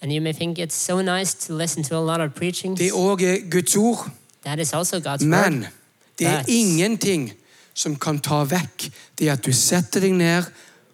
And 0.01 0.13
you 0.13 0.21
may 0.21 0.33
think 0.33 0.59
it's 0.59 0.77
so 0.77 1.01
nice 1.03 1.35
to 1.47 1.55
listen 1.55 1.83
to 1.83 1.97
a 1.97 2.01
lot 2.01 2.21
of 2.21 2.35
preachings. 2.35 2.79
Det 2.79 2.89
er 2.89 2.93
òg 2.95 3.51
Guds 3.51 3.77
ord. 3.77 4.11
That 4.45 4.59
is 4.59 4.73
also 4.73 5.01
God's 5.01 5.25
Men 5.25 5.59
Word. 5.61 5.73
det 6.19 6.27
er 6.27 6.45
ingenting 6.49 7.33
som 7.75 7.97
kan 7.97 8.19
ta 8.19 8.45
vekk 8.45 8.91
det 9.19 9.29
at 9.31 9.47
du 9.47 9.53
setter 9.53 10.01
deg 10.01 10.13
ned 10.13 10.45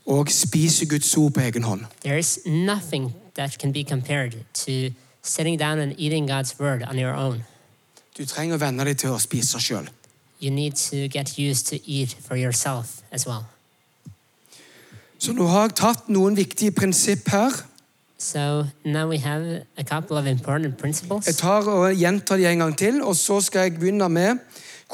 og 0.07 0.29
spiser 0.29 0.87
Guds 0.87 1.17
ord 1.17 1.33
på 1.33 1.40
egen 1.40 1.62
hånd. 1.62 1.85
There 2.01 2.19
is 2.19 2.38
nothing 2.47 3.14
that 3.35 3.59
can 3.59 3.73
be 3.73 3.85
compared 3.85 4.35
to 4.55 4.93
sitting 5.23 5.59
down 5.59 5.79
and 5.79 5.95
eating 5.99 6.31
God's 6.31 6.59
Word 6.61 6.83
on 6.83 6.99
your 6.99 7.14
own. 7.14 7.45
Du 8.19 8.25
trenger 8.25 8.57
å 8.57 8.59
venne 8.59 8.85
deg 8.85 8.99
til 8.99 9.11
å 9.11 9.19
spise 9.19 9.61
sjøl. 9.61 9.88
You 10.40 10.51
need 10.51 10.77
to 10.90 11.09
get 11.09 11.38
used 11.38 11.67
to 11.67 11.79
eat 11.87 12.17
for 12.29 12.37
yourself 12.37 13.01
as 13.11 13.27
well. 13.27 13.45
Så 15.19 15.33
nå 15.33 15.47
har 15.49 15.69
jeg 15.69 15.77
tatt 15.81 16.09
noen 16.09 16.37
viktige 16.37 16.71
prinsipp 16.71 17.29
her. 17.33 17.53
So 18.18 18.66
now 18.85 19.09
we 19.09 19.18
have 19.18 19.66
a 19.77 19.85
couple 19.85 20.16
of 20.16 20.27
important 20.27 20.77
principles. 20.77 21.27
Jeg 21.27 21.37
tar 21.37 21.68
og 21.68 21.94
gjentar 21.94 22.37
de 22.37 22.46
en 22.46 22.59
gang 22.59 22.77
til, 22.79 23.03
og 23.03 23.16
så 23.16 23.40
skal 23.40 23.61
jeg 23.61 23.79
begynne 23.79 24.09
med 24.09 24.38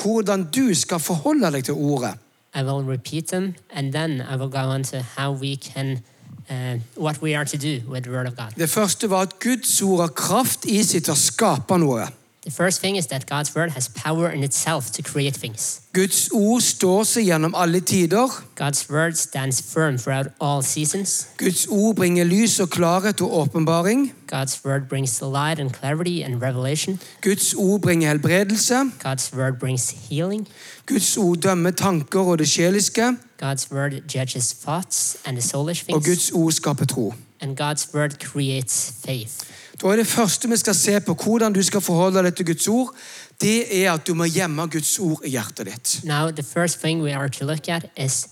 hvordan 0.02 0.44
du 0.56 0.74
skal 0.74 0.98
forholde 0.98 1.52
deg 1.52 1.64
til 1.64 1.74
ordet. 1.74 2.14
I 2.54 2.62
will 2.62 2.82
repeat 2.82 3.26
them 3.26 3.54
and 3.70 3.92
then 3.92 4.20
I 4.20 4.36
will 4.36 4.50
go 4.50 4.58
on 4.74 4.84
to 4.84 4.96
how 5.16 5.32
we 5.32 5.56
can, 5.56 6.02
uh, 6.50 6.80
what 6.96 7.22
we 7.22 7.36
are 7.36 7.44
to 7.44 7.56
do 7.56 7.82
with 7.90 8.02
the 8.02 8.12
Word 8.12 8.26
of 8.26 8.36
God. 8.36 8.50
Det 8.56 8.70
første 8.70 9.10
var 9.10 9.20
at 9.20 9.38
Guds 9.40 9.82
ord 9.82 10.00
har 10.00 10.08
kraft 10.08 10.64
i 10.64 10.82
sitt 10.82 11.04
til 11.04 11.12
å 11.12 11.16
skape 11.16 11.78
noe. 11.78 12.08
The 12.42 12.50
first 12.50 12.80
thing 12.80 12.96
is 12.96 13.06
that 13.08 13.26
God's 13.26 13.54
Word 13.54 13.70
has 13.72 13.88
power 13.88 14.30
in 14.30 14.42
itself 14.42 14.90
to 14.92 15.02
create 15.02 15.36
things. 15.36 15.80
Guds 15.92 16.30
ord 16.32 16.62
står 16.62 17.02
seg 17.04 17.26
gjennom 17.28 17.52
alle 17.52 17.82
tider. 17.84 18.32
God's 18.56 18.88
Word 18.88 19.18
stands 19.20 19.60
firm 19.60 19.98
throughout 19.98 20.32
all 20.40 20.62
seasons. 20.62 21.26
Guds 21.36 21.66
ord 21.68 21.96
bringer 21.96 22.24
lys 22.24 22.60
og 22.60 22.70
klarhet 22.70 23.20
og 23.20 23.32
åpenbaring. 23.42 24.14
God's 24.32 24.56
Word 24.64 24.88
brings 24.88 25.20
light 25.20 25.60
and 25.60 25.70
clarity 25.70 26.22
and 26.24 26.40
revelation. 26.40 27.00
Guds 27.20 27.54
ord 27.54 27.80
bringer 27.82 28.08
helbredelse. 28.08 28.74
God's 29.04 29.36
Word 29.36 29.58
brings 29.60 30.08
healing. 30.08 30.48
Guds 30.86 31.16
ord 31.16 31.36
dømmer 31.36 31.70
tanker 31.70 32.20
og 32.20 32.38
det 32.38 32.48
sjeliske. 32.48 33.18
God's 33.42 33.68
Word 33.72 33.92
judges 34.08 34.54
thoughts 34.54 35.16
and 35.26 35.36
the 35.36 35.42
soulish 35.48 35.84
Og. 35.92 36.04
Guds 36.04 36.30
ord 36.30 36.52
skaper 36.52 36.84
tro. 36.84 37.14
And 37.40 37.60
God's 37.60 37.94
Word 37.94 38.10
creates 38.20 38.92
faith. 39.04 39.44
Da 39.82 39.86
er 39.86 39.96
Det 39.96 40.06
første 40.06 40.48
vi 40.48 40.56
skal 40.56 40.74
se 40.74 41.00
på 41.00 41.14
hvordan 41.14 41.52
du 41.52 41.62
skal 41.62 41.80
forholde 41.80 42.22
deg 42.22 42.34
til 42.34 42.46
Guds 42.46 42.68
ord, 42.68 42.94
det 43.40 43.84
er 43.84 43.92
at 43.92 44.06
du 44.06 44.14
må 44.14 44.24
gjemme 44.24 44.66
Guds 44.68 44.98
ord 44.98 45.24
i 45.24 45.30
hjertet 45.30 45.66
ditt. 45.66 46.00
Now, 46.04 46.30
the 46.30 46.42
first 46.42 46.80
thing 46.80 47.02
we 47.02 47.14
are 47.14 47.28
to 47.28 47.44
look 47.44 47.68
at 47.68 47.86
is 47.96 48.26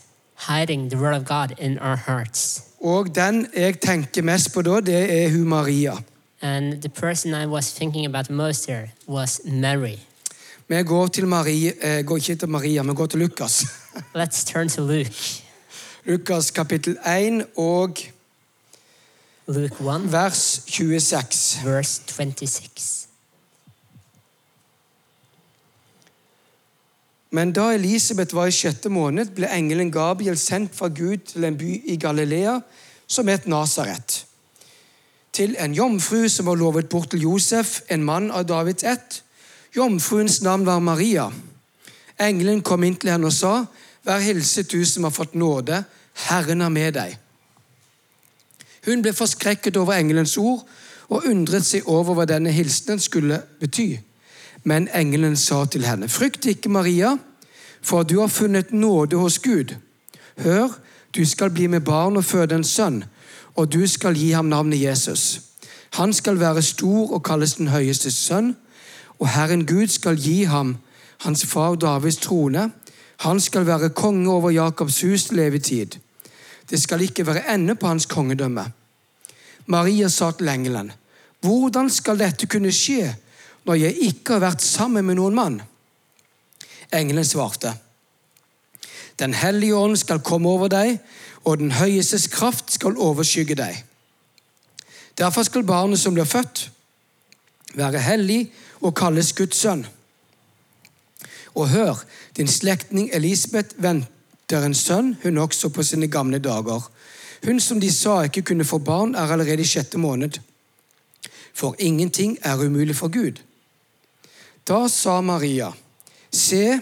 hiding 0.48 0.90
the 0.90 1.00
Word 1.00 1.14
of 1.14 1.24
God 1.24 1.56
in 1.58 1.78
our 1.78 1.96
hearts. 1.96 2.62
Og 2.80 3.14
den 3.14 3.46
jeg 3.56 3.80
tenker 3.80 4.22
mest 4.22 4.52
på 4.52 4.62
da, 4.62 4.80
det 4.80 5.24
er 5.24 5.30
hun 5.30 5.48
Maria. 5.48 5.96
And 6.42 6.82
the 6.82 6.88
person 6.88 7.34
I 7.34 7.46
was 7.46 7.72
thinking 7.72 8.06
about 8.06 8.30
most 8.30 8.66
here 8.66 8.90
was 9.08 9.40
Mary. 9.44 9.98
Vi 10.68 10.82
går 10.82 11.06
til 11.06 11.26
Marie, 11.26 11.72
eh, 11.80 12.04
går 12.04 12.16
ikke 12.16 12.34
til 12.34 12.48
Maria, 12.48 12.82
vi 12.82 12.94
går 12.94 13.06
til 13.06 13.18
Lukas. 13.18 13.64
Let's 14.20 14.44
turn 14.52 14.68
to 14.68 14.82
Luke. 14.82 15.42
Lukas 16.04 16.50
kapittel 16.50 16.96
1 17.06 17.44
og 17.56 17.98
Luke 19.50 19.80
1, 19.80 20.12
vers 20.12 20.60
26. 20.66 21.64
verse 21.64 22.02
26. 22.06 23.08
Men 27.30 27.52
da 27.52 27.72
Elisabeth 27.72 28.34
var 28.34 28.50
i 28.50 28.52
sjette 28.52 28.90
måned, 28.92 29.30
ble 29.32 29.48
engelen 29.48 29.88
Gabriel 29.92 30.36
sendt 30.36 30.74
fra 30.76 30.90
Gud 30.92 31.30
til 31.30 31.46
en 31.48 31.56
by 31.56 31.78
i 31.88 31.96
Galilea 31.96 32.58
som 33.06 33.28
het 33.32 33.46
Nasaret. 33.48 34.26
Til 35.32 35.56
en 35.56 35.72
jomfru 35.72 36.26
som 36.28 36.50
var 36.50 36.60
lovet 36.60 36.90
bort 36.92 37.08
til 37.10 37.24
Josef, 37.24 37.80
en 37.88 38.04
mann 38.04 38.28
av 38.30 38.44
Davids 38.50 38.84
ett. 38.84 39.22
Jomfruens 39.76 40.42
navn 40.42 40.66
var 40.66 40.84
Maria. 40.84 41.30
Engelen 42.20 42.60
kom 42.60 42.84
inn 42.84 43.00
til 43.00 43.14
henne 43.14 43.32
og 43.32 43.32
sa, 43.32 43.64
Vær 44.04 44.20
hilset, 44.20 44.68
du 44.68 44.84
som 44.84 45.08
har 45.08 45.16
fått 45.16 45.34
nåde. 45.34 45.80
Herren 46.28 46.60
er 46.60 46.72
med 46.72 46.94
deg. 47.00 47.16
Hun 48.86 49.02
ble 49.02 49.12
forskrekket 49.12 49.76
over 49.76 49.92
engelens 49.92 50.36
ord 50.36 50.68
og 51.08 51.24
undret 51.26 51.66
seg 51.66 51.88
over 51.88 52.14
hva 52.14 52.26
denne 52.28 52.52
hilsenen 52.52 53.00
skulle 53.00 53.40
bety. 53.60 53.98
Men 54.64 54.88
engelen 54.94 55.36
sa 55.36 55.64
til 55.64 55.86
henne, 55.86 56.08
frykt 56.08 56.46
ikke, 56.46 56.68
Maria, 56.68 57.16
for 57.82 58.02
du 58.02 58.20
har 58.20 58.28
funnet 58.28 58.72
nåde 58.72 59.16
hos 59.16 59.38
Gud. 59.38 59.74
Hør, 60.38 60.68
du 61.14 61.24
skal 61.24 61.50
bli 61.50 61.66
med 61.66 61.80
barn 61.80 62.16
og 62.16 62.24
føde 62.24 62.54
en 62.54 62.64
sønn, 62.64 63.04
og 63.56 63.72
du 63.72 63.86
skal 63.86 64.14
gi 64.14 64.30
ham 64.30 64.44
navnet 64.44 64.82
Jesus. 64.82 65.40
Han 65.90 66.12
skal 66.12 66.40
være 66.40 66.62
stor 66.62 67.12
og 67.12 67.22
kalles 67.22 67.54
den 67.54 67.68
høyeste 67.68 68.10
sønn, 68.12 68.56
og 69.18 69.28
Herren 69.28 69.66
Gud 69.66 69.86
skal 69.86 70.16
gi 70.16 70.42
ham 70.44 70.76
hans 71.18 71.46
far 71.46 71.74
Davids 71.74 72.16
trone. 72.16 72.70
Han 73.18 73.40
skal 73.40 73.66
være 73.66 73.90
konge 73.90 74.30
over 74.30 74.50
Jakobs 74.50 75.00
hus 75.00 75.24
til 75.24 75.38
evig 75.38 75.62
tid. 75.62 75.98
Det 76.70 76.80
skal 76.80 77.00
ikke 77.00 77.26
være 77.26 77.54
ende 77.54 77.74
på 77.74 77.86
hans 77.86 78.06
kongedømme. 78.06 78.64
Maria 79.66 80.08
sa 80.08 80.30
til 80.30 80.48
engelen, 80.48 80.92
hvordan 81.40 81.90
skal 81.90 82.18
dette 82.18 82.46
kunne 82.46 82.72
skje 82.72 83.14
når 83.68 83.74
jeg 83.74 83.96
ikke 84.08 84.36
har 84.36 84.46
vært 84.46 84.64
sammen 84.64 85.04
med 85.04 85.18
noen 85.18 85.36
mann? 85.36 85.60
Engelen 86.92 87.24
svarte, 87.24 87.74
Den 89.18 89.34
hellige 89.34 89.76
ånd 89.76 89.96
skal 89.96 90.20
komme 90.22 90.48
over 90.48 90.68
deg, 90.68 91.00
og 91.44 91.58
den 91.58 91.72
høyestes 91.74 92.28
kraft 92.30 92.70
skal 92.70 92.94
overskygge 92.96 93.56
deg. 93.58 93.80
Derfor 95.18 95.42
skal 95.42 95.66
barnet 95.66 95.98
som 95.98 96.14
blir 96.14 96.24
født, 96.24 96.70
være 97.74 97.98
hellig 97.98 98.52
og 98.80 98.94
kalles 98.94 99.32
Guds 99.32 99.58
sønn. 99.58 99.82
Og 101.54 101.68
hør, 101.68 102.04
din 102.36 102.48
slektning 102.48 103.10
Elisabeth 103.12 103.74
venter 103.82 104.06
en 104.56 104.74
sønn, 104.74 105.16
hun 105.22 105.38
også 105.38 105.68
på 105.68 105.82
sine 105.82 106.08
gamle 106.08 106.38
dager. 106.38 106.90
Hun 107.44 107.60
som 107.60 107.80
de 107.80 107.92
sa 107.92 108.22
ikke 108.22 108.42
kunne 108.42 108.64
få 108.64 108.78
barn, 108.78 109.14
er 109.14 109.32
allerede 109.32 109.62
i 109.62 109.68
sjette 109.68 109.98
måned. 109.98 110.40
For 111.54 111.74
ingenting 111.78 112.38
er 112.42 112.56
umulig 112.56 112.96
for 112.96 113.08
Gud. 113.08 113.40
Da 114.68 114.88
sa 114.88 115.20
Maria, 115.20 115.72
se, 116.32 116.80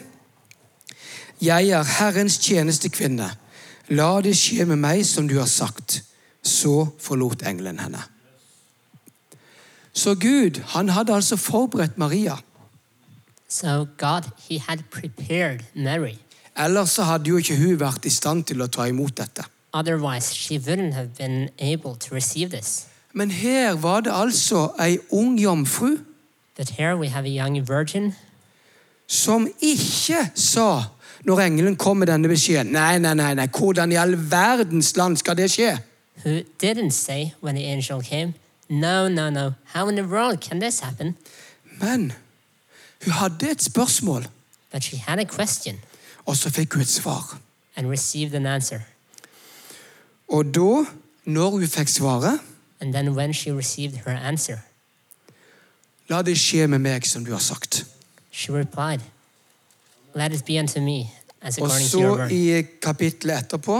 jeg 1.40 1.68
er 1.68 1.82
Herrens 1.98 2.38
tjenestekvinne. 2.38 3.30
La 3.88 4.20
det 4.20 4.34
skje 4.36 4.64
med 4.66 4.80
meg 4.82 5.04
som 5.06 5.28
du 5.28 5.38
har 5.38 5.50
sagt. 5.50 6.02
Så 6.42 6.86
forlot 7.02 7.42
engelen 7.42 7.78
henne. 7.78 8.02
Så 9.92 10.14
Gud, 10.14 10.60
han 10.74 10.88
hadde 10.88 11.14
altså 11.14 11.36
forberedt 11.36 11.98
Maria. 11.98 12.36
So 13.48 13.86
God, 13.98 14.22
He 14.48 14.58
had 14.58 14.78
prepared 14.90 15.64
Mary. 15.74 16.18
Ellers 16.58 16.90
så 16.90 17.02
hadde 17.02 17.28
jo 17.28 17.36
ikke 17.36 17.56
hun 17.56 17.76
vært 17.80 18.06
i 18.06 18.10
stand 18.10 18.44
til 18.48 18.62
å 18.62 18.66
ta 18.66 18.86
imot 18.88 19.16
dette. 19.18 19.44
Otherwise, 19.72 20.34
she 20.34 20.56
wouldn't 20.58 20.94
have 20.94 21.08
been 21.18 21.50
able 21.58 21.94
to 21.96 22.14
receive 22.14 22.50
this. 22.50 22.86
Men 23.12 23.30
her 23.30 23.74
var 23.74 24.00
det 24.00 24.12
altså 24.12 24.72
ei 24.80 24.98
ung 25.10 25.38
jomfru 25.40 25.96
But 26.56 26.68
here 26.70 26.96
we 26.96 27.08
have 27.08 27.26
a 27.26 27.28
young 27.44 27.68
virgin 27.68 28.14
som 29.06 29.46
ikke 29.62 30.30
sa, 30.34 30.82
når 31.24 31.40
engelen 31.40 31.76
kom 31.76 31.96
med 31.96 32.06
denne 32.08 32.28
beskjeden 32.28 32.72
Nei, 32.72 32.98
nei, 32.98 33.14
nei, 33.14 33.34
nei, 33.34 33.46
hvordan 33.46 33.92
i 33.92 33.98
all 34.00 34.16
verdens 34.30 34.96
land 34.96 35.16
skal 35.16 35.36
det 35.36 35.50
skje? 35.52 35.76
who 36.24 36.42
didn't 36.58 36.90
say 36.92 37.32
when 37.40 37.54
the 37.54 37.64
angel 37.64 38.00
came, 38.02 38.34
No, 38.68 39.08
no, 39.08 39.30
no. 39.30 39.54
How 39.74 39.88
in 39.88 39.94
the 39.94 40.02
world 40.04 40.40
can 40.40 40.58
this 40.60 40.80
happen? 40.80 41.14
Men 41.80 42.12
hun 43.04 43.12
hadde 43.12 43.50
et 43.50 43.62
spørsmål, 43.62 44.26
But 44.72 44.82
she 44.84 44.96
had 44.96 45.18
a 45.20 45.24
question 45.24 45.78
og 46.26 46.36
så 46.36 46.50
fikk 46.50 46.72
hun 46.74 46.82
et 46.82 46.88
svar. 46.88 47.38
and 47.76 47.90
received 47.90 48.34
an 48.34 48.46
answer. 48.46 48.80
Og 50.28 50.44
da, 50.54 50.84
når 51.24 51.50
hun 51.50 51.66
fikk 51.66 51.88
svaret 51.88 52.40
And 52.80 52.92
then 52.92 53.08
when 53.08 53.34
she 53.34 53.52
received 53.52 53.96
her 54.06 54.16
answer, 54.18 54.56
La 56.08 56.22
det 56.22 56.36
skje 56.38 56.66
med 56.66 56.78
meg 56.78 57.06
som 57.06 57.24
du 57.24 57.32
har 57.32 57.38
sagt. 57.42 57.86
she 58.30 58.52
replied, 58.52 59.00
Let 60.14 60.32
it 60.32 60.44
be 60.44 60.58
unto 60.58 60.80
me, 60.80 61.10
as 61.42 61.58
Og 61.58 61.64
according 61.66 61.90
to 61.90 62.00
your 62.00 62.16
så 62.16 62.22
word. 62.22 62.30
i 62.32 62.62
kapittelet 62.82 63.38
etterpå, 63.38 63.76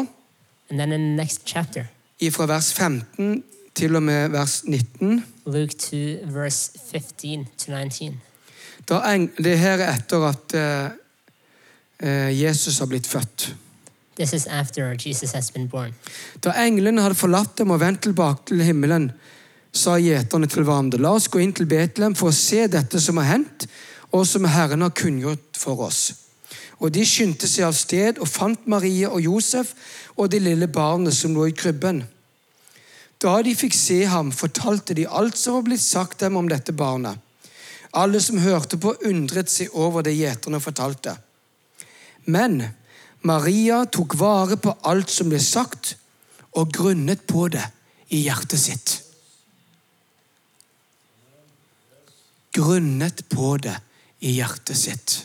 And 0.71 0.79
then 0.79 0.93
in 0.93 1.01
the 1.01 1.17
next 1.17 1.43
chapter, 1.47 1.85
fra 2.33 2.47
vers 2.47 2.73
15 2.75 3.45
til 3.75 3.97
og 3.97 4.03
med 4.03 4.29
vers 4.29 4.65
19 4.65 5.25
Luke 5.47 5.75
2, 5.79 5.97
verse 6.33 6.73
15 6.93 7.47
to 7.59 7.73
19. 7.73 8.21
da 8.89 9.15
en, 9.15 9.29
Det 9.45 9.59
her 9.59 9.79
er 9.79 9.95
etter 9.95 10.25
at 10.29 10.55
eh, 10.55 10.85
eh, 10.85 10.91
Jesus 12.03 12.79
har 12.79 12.91
blitt 12.91 13.07
født. 13.09 13.55
This 14.17 14.33
is 14.33 14.47
after 14.47 14.97
Jesus 15.07 15.33
has 15.33 15.51
been 15.51 15.69
born. 15.69 15.95
Da 16.41 16.53
englene 16.65 17.03
hadde 17.05 17.19
forlatt 17.19 17.59
dem 17.61 17.73
og 17.75 17.81
vendt 17.81 18.03
tilbake 18.07 18.49
til 18.49 18.63
himmelen, 18.65 19.11
sa 19.77 19.99
gjeterne 20.01 20.49
til 20.49 20.65
hverandre, 20.65 21.01
la 21.05 21.13
oss 21.19 21.29
gå 21.29 21.43
inn 21.45 21.53
til 21.57 21.69
Betlehem 21.69 22.17
for 22.17 22.33
å 22.33 22.37
se 22.37 22.65
dette 22.73 23.01
som 23.01 23.21
har 23.21 23.29
hendt, 23.35 23.67
og 24.17 24.25
som 24.29 24.49
Herren 24.49 24.85
har 24.87 24.95
kunngjort 24.97 25.61
for 25.61 25.85
oss. 25.85 26.15
Og 26.81 26.93
de 26.93 27.05
skyndte 27.09 27.49
seg 27.49 27.69
av 27.69 27.77
sted 27.77 28.21
og 28.21 28.29
fant 28.29 28.69
Marie 28.69 29.09
og 29.09 29.21
Josef 29.21 29.75
og 30.17 30.31
det 30.33 30.41
lille 30.45 30.69
barnet 30.69 31.17
som 31.17 31.37
lå 31.37 31.51
i 31.51 31.57
krybben. 31.57 32.03
Da 33.21 33.37
de 33.45 33.53
fikk 33.57 33.77
se 33.77 34.03
ham, 34.09 34.33
fortalte 34.33 34.97
de 34.97 35.07
alt 35.09 35.37
som 35.41 35.59
var 35.59 35.69
blitt 35.69 35.85
sagt 35.85 36.25
dem 36.25 36.37
om 36.37 36.49
dette 36.49 36.73
barnet. 36.77 37.21
Alle 37.97 38.21
som 38.21 38.41
hørte 38.41 38.77
på, 38.81 38.93
undret 39.09 39.53
seg 39.53 39.73
over 39.73 40.05
det 40.05 40.17
gjeterne 40.17 40.61
fortalte. 40.61 41.17
Men 42.27 42.63
Maria 43.27 43.85
tok 43.85 44.19
vare 44.19 44.59
på 44.61 44.75
alt 44.87 45.11
som 45.11 45.31
ble 45.31 45.41
sagt, 45.43 45.97
og 46.57 46.73
grunnet 46.73 47.27
på 47.29 47.49
det 47.53 47.65
i 48.09 48.23
hjertet 48.25 48.61
sitt. 48.61 48.95
Grunnet 52.57 53.27
på 53.29 53.57
det 53.61 53.77
i 54.25 54.39
hjertet 54.39 54.79
sitt. 54.79 55.17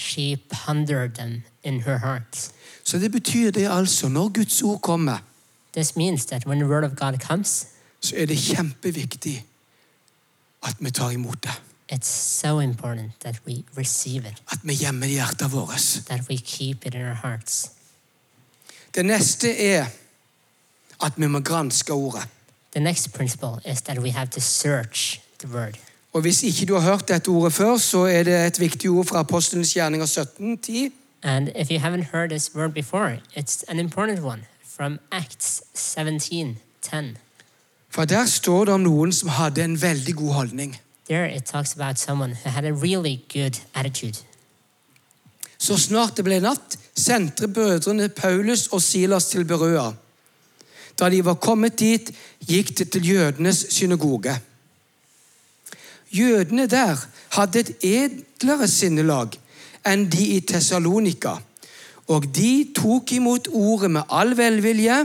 She 0.00 0.36
pondered 0.48 1.14
them 1.14 1.42
in 1.62 1.82
her 1.84 1.98
heart. 1.98 2.50
Så 2.84 2.98
det 2.98 3.12
betyr 3.12 3.50
det 3.50 3.68
altså, 3.68 4.08
når 4.08 4.28
Guds 4.28 4.62
ord 4.62 4.80
kommer, 4.80 5.18
This 5.72 5.96
means 5.96 6.26
that 6.26 6.46
when 6.46 6.58
the 6.58 6.66
word 6.66 6.84
of 6.84 6.96
God 6.96 7.20
comes, 7.20 7.66
så 8.00 8.16
er 8.16 8.26
det 8.26 8.38
kjempeviktig 8.38 9.44
at 10.62 10.76
vi 10.80 10.90
tar 10.90 11.10
imot 11.10 11.42
det. 11.42 11.52
It's 11.92 12.08
so 12.40 12.60
important 12.60 13.12
that 13.20 13.34
we 13.46 13.64
receive 13.76 14.28
it, 14.28 14.42
At 14.52 14.58
vi 14.62 14.74
gjemmer 14.74 15.06
det 15.06 15.12
i 15.12 15.14
hjertet 15.14 15.52
vårt. 15.52 16.02
that 16.06 16.20
we 16.28 16.36
keep 16.36 16.86
it 16.86 16.94
in 16.94 17.00
our 17.02 17.14
hearts. 17.22 17.70
Det 18.94 19.04
neste 19.04 19.62
er 19.66 19.86
at 21.02 21.12
vi 21.16 21.26
må 21.26 21.40
granske 21.40 21.92
ordet. 21.92 22.22
The 22.72 22.80
next 22.80 23.12
principle 23.12 23.60
is 23.72 23.80
that 23.82 23.98
we 23.98 24.10
have 24.10 24.26
to 24.28 24.40
search 24.40 25.20
the 25.40 25.48
word. 25.48 25.74
Og 26.12 26.20
Hvis 26.20 26.42
ikke 26.42 26.66
du 26.66 26.74
har 26.74 26.80
hørt 26.90 27.08
dette 27.08 27.28
ordet 27.28 27.52
før, 27.52 27.76
så 27.78 27.98
er 27.98 28.22
det 28.22 28.46
et 28.46 28.60
viktig 28.60 28.90
ord 28.90 29.06
fra 29.06 29.18
Apostelens 29.18 29.72
gjerninger 29.74 30.06
17.10. 30.06 30.92
And 31.22 31.48
if 31.56 31.70
you 31.70 31.78
haven't 31.78 32.10
heard 32.12 32.28
this 32.30 32.54
word 32.54 32.70
before, 32.72 33.18
it's 33.36 33.62
an 33.68 33.78
important 33.78 34.20
one 34.20 34.44
from 34.76 34.98
Acts 35.12 35.62
17:10. 35.74 37.16
For 37.90 38.04
der 38.04 38.26
står 38.26 38.64
det 38.64 38.74
om 38.74 38.80
noen 38.80 39.12
som 39.12 39.28
hadde 39.28 39.64
en 39.64 39.82
veldig 39.82 40.14
god 40.14 40.32
holdning. 40.32 40.76
There 41.10 41.26
it 41.26 41.44
talks 41.44 41.72
about 41.74 41.98
someone 41.98 42.30
who 42.30 42.50
had 42.50 42.64
a 42.64 42.72
really 42.72 43.20
good 43.32 43.58
attitude. 43.74 44.16
Så 45.58 45.76
snart 45.76 46.16
det 46.16 46.22
ble 46.24 46.38
natt, 46.40 46.76
sendte 46.94 47.48
brødrene 47.50 48.08
Paulus 48.08 48.68
og 48.70 48.82
Silas 48.82 49.26
til 49.26 49.44
Berøa. 49.44 49.90
Da 50.98 51.10
de 51.10 51.24
var 51.24 51.34
kommet 51.42 51.80
dit, 51.82 52.12
gikk 52.46 52.76
de 52.78 52.84
til 52.84 53.10
jødenes 53.10 53.66
synagoge. 53.74 54.38
Jødene 56.14 56.68
der 56.70 57.02
hadde 57.34 57.58
et 57.58 57.74
edlere 57.82 58.70
sinnelag 58.70 59.34
enn 59.82 60.06
de 60.14 60.30
i 60.36 60.40
Tessalonika, 60.46 61.40
og 62.06 62.30
de 62.36 62.70
tok 62.76 63.16
imot 63.18 63.50
ordet 63.50 63.90
med 63.90 64.06
all 64.14 64.36
velvilje 64.38 65.02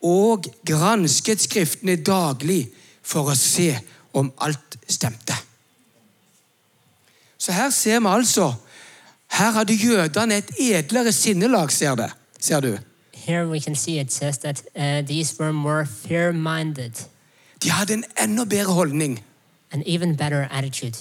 og 0.00 0.48
gransket 0.64 1.44
Skriftene 1.44 2.00
daglig 2.00 2.62
for 3.04 3.28
å 3.28 3.36
se 3.36 3.74
om 4.14 4.32
alt 4.40 4.78
stemte. 4.88 5.34
Så 7.38 7.52
her 7.52 7.70
ser 7.70 8.00
vi 8.00 8.06
altså 8.06 8.54
Her 9.30 9.50
hadde 9.50 9.74
jødene 9.74 10.36
et 10.36 10.50
edlere 10.58 11.12
sinnelag, 11.12 11.72
ser, 11.72 11.94
det, 11.94 12.10
ser 12.40 12.60
du. 12.60 12.78
Here 13.12 13.48
we 13.48 13.60
can 13.60 13.74
see 13.74 14.00
it 14.00 14.12
says 14.12 14.38
that 14.38 14.62
uh, 14.76 15.06
these 15.06 15.34
were 15.40 15.52
more 15.52 15.86
De 17.62 17.70
hadde 17.70 17.94
en 17.94 18.04
enda 18.22 18.44
bedre 18.44 18.72
holdning. 18.72 19.22
and 19.74 19.82
even 19.86 20.16
better 20.16 20.48
attitude. 20.50 20.96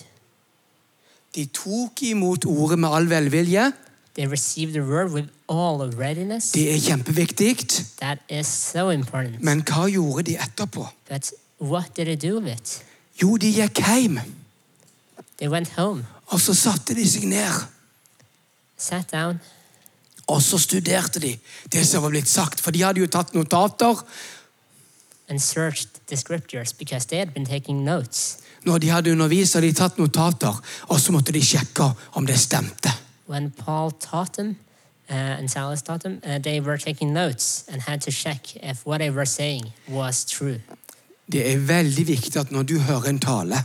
De 1.35 1.45
tok 1.45 2.01
imot 2.01 2.45
ordet 2.45 2.79
med 2.79 2.89
all 2.89 3.09
velvilje. 3.09 3.71
They 4.15 4.27
received 4.27 4.73
the 4.73 4.81
word 4.81 5.11
with 5.11 5.27
all 5.49 5.91
readiness. 5.97 6.51
Det 6.51 6.75
er 6.75 6.79
kjempeviktig. 6.79 7.57
That 8.01 8.17
is 8.29 8.47
so 8.47 8.89
important. 8.89 9.41
Men 9.41 9.63
hva 9.63 9.87
gjorde 9.89 10.23
de 10.23 10.37
etterpå? 10.37 10.87
But 11.09 11.31
what 11.61 11.95
did 11.97 12.05
they 12.05 12.29
do 12.31 12.39
with 12.39 12.53
it? 12.61 12.83
Jo, 13.21 13.37
de 13.37 13.51
gikk 13.53 13.79
hjem, 13.85 14.19
They 15.37 15.47
went 15.49 15.69
home, 15.77 16.05
og 16.27 16.39
så 16.41 16.53
satte 16.53 16.93
de 16.95 17.05
seg 17.09 17.23
ned. 17.27 17.63
sat 18.77 19.11
down, 19.11 19.39
Og 20.27 20.41
så 20.41 20.57
studerte 20.57 21.19
de 21.19 21.37
det 21.71 21.87
som 21.87 22.01
var 22.03 22.09
blitt 22.09 22.29
sagt, 22.29 22.61
for 22.61 22.71
de 22.71 22.81
hadde 22.83 22.99
jo 22.99 23.07
tatt 23.07 23.33
notater. 23.33 24.03
and 25.29 25.41
searched 25.41 25.87
the 26.07 26.15
scriptures 26.17 26.73
because 26.73 27.05
they 27.07 27.17
had 27.17 27.33
been 27.33 27.45
taking 27.45 27.83
notes. 27.83 28.37
Når 28.65 28.77
de 28.77 28.89
hadde 28.89 29.11
undervist, 29.11 29.53
hadde 29.53 29.67
de 29.67 29.73
tatt 29.73 29.97
notater, 29.97 30.61
og 30.89 30.99
så 30.99 31.11
måtte 31.11 31.31
de 31.31 31.41
sjekke 31.41 31.93
om 32.13 32.25
det 32.25 32.39
stemte. 32.39 32.89
When 33.27 33.51
Paul 33.51 33.91
taught 33.91 34.33
them 34.33 34.55
uh, 35.09 35.15
and 35.39 35.49
Silas 35.49 35.81
taught 35.81 36.01
them, 36.03 36.21
uh, 36.25 36.39
they 36.39 36.59
were 36.61 36.77
taking 36.77 37.13
notes 37.13 37.63
and 37.67 37.81
had 37.81 38.01
to 38.01 38.11
check 38.11 38.55
if 38.63 38.85
what 38.85 38.99
they 38.99 39.09
were 39.09 39.25
saying 39.25 39.73
was 39.89 40.25
true. 40.25 40.59
Det 41.31 41.53
er 41.53 41.57
veldig 41.57 42.07
viktig 42.07 42.35
at 42.39 42.51
når 42.51 42.63
du 42.63 42.79
hører 42.79 43.09
en 43.09 43.19
tale, 43.19 43.63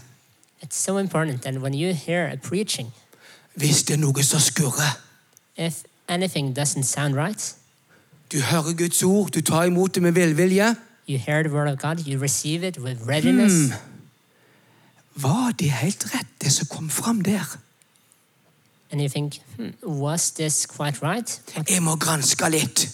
so 0.70 0.98
important 0.98 1.42
that 1.42 1.54
when 1.62 1.74
you 1.74 1.94
hear 1.94 2.26
a 2.26 2.36
preaching, 2.36 2.92
hvis 3.54 3.82
det 3.82 3.94
er 3.94 3.98
noe 3.98 4.22
som 4.22 4.40
skurrer 4.40 4.98
if 5.56 5.82
anything 6.08 6.58
doesn't 6.58 6.82
sound 6.82 7.14
right, 7.14 7.54
Du 8.32 8.40
hører 8.40 8.74
Guds 8.76 9.02
ord, 9.02 9.30
du 9.30 9.40
tar 9.40 9.64
imot 9.64 9.94
det 9.94 10.02
med 10.02 10.12
velvilje. 10.12 10.76
you 11.08 11.18
hear 11.18 11.42
the 11.42 11.50
word 11.50 11.68
of 11.68 11.78
God, 11.78 12.06
you 12.06 12.18
receive 12.18 12.66
it 12.66 12.78
with 12.78 13.08
readiness. 13.08 13.72
Var 15.14 15.52
det 15.58 15.70
helt 15.70 16.14
rett, 16.14 16.26
det 16.42 16.52
som 16.52 16.66
kom 16.66 16.90
fram 16.90 17.20
der? 17.20 17.58
Think, 18.90 19.40
hmm, 19.56 19.72
was 19.82 20.30
this 20.30 20.66
quite 20.66 21.02
right? 21.02 21.42
Jeg 21.70 21.82
må 21.82 21.96
granske 21.96 22.50
litt. 22.50 22.88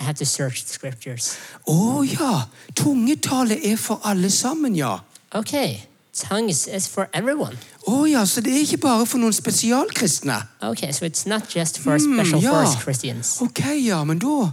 I 0.00 0.02
had 0.02 0.16
to 0.16 0.26
search 0.26 0.64
the 0.64 0.72
scriptures. 0.72 1.36
Å 1.66 2.02
ja, 2.02 2.46
tungetale 2.74 3.58
er 3.64 3.76
for 3.76 4.00
alle 4.04 4.30
sammen, 4.30 4.74
ja. 4.74 4.98
Okay, 5.34 5.84
tongues 6.12 6.66
is 6.66 6.88
for 6.88 7.08
everyone. 7.12 7.56
Å 7.86 8.04
ja, 8.10 8.24
så 8.26 8.42
det 8.42 8.54
er 8.54 8.64
ikke 8.66 8.80
bare 8.82 9.06
for 9.06 9.22
noen 9.22 9.34
spesialkristne. 9.34 10.40
Okay, 10.62 10.92
so 10.92 11.06
it's 11.06 11.26
not 11.26 11.46
just 11.56 11.78
for 11.78 11.98
special 11.98 12.42
ja. 12.42 12.50
force 12.50 12.78
Christians. 12.82 13.36
Ok, 13.42 13.62
ja, 13.84 14.02
men 14.04 14.18
da, 14.22 14.50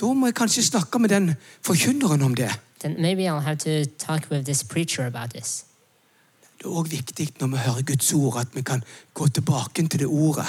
da 0.00 0.12
må 0.12 0.28
jeg 0.30 0.36
kanskje 0.42 0.66
snakke 0.68 1.00
med 1.00 1.14
den 1.14 1.32
forkynneren 1.64 2.22
om 2.22 2.36
det. 2.36 2.52
Then 2.80 3.00
maybe 3.00 3.24
I'll 3.28 3.40
have 3.40 3.58
to 3.64 3.86
talk 3.98 4.28
with 4.30 4.44
this 4.44 4.62
preacher 4.62 5.06
about 5.06 5.32
this. 5.32 5.64
Det 6.56 6.68
er 6.68 6.72
òg 6.72 6.88
viktig 6.88 7.28
når 7.40 7.48
vi 7.52 7.64
hører 7.64 7.88
Guds 7.92 8.12
ord, 8.16 8.38
at 8.40 8.54
vi 8.56 8.62
kan 8.64 8.84
gå 9.14 9.28
tilbake 9.28 9.88
til 9.88 10.04
det 10.04 10.08
ordet 10.08 10.48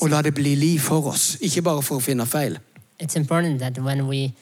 og 0.00 0.10
la 0.12 0.22
det 0.22 0.34
bli 0.36 0.54
liv 0.54 0.80
for 0.80 1.08
oss, 1.08 1.36
ikke 1.40 1.62
bare 1.64 1.82
for 1.82 1.98
å 1.98 2.04
finne 2.04 2.26
feil. 2.28 2.58
It's 3.00 3.16
important 3.16 3.60
that 3.60 3.78
when 3.78 4.08
we 4.08 4.32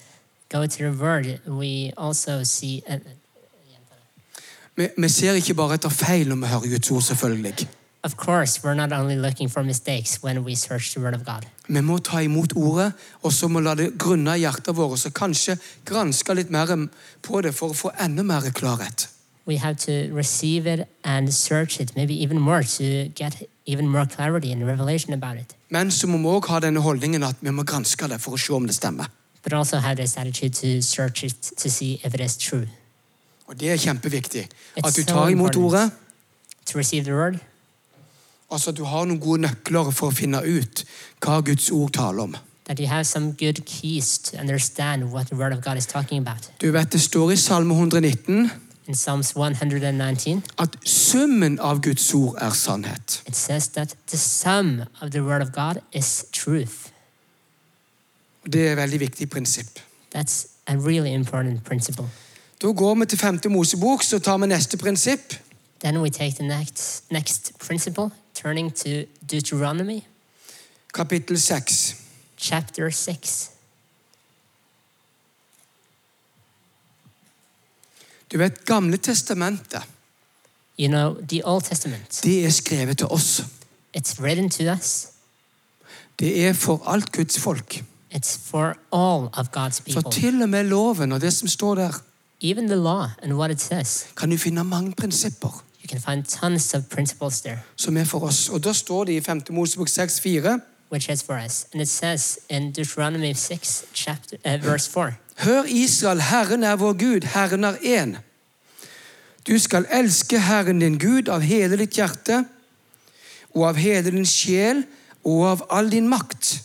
go 0.52 0.66
to 0.66 0.78
the 0.78 1.04
word, 1.04 1.40
we 1.46 1.92
also 1.96 2.44
see. 2.44 2.82
Uh, 2.88 2.98
Vi, 4.76 4.88
vi 4.98 5.08
ser 5.08 5.32
ikke 5.32 5.54
bare 5.54 5.74
etter 5.74 5.88
feil 5.88 6.28
når 6.28 6.36
vi 6.36 6.46
hører 6.46 6.68
Guds 6.68 6.90
ord, 6.90 7.02
selvfølgelig. 7.02 7.68
of 8.02 8.16
course, 8.16 8.62
we're 8.62 8.74
not 8.74 8.92
only 8.92 9.16
looking 9.16 9.48
for 9.48 9.62
mistakes 9.62 10.22
when 10.22 10.44
we 10.44 10.54
search 10.54 10.94
the 10.94 11.00
word 11.00 11.14
of 11.14 11.24
God. 11.24 11.46
Vi 11.68 11.80
må 11.80 11.98
ta 11.98 12.20
imot 12.22 12.52
ordet, 12.56 12.92
og 13.22 13.32
så 13.32 13.48
må 13.48 13.60
la 13.60 13.74
det 13.74 13.98
grunne 13.98 14.36
i 14.36 14.44
hjertet 14.44 14.76
vårt, 14.76 15.06
og 15.06 15.14
kanskje 15.14 15.56
granske 15.84 16.34
litt 16.34 16.50
mer 16.50 16.70
på 17.22 17.40
det 17.42 17.54
for 17.54 17.74
å 17.74 17.74
få 17.74 17.90
enda 17.98 18.22
mer 18.22 18.46
klarhet. 18.54 19.08
We 19.46 19.56
have 19.56 19.76
to 19.76 20.14
receive 20.14 20.66
it 20.66 20.88
and 21.04 21.34
search 21.34 21.80
it, 21.80 21.94
maybe 21.96 22.22
even 22.22 22.38
more, 22.38 22.62
to 22.62 23.08
get 23.14 23.42
even 23.66 23.88
more 23.88 24.06
clarity 24.06 24.52
and 24.52 24.66
revelation 24.66 25.12
about 25.12 25.36
it. 25.36 25.54
Men 25.70 25.90
så 25.90 26.06
må 26.06 26.18
vi 26.18 26.24
òg 26.26 26.46
ha 26.48 26.58
denne 26.60 26.80
holdningen 26.80 27.22
at 27.22 27.36
vi 27.40 27.50
må 27.50 27.62
granske 27.62 28.08
det 28.08 28.20
for 28.20 28.34
å 28.34 28.38
se 28.38 28.52
om 28.52 28.66
det 28.66 28.74
stemmer. 28.74 29.06
But 29.42 29.52
also 29.52 29.76
have 29.76 29.96
this 29.96 30.16
attitude 30.16 30.54
to 30.54 30.82
search 30.82 31.22
it 31.24 31.52
to 31.56 31.70
see 31.70 32.00
if 32.04 32.14
it 32.14 32.20
is 32.20 32.36
true. 32.36 32.66
Og 33.46 33.60
Det 33.60 33.70
er 33.70 33.76
kjempeviktig. 33.76 34.48
It's 34.76 34.88
At 34.88 34.96
du 34.96 35.02
so 35.02 35.06
tar 35.06 35.28
imot 35.28 35.56
ordet, 35.56 35.90
To 36.66 36.78
receive 36.78 37.04
the 37.04 37.12
word, 37.14 37.38
altså 38.50 38.70
at 38.70 38.76
du 38.76 38.84
har 38.84 39.04
noen 39.04 39.20
gode 39.20 39.40
nøkler 39.42 39.90
for 39.94 40.10
å 40.10 40.14
finne 40.14 40.40
ut 40.42 40.84
hva 41.22 41.40
Guds 41.44 41.70
ord 41.70 41.92
taler 41.92 42.22
om. 42.22 42.36
that 42.66 42.80
you 42.80 42.88
have 42.88 43.04
some 43.06 43.30
good 43.32 43.64
keys 43.64 44.18
to 44.18 44.36
understand 44.40 45.12
what 45.12 45.28
the 45.28 45.36
word 45.36 45.52
of 45.52 45.60
God 45.62 45.76
is 45.76 45.86
talking 45.86 46.18
about. 46.18 46.50
Du 46.60 46.70
vet 46.72 46.92
Det 46.92 47.00
står 47.00 47.30
i 47.32 47.36
Salme 47.36 47.74
119 47.74 48.50
In 48.86 48.94
Psalms 48.94 49.34
119, 49.36 50.42
at 50.58 50.76
summen 50.84 51.58
av 51.58 51.80
Guds 51.82 52.14
ord 52.14 52.36
er 52.42 52.50
sannhet. 52.50 53.22
it 53.26 53.36
says 53.36 53.68
that 53.68 53.96
the 54.10 54.16
sum 54.16 54.82
of 55.02 55.10
the 55.10 55.22
word 55.24 55.42
of 55.42 55.52
God 55.52 55.80
is 55.92 56.24
truth. 56.32 56.92
Det 58.52 58.66
er 58.68 58.72
et 58.72 58.76
veldig 58.76 59.00
viktig 59.00 59.30
prinsipp. 59.30 59.78
That's 60.16 60.46
a 60.66 60.76
really 60.76 61.14
important 61.14 61.64
principle. 61.64 62.08
Da 62.62 62.66
går 62.66 62.94
vi 62.94 63.06
til 63.06 63.18
5. 63.18 63.40
Mosebok, 63.50 64.02
så 64.02 64.18
tar 64.18 64.38
vi 64.38 64.46
neste 64.46 64.76
prinsipp. 64.76 65.34
Then 65.80 66.00
we 66.00 66.10
take 66.10 66.32
the 66.36 66.48
next, 66.48 67.04
next 67.10 67.52
principle, 67.58 68.10
turning 68.34 68.74
to 68.76 68.88
Deuteronomy 69.30 70.00
Kapittel 70.94 71.40
6. 71.40 71.96
chapter 72.36 72.90
6. 72.90 73.50
Du 78.32 78.38
vet, 78.38 78.64
Gamle 78.66 78.96
testamentet 78.96 79.82
You 80.80 80.88
know, 80.88 81.14
the 81.28 81.40
Old 81.44 81.62
Testament, 81.64 82.20
det 82.24 82.44
er 82.46 82.50
skrevet 82.50 82.98
til 82.98 83.06
oss. 83.06 83.40
it's 83.96 84.20
written 84.20 84.50
to 84.50 84.62
us, 84.72 85.06
Det 86.18 86.46
er 86.46 86.52
for 86.52 86.82
alt 86.88 87.12
Guds 87.12 87.38
folk. 87.38 87.82
it's 88.14 88.38
for 88.44 88.76
all 88.92 89.28
of 89.32 89.46
God's 89.56 89.92
Så 89.92 90.10
til 90.12 90.42
og 90.42 90.48
med 90.48 90.64
loven 90.64 91.12
og 91.12 91.20
det 91.20 91.32
som 91.32 91.48
står 91.48 91.74
der, 91.74 91.92
Even 92.42 92.66
the 92.66 92.76
law 92.76 93.06
and 93.22 93.32
what 93.32 93.50
it 93.50 93.60
says, 93.60 94.06
kan 94.16 94.30
du 94.30 94.36
finne 94.36 94.64
mange 94.64 94.92
prinsipper 94.92 95.62
you 95.84 95.88
can 95.88 96.00
find 96.00 96.24
tons 96.40 96.74
of 96.74 96.82
principles 96.90 97.40
there. 97.40 97.58
som 97.76 97.96
er 97.96 98.04
for 98.04 98.18
oss. 98.24 98.48
Og 98.48 98.64
da 98.64 98.72
står 98.72 99.04
det 99.04 99.12
i 99.12 99.20
5. 99.20 99.40
Mosebok 99.50 99.88
6, 99.88 100.20
4. 100.20 100.60
which 100.92 101.10
is 101.10 101.22
for 101.22 101.34
us. 101.46 101.66
And 101.72 101.82
it 101.82 101.88
says 101.88 102.38
in 102.50 102.72
Deuteronomy 102.72 103.32
6, 103.34 103.84
chapter, 103.94 104.36
uh, 104.46 104.64
verse 104.64 104.90
4 104.90 105.12
Hør 105.36 105.64
Israel, 105.68 106.20
Herren 106.20 106.64
er 106.64 106.76
vår 106.76 106.92
Gud, 106.92 107.26
Herren 107.34 107.64
er 107.64 107.76
én. 107.82 108.16
Du 109.46 109.58
skal 109.58 109.86
elske 109.92 110.38
Herren 110.40 110.80
din 110.80 110.98
Gud 110.98 111.28
av 111.28 111.44
hele 111.44 111.76
ditt 111.76 111.98
hjerte 111.98 112.44
og 113.54 113.68
av 113.68 113.76
hele 113.80 114.10
din 114.10 114.26
sjel 114.26 114.82
og 115.24 115.44
av 115.46 115.66
all 115.70 115.90
din 115.92 116.08
makt. 116.08 116.56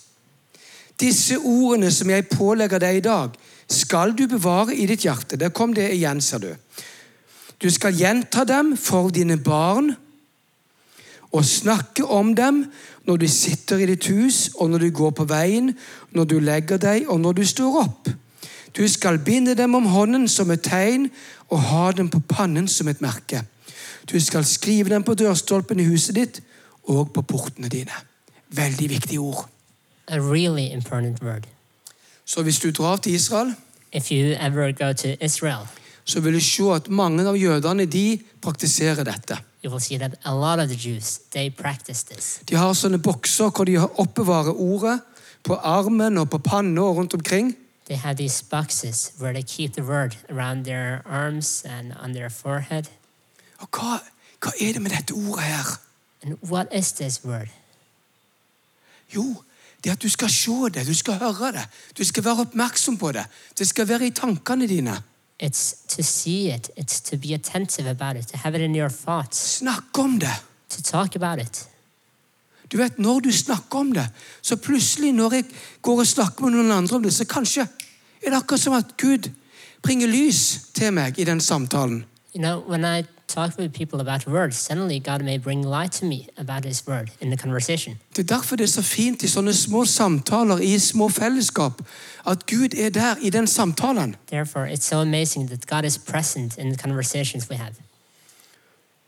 Disse 1.01 1.38
ordene 1.38 1.91
som 1.91 2.09
jeg 2.09 2.30
pålegger 2.32 2.82
deg 2.82 3.01
i 3.01 3.05
dag, 3.05 3.36
skal 3.72 4.15
du 4.17 4.26
bevare 4.28 4.76
i 4.76 4.86
ditt 4.89 5.05
hjerte. 5.05 5.38
Der 5.39 5.49
kom 5.49 5.74
det 5.74 5.91
igjen, 5.93 6.22
sa 6.22 6.38
du. 6.38 6.51
Du 7.61 7.69
skal 7.69 7.95
gjenta 7.95 8.43
dem 8.43 8.76
for 8.78 9.09
dine 9.13 9.38
barn 9.38 9.93
og 11.32 11.45
snakke 11.45 12.05
om 12.05 12.34
dem 12.36 12.65
når 13.05 13.17
du 13.17 13.28
sitter 13.28 13.82
i 13.82 13.88
ditt 13.93 14.07
hus, 14.11 14.49
og 14.55 14.69
når 14.69 14.78
du 14.86 14.89
går 14.91 15.13
på 15.17 15.26
veien, 15.30 15.72
når 16.11 16.26
du 16.26 16.39
legger 16.39 16.78
deg, 16.78 17.07
og 17.09 17.19
når 17.19 17.39
du 17.39 17.45
står 17.47 17.78
opp. 17.82 18.09
Du 18.78 18.88
skal 18.88 19.19
binde 19.19 19.55
dem 19.55 19.76
om 19.76 19.86
hånden 19.86 20.28
som 20.28 20.51
et 20.51 20.63
tegn 20.63 21.09
og 21.49 21.59
ha 21.61 21.91
dem 21.91 22.09
på 22.09 22.19
pannen 22.19 22.67
som 22.67 22.88
et 22.88 23.01
merke. 23.01 23.43
Du 24.11 24.19
skal 24.19 24.45
skrive 24.45 24.89
dem 24.89 25.03
på 25.03 25.13
dørstolpen 25.13 25.80
i 25.80 25.88
huset 25.89 26.15
ditt 26.15 26.41
og 26.84 27.11
på 27.13 27.22
portene 27.22 27.69
dine. 27.69 27.93
Veldig 28.49 28.89
viktige 28.89 29.19
ord. 29.19 29.47
a 30.07 30.19
really 30.19 30.74
important 30.74 31.24
word. 31.24 31.47
Så 32.26 32.43
hvis 32.43 32.59
du 32.59 32.72
drar 32.72 32.95
til 32.95 33.13
Israel, 33.13 33.53
If 33.93 34.11
you 34.11 34.36
ever 34.39 34.72
go 34.72 34.93
to 34.93 35.07
Israel, 35.22 35.67
så 36.05 36.19
vil 36.19 36.34
du 36.34 36.39
se 36.39 36.63
at 36.76 36.89
mange 36.89 37.28
av 37.28 37.38
jødene 37.38 37.86
de 37.86 38.19
praktiserer 38.41 39.03
dette. 39.03 39.38
you 39.63 39.72
will 39.72 39.80
see 39.80 39.97
that 39.97 40.11
a 40.26 40.34
lot 40.34 40.59
of 40.59 40.69
the 40.69 40.89
Jews 40.89 41.19
they 41.34 41.49
practice 41.49 42.03
this. 42.03 42.39
De 42.49 42.55
har 42.55 42.74
sånne 42.74 42.97
bokser 42.97 43.49
hvor 43.49 43.65
de 43.65 43.78
oppbevarer 43.78 44.53
ordet 44.57 44.99
på 45.43 45.53
armen 45.55 46.17
og 46.17 46.30
på 46.30 46.38
panna 46.38 46.82
rundt 46.82 47.13
omkring. 47.13 47.55
They 47.88 47.97
have 47.97 48.15
these 48.17 48.43
boxes 48.43 49.11
where 49.19 49.34
they 49.34 49.41
keep 49.43 49.73
the 49.73 49.82
word 49.84 50.15
around 50.29 50.65
their 50.65 51.01
arms 51.05 51.63
and 51.65 51.93
on 52.03 52.13
their 52.13 52.29
forehead. 52.29 52.84
Og 53.59 53.67
hva, 53.71 53.99
hva 54.41 54.51
er 54.61 54.73
det 54.73 54.82
med 54.82 54.91
dette 54.91 55.11
ordet 55.13 55.43
her? 55.43 55.79
And 56.23 56.38
what 56.43 56.67
is 56.73 56.91
this 56.93 57.25
word? 57.25 57.47
Jo, 59.15 59.43
det 59.84 59.89
er 59.89 59.93
at 59.93 60.01
du 60.01 60.09
skal 60.09 60.29
se 60.29 60.51
det, 60.73 60.88
du 60.88 60.93
skal 60.93 61.13
høre 61.19 61.51
det. 61.51 61.65
Du 61.97 62.03
skal 62.05 62.23
være 62.25 62.39
oppmerksom 62.45 62.97
på 62.97 63.11
det. 63.11 63.25
Det 63.57 63.67
skal 63.67 63.88
være 63.88 64.07
i 64.07 64.11
tankene 64.11 64.67
dine. 64.67 65.01
It's 65.43 65.75
to 65.88 66.03
see 66.03 66.53
it, 66.53 66.69
it's 66.77 67.01
to 67.09 67.17
be 67.17 67.34
attentive 67.34 67.89
about 67.89 68.15
it, 68.15 68.27
to 68.27 68.38
have 68.38 68.55
it 68.55 68.61
in 68.61 68.75
your 68.75 68.89
thoughts, 68.89 69.38
Snakk 69.57 69.97
om 69.99 70.19
det. 70.19 70.36
to 70.69 70.82
talk 70.82 71.15
about 71.15 71.39
it. 71.41 71.67
Du 72.72 72.78
vet, 72.78 72.99
Når 72.99 73.19
du 73.19 73.32
snakker 73.32 73.80
om 73.80 73.91
det, 73.91 74.07
så 74.41 74.55
plutselig 74.55 75.11
når 75.13 75.34
jeg 75.34 75.45
går 75.82 75.99
og 75.99 76.07
snakker 76.07 76.45
med 76.45 76.51
noen 76.51 76.72
andre 76.72 76.95
om 76.95 77.03
det, 77.03 77.13
så 77.13 77.26
kanskje 77.26 77.67
er 78.22 78.30
det 78.30 78.38
akkurat 78.38 78.59
som 78.59 78.74
at 78.74 78.97
Gud 78.97 79.30
bringer 79.84 80.07
lys 80.07 80.59
til 80.74 80.93
meg 80.93 81.19
i 81.19 81.24
den 81.24 81.41
samtalen. 81.41 82.05
You 82.36 82.41
know, 82.41 82.63
when 82.69 82.86
I 82.86 83.03
talk 83.28 83.57
with 83.57 83.74
people 83.74 83.99
about 83.99 84.28
words, 84.28 84.55
suddenly 84.57 84.99
God 84.99 85.22
may 85.24 85.38
bring 85.38 85.65
light 85.65 85.91
to 85.91 86.05
me 86.05 86.28
about 86.38 86.65
His 86.65 86.88
word 86.88 87.09
in 87.22 87.28
the 87.28 87.38
conversation. 87.38 87.97
Det 88.15 88.32
er 88.32 88.36
derfor 88.36 88.55
det 88.55 88.63
er 88.63 88.67
så 88.67 88.82
fint 88.82 89.24
i 89.24 89.28
sånne 89.28 89.53
små 89.53 89.86
samtaler, 89.86 90.57
i 90.57 90.80
små 90.80 91.09
fellesskap, 91.09 91.82
at 92.28 92.45
Gud 92.45 92.78
er 92.78 92.89
der 92.89 93.15
i 93.22 93.30
den 93.30 93.47
samtalen. 93.47 94.15
Therefore, 94.28 94.74
it's 94.74 94.88
so 94.88 95.01
amazing 95.01 95.49
that 95.49 95.67
God 95.67 95.86
is 95.86 95.97
present 95.97 96.57
in 96.57 96.74
the 96.74 96.78
conversations 96.78 97.49
we 97.49 97.55
have. 97.55 97.76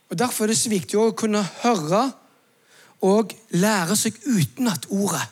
Og 0.10 0.20
Derfor 0.20 0.44
er 0.44 0.48
det 0.48 0.58
så 0.58 0.70
viktig 0.70 1.00
å 1.00 1.12
kunne 1.12 1.48
høre 1.64 2.12
og 3.04 3.32
lære 3.52 3.96
seg 4.00 4.14
utenat 4.26 4.86
ordet. 4.90 5.26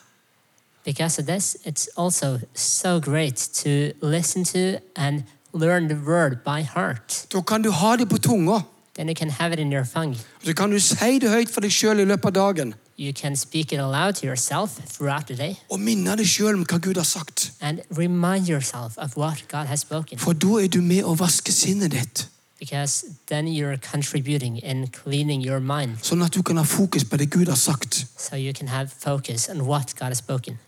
Because 0.86 1.22
of 1.22 1.28
this, 1.28 1.56
it's 1.66 1.88
also 1.98 2.40
so 2.56 3.00
great 3.00 3.36
to 3.64 3.92
listen 4.02 4.44
to 4.46 4.80
and 4.96 5.24
learn 5.54 5.88
the 5.88 5.98
word 6.08 6.44
by 6.44 6.62
heart, 6.76 7.26
Da 7.34 7.42
kan 7.42 7.62
du 7.62 7.72
ha 7.72 7.96
det 7.96 8.10
på 8.10 8.18
tunga. 8.18 8.60
then 8.96 9.08
you 9.08 9.16
can 9.16 9.30
have 9.30 9.54
it 9.54 9.60
in 9.60 9.72
your 9.72 9.86
tongue. 9.94 10.18
Så 10.44 10.54
kan 10.54 10.72
du 10.72 10.80
si 10.80 11.20
det 11.20 11.30
høyt 11.30 11.50
for 11.54 11.62
deg 11.62 11.72
sjøl 11.72 12.00
i 12.00 12.06
løpet 12.06 12.26
av 12.26 12.34
dagen. 12.34 12.74
You 13.00 13.14
can 13.14 13.36
speak 13.36 13.72
it 13.74 13.80
aloud 13.80 14.14
to 14.16 14.26
yourself 14.28 14.70
throughout 14.88 15.26
the 15.28 15.36
day 15.38 15.56
Og 15.70 15.80
minne 15.80 16.16
deg 16.18 16.26
sjøl 16.28 16.54
om 16.60 16.66
hva 16.66 16.78
Gud 16.78 16.96
har 16.98 17.04
sagt. 17.08 17.52
and 17.62 17.80
remind 17.98 18.50
yourself 18.50 18.98
of 18.98 19.16
what 19.18 19.44
God 19.52 19.66
has 19.68 19.80
spoken. 19.80 20.20
For 20.20 20.34
da 20.34 20.48
er 20.64 20.68
du 20.68 20.82
med 20.82 21.04
å 21.04 21.16
vaske 21.16 21.52
sinnet 21.52 21.92
ditt, 21.92 22.28
Because 22.62 23.06
then 23.28 23.48
you're 23.48 23.78
contributing 23.92 24.58
in 24.64 24.88
cleaning 24.88 25.42
your 25.42 25.60
mind 25.60 25.98
sånn 26.06 26.22
at 26.22 26.36
du 26.36 26.44
kan 26.46 26.60
ha 26.62 26.64
fokus 26.64 27.04
på 27.10 27.18
det 27.18 27.32
Gud 27.34 27.48
har 27.50 27.58
sagt. 27.58 28.06
so 28.18 28.36
you 28.36 28.54
can 28.54 28.68
have 28.68 28.92
focus 29.00 29.50
on 29.50 29.66
what 29.66 29.96
God 30.00 30.14
has 30.14 30.18
spoken. 30.22 30.60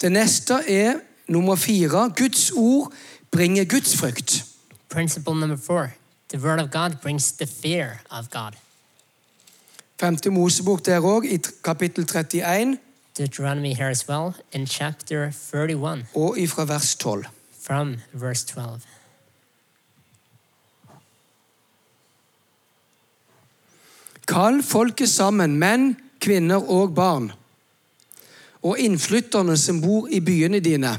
Det 0.00 0.10
neste 0.12 0.54
er 0.68 0.98
nummer 1.28 1.54
fire. 1.56 2.10
Guds 2.16 2.50
ord 2.56 2.92
bringer 3.30 3.64
Guds 3.64 3.94
frykt. 3.96 4.44
Principle 4.88 5.34
number 5.34 5.56
four 5.56 5.94
the 6.28 6.38
word 6.38 6.60
of 6.60 6.70
God 6.70 7.00
brings 7.02 7.32
the 7.32 7.46
fear 7.46 8.00
of 8.10 8.30
God. 8.30 8.52
Femte 10.00 10.30
Mosebok 10.30 10.84
der 10.86 11.00
òg, 11.00 11.24
i 11.24 11.38
kapittel 11.64 12.04
31 12.06 12.78
Deuteronomy 13.18 13.74
here 13.74 13.90
as 13.90 14.08
well 14.08 14.34
in 14.52 14.66
chapter 14.66 15.30
31 15.30 16.02
og 16.14 16.38
ifra 16.38 16.64
vers 16.64 16.96
12. 16.96 17.24
from 17.66 17.96
verse 18.12 18.44
12. 18.44 18.80
Kall 24.26 24.58
folket 24.66 25.08
sammen, 25.10 25.54
menn, 25.58 25.92
kvinner 26.18 26.64
og 26.72 26.94
barn, 26.96 27.28
og 28.66 28.80
innflytterne 28.82 29.54
som 29.60 29.78
bor 29.82 30.08
i 30.10 30.18
byene 30.24 30.58
dine, 30.64 30.96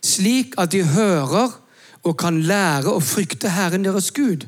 slik 0.00 0.54
at 0.60 0.72
de 0.72 0.80
hører 0.88 1.52
og 2.00 2.14
kan 2.20 2.38
lære 2.40 2.94
å 2.94 3.02
frykte 3.04 3.52
Herren 3.52 3.84
deres 3.84 4.08
Gud, 4.16 4.46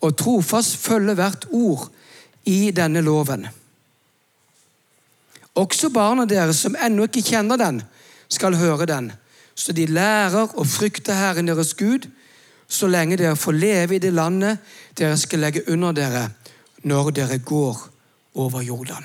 og 0.00 0.16
trofast 0.20 0.76
følge 0.80 1.16
hvert 1.16 1.46
ord 1.56 1.86
i 2.48 2.68
denne 2.76 3.00
loven. 3.04 3.46
Også 5.56 5.88
barna 5.92 6.26
deres 6.28 6.60
som 6.66 6.76
ennå 6.76 7.08
ikke 7.08 7.24
kjenner 7.32 7.60
den, 7.60 7.80
skal 8.28 8.58
høre 8.60 8.86
den, 8.86 9.08
så 9.56 9.72
de 9.76 9.88
lærer 9.88 10.52
å 10.52 10.64
frykte 10.68 11.16
Herren 11.16 11.48
deres 11.48 11.72
Gud, 11.76 12.04
så 12.68 12.86
lenge 12.86 13.16
dere 13.18 13.40
får 13.40 13.56
leve 13.56 13.96
i 13.96 14.02
det 14.04 14.12
landet 14.14 14.60
dere 15.00 15.16
skal 15.18 15.42
legge 15.42 15.64
under 15.72 15.96
dere 15.96 16.28
når 16.82 17.10
dere 17.10 17.38
går 17.38 17.88
over 18.34 18.60
Jordan. 18.60 19.04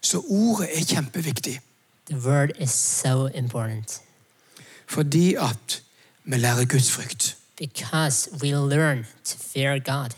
Så 0.00 0.20
ordet 0.28 0.68
er 0.80 0.84
kjempeviktig, 0.84 1.60
The 2.10 2.18
word 2.28 2.50
is 2.60 2.70
so 2.70 3.26
important 3.26 4.00
fordi 4.86 5.34
at 5.34 5.82
vi 6.24 6.36
lærer 6.36 6.64
Guds 6.64 6.90
frykt. 6.90 7.36
because 7.58 8.28
we 8.42 8.48
learn 8.48 9.06
to 9.24 9.38
fear 9.38 9.78
God. 9.78 10.10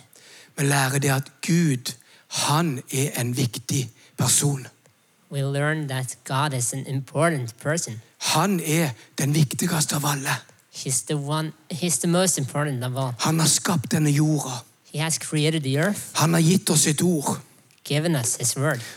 Vi 0.56 0.64
lærer 0.64 0.98
det 0.98 1.08
at 1.10 1.32
Gud, 1.46 1.92
han 2.28 2.82
er 2.92 3.20
en 3.20 3.36
viktig 3.36 3.90
person. 4.16 4.66
We 5.32 5.38
learn 5.42 5.88
that 5.88 6.18
God 6.24 6.52
is 6.58 6.72
an 6.72 6.86
important 6.86 7.54
person. 7.62 8.02
Han 8.18 8.60
er 8.60 8.90
den 9.18 9.34
viktigste 9.34 9.96
av 9.96 10.04
alle. 10.06 10.36
He's 10.74 11.02
the 11.06 11.16
one 11.16 11.52
he's 11.72 11.98
the 11.98 12.08
most 12.08 12.38
important 12.38 12.84
of 12.84 12.96
all. 12.96 13.12
Han 13.18 13.40
har 13.40 13.48
skapt 13.48 13.90
denne 13.92 14.10
jorda. 14.10 14.64
Han 16.14 16.34
har 16.34 16.40
gitt 16.40 16.70
oss 16.70 16.80
sitt 16.80 17.02
ord. 17.02 17.38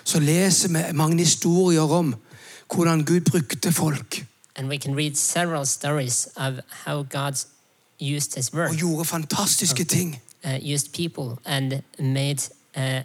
Så 0.03 0.19
leser 0.19 0.69
vi 0.69 0.83
mange 0.93 1.23
historier 1.23 1.91
om 1.91 2.15
hvordan 2.69 3.05
Gud 3.05 3.21
brukte 3.21 3.71
folk 3.71 4.25
og 8.69 8.75
gjorde 8.75 9.05
fantastiske 9.05 9.83
ting. 9.83 10.21
uh, 10.45 10.53
uh. 12.77 13.01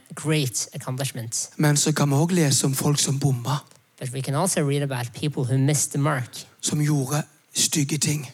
Men 1.57 1.77
så 1.77 1.93
kan 1.93 2.11
vi 2.11 2.15
òg 2.15 2.33
lese 2.33 2.67
om 2.67 2.75
folk 2.75 2.99
som 2.99 3.21
bomba. 3.21 3.57
But 4.01 4.13
we 4.13 4.23
can 4.23 4.35
also 4.35 4.61
read 4.61 4.83
about 4.83 5.13
people 5.15 5.45
who 5.45 5.59
missed 5.59 5.91
the 5.91 5.99
mark, 5.99 6.47
som 6.61 6.81
gjorde 6.81 7.23
stygge 7.55 7.99
ting, 7.99 8.31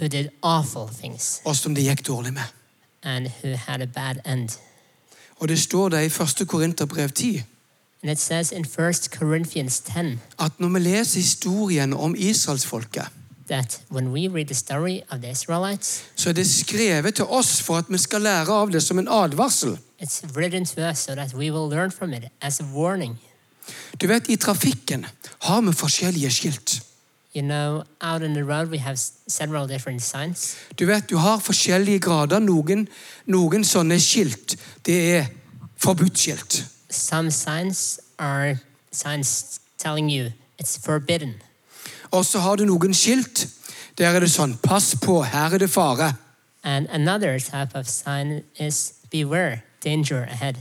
who 0.00 0.08
did 0.08 0.28
awful 0.42 0.88
things, 1.00 1.40
og 1.44 1.56
som 1.56 1.74
det 1.74 1.84
gikk 1.84 2.06
dårlig 2.06 2.32
med. 2.32 2.61
And 3.02 3.26
who 3.42 3.48
had 3.56 3.82
a 3.82 3.86
bad 3.86 4.32
end. 4.32 4.48
Og 5.36 5.48
det 5.48 5.58
står 5.60 5.88
der 5.88 5.98
i 6.00 6.06
1. 6.06 6.48
Korinterbrev 6.48 7.10
10 7.10 7.42
And 8.02 8.10
it 8.12 8.20
says 8.20 8.52
in 8.52 8.60
1 8.60 8.94
Corinthians 9.18 9.80
10 9.80 10.18
at 10.38 10.52
når 10.58 10.68
vi 10.68 10.78
leser 10.78 11.20
historien 11.20 11.92
om 11.92 12.14
israelsfolket, 12.18 13.04
that 13.48 13.80
when 13.90 14.08
we 14.12 14.28
read 14.28 14.46
the 14.46 14.54
story 14.54 15.00
of 15.10 15.18
the 15.18 15.30
Israelites, 15.30 16.02
så 16.16 16.28
er 16.28 16.32
det 16.32 16.46
skrevet 16.50 17.14
til 17.14 17.24
oss 17.24 17.62
for 17.62 17.76
at 17.76 17.84
vi 17.88 17.98
skal 17.98 18.20
lære 18.20 18.52
av 18.52 18.70
det 18.72 18.82
som 18.82 18.98
en 18.98 19.08
advarsel. 19.08 19.78
it's 20.02 20.22
written 20.36 20.64
to 20.64 20.80
us 20.90 20.98
so 20.98 21.14
that 21.14 21.34
we 21.34 21.50
will 21.50 21.68
learn 21.76 21.90
from 21.90 22.12
it 22.12 22.24
as 22.40 22.60
a 22.60 22.64
warning. 22.74 23.18
Du 24.00 24.06
vet, 24.06 24.28
I 24.28 24.36
trafikken 24.36 25.06
har 25.40 25.60
vi 25.60 25.72
forskjellige 25.72 26.30
skilt. 26.30 26.71
You 27.34 27.42
know, 27.42 27.84
out 28.00 28.22
on 28.22 28.34
the 28.34 28.44
road 28.44 28.70
we 28.70 28.78
have 28.78 28.98
several 29.26 29.66
different 29.68 30.02
signs. 30.02 30.56
Du 30.78 30.86
vet, 30.86 31.10
du 31.10 31.16
har 31.16 31.38
forskjellige 31.38 31.98
grader. 31.98 32.38
Noen, 32.38 32.88
noen 33.26 33.64
sånne 33.64 33.96
skilt, 34.00 34.56
det 34.84 34.98
er 35.16 35.30
forbudt-skilt. 35.80 36.64
Some 36.90 37.30
signs 37.30 38.00
are 38.18 38.58
signs 38.92 39.60
telling 39.78 40.10
you 40.10 40.32
it's 40.60 40.78
forbidden. 40.84 41.34
Og 42.10 42.24
så 42.24 42.38
har 42.38 42.56
du 42.56 42.64
noen 42.64 42.94
skilt. 42.94 43.48
Der 43.98 44.12
er 44.12 44.20
det 44.20 44.30
sånn 44.30 44.58
Pass 44.62 44.94
på, 45.00 45.22
her 45.24 45.54
er 45.54 45.58
det 45.58 45.70
fare. 45.70 46.12
And 46.62 46.86
another 46.90 47.38
type 47.38 47.74
of 47.74 47.88
sign 47.88 48.42
is 48.60 48.92
beware, 49.10 49.62
danger 49.84 50.22
ahead. 50.28 50.60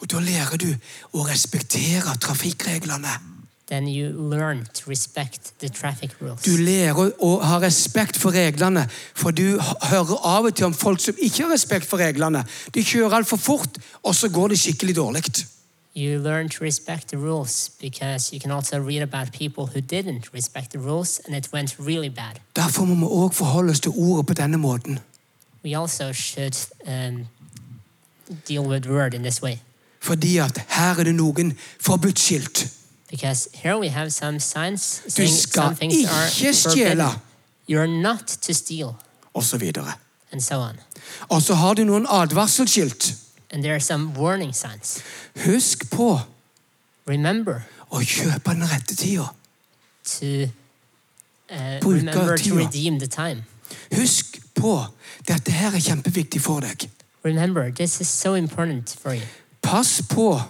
Og 0.00 0.08
da 0.10 0.20
lærer 0.20 0.56
du 0.56 0.70
å 1.12 1.26
respektere 1.28 2.16
trafikkreglene. 2.20 3.39
Then 3.70 3.86
you 3.86 4.08
learn 4.08 4.66
to 4.74 4.90
respect 4.90 5.52
the 5.60 5.68
traffic 5.68 6.10
rules. 6.20 6.42
Du 6.42 6.56
lærer 6.58 7.12
å 7.22 7.36
ha 7.38 7.60
respekt 7.62 8.16
for 8.18 8.34
reglene, 8.34 8.88
for 9.14 9.30
du 9.30 9.60
hører 9.62 10.16
av 10.26 10.48
og 10.48 10.56
til 10.58 10.66
om 10.66 10.74
folk 10.74 10.98
som 10.98 11.14
ikke 11.14 11.44
har 11.44 11.52
respekt 11.54 11.86
for 11.86 12.02
reglene. 12.02 12.42
De 12.74 12.82
kjører 12.82 13.20
altfor 13.20 13.38
fort, 13.38 13.78
og 14.02 14.14
så 14.14 14.28
går 14.28 14.48
det 14.50 14.58
skikkelig 14.58 14.96
dårlig. 14.96 15.22
You 15.94 16.18
learn 16.18 16.48
to 16.48 16.64
respect 16.64 17.08
the 17.08 17.16
rules 17.16 17.70
because 17.80 18.32
you 18.32 18.40
can 18.40 18.50
also 18.50 18.80
read 18.80 19.02
about 19.02 19.32
people 19.32 19.66
who 19.66 19.80
didn't 19.80 20.34
respect 20.34 20.70
the 20.70 20.78
rules 20.78 21.20
and 21.26 21.36
it 21.36 21.52
went 21.52 21.76
really 21.78 22.10
bad. 22.10 22.42
Derfor 22.56 22.84
må 22.84 22.94
vi 22.94 23.04
også 23.06 23.36
forholde 23.38 23.70
oss 23.70 23.80
til 23.80 23.92
ordet 23.96 24.26
på 24.26 24.34
denne 24.34 24.58
måten. 24.58 24.98
We 25.64 25.78
also 25.78 26.12
should 26.12 26.56
um, 26.86 27.26
deal 28.48 28.66
with 28.66 28.90
word 28.90 29.14
in 29.14 29.22
this 29.22 29.42
way 29.42 29.58
Fordi 30.00 30.38
at 30.38 30.64
her 30.68 30.98
er 30.98 31.04
det 31.04 31.14
noen 31.14 31.58
forbudt-skilt. 31.80 32.79
Because 33.10 33.48
here 33.54 33.76
we 33.78 33.88
have 33.88 34.10
some 34.12 34.38
signs 34.40 35.02
Du 35.04 35.10
saying 35.10 35.30
skal 35.32 35.62
some 35.62 35.76
things 35.76 35.94
are 35.94 36.26
ikke 36.26 36.54
forbidden. 36.62 36.98
stjele, 36.98 37.20
You're 37.68 37.86
not 38.02 38.26
to 38.26 38.52
steal 38.54 38.96
osv. 39.34 39.62
and 40.32 40.40
so 40.40 40.54
on. 40.60 40.76
Og 41.28 41.42
så 41.42 41.54
har 41.54 41.74
du 41.74 41.84
noen 41.84 42.06
advarselskilt. 42.08 43.14
And 43.52 43.62
there 43.62 43.74
are 43.74 43.80
some 43.80 44.12
warning 44.16 44.54
signs. 44.54 44.98
Husk 45.44 45.90
på 45.90 46.20
Remember 47.08 47.60
å 47.90 47.98
kjøpe 48.00 48.50
den 48.54 48.62
rette 48.70 48.94
tida. 48.96 49.28
to 50.04 50.26
uh, 51.50 51.80
Bruka 51.80 51.96
remember 51.96 52.36
to 52.36 52.42
tida. 52.44 52.56
redeem 52.56 52.98
the 52.98 53.06
time. 53.06 53.44
Husk 53.96 54.38
på 54.54 54.86
dette 55.28 55.50
her 55.52 55.74
er 55.74 55.80
kjempeviktig 55.80 56.40
for 56.40 56.60
deg. 56.60 56.88
Remember, 57.24 57.70
this 57.70 58.00
is 58.00 58.08
so 58.08 58.34
important 58.34 58.96
for 59.02 59.12
you. 59.14 59.22
Pass 59.62 60.00
på 60.08 60.40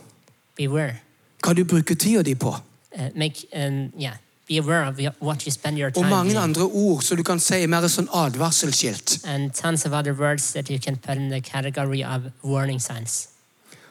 Beware. 0.56 1.00
Hva 1.42 1.54
du 1.54 1.64
bruker 1.64 1.94
tida 1.94 2.22
di 2.22 2.34
på. 2.34 2.56
Uh, 2.98 3.08
make 3.14 3.46
um, 3.52 3.92
yeah. 3.98 4.16
Be 4.48 4.58
aware 4.58 4.82
of 4.84 4.98
what 5.20 5.46
you 5.46 5.52
spend 5.52 5.78
your 5.78 5.92
Og 5.96 6.06
mange 6.06 6.38
andre 6.38 6.62
ord 6.62 7.02
som 7.02 7.16
du 7.16 7.22
kan 7.22 7.38
si 7.38 7.66
mer 7.66 7.86
sånn 7.86 8.08
advarselskilt. 8.10 9.20
and 9.24 9.52
tons 9.54 9.86
of 9.86 9.92
other 9.92 10.12
words 10.12 10.52
that 10.52 10.70
you 10.70 10.78
can 10.78 10.96
put 10.96 11.16
in 11.16 11.30
the 11.30 11.40
category 11.40 12.02
of 12.02 12.22
warning 12.42 12.80
signs. 12.80 13.28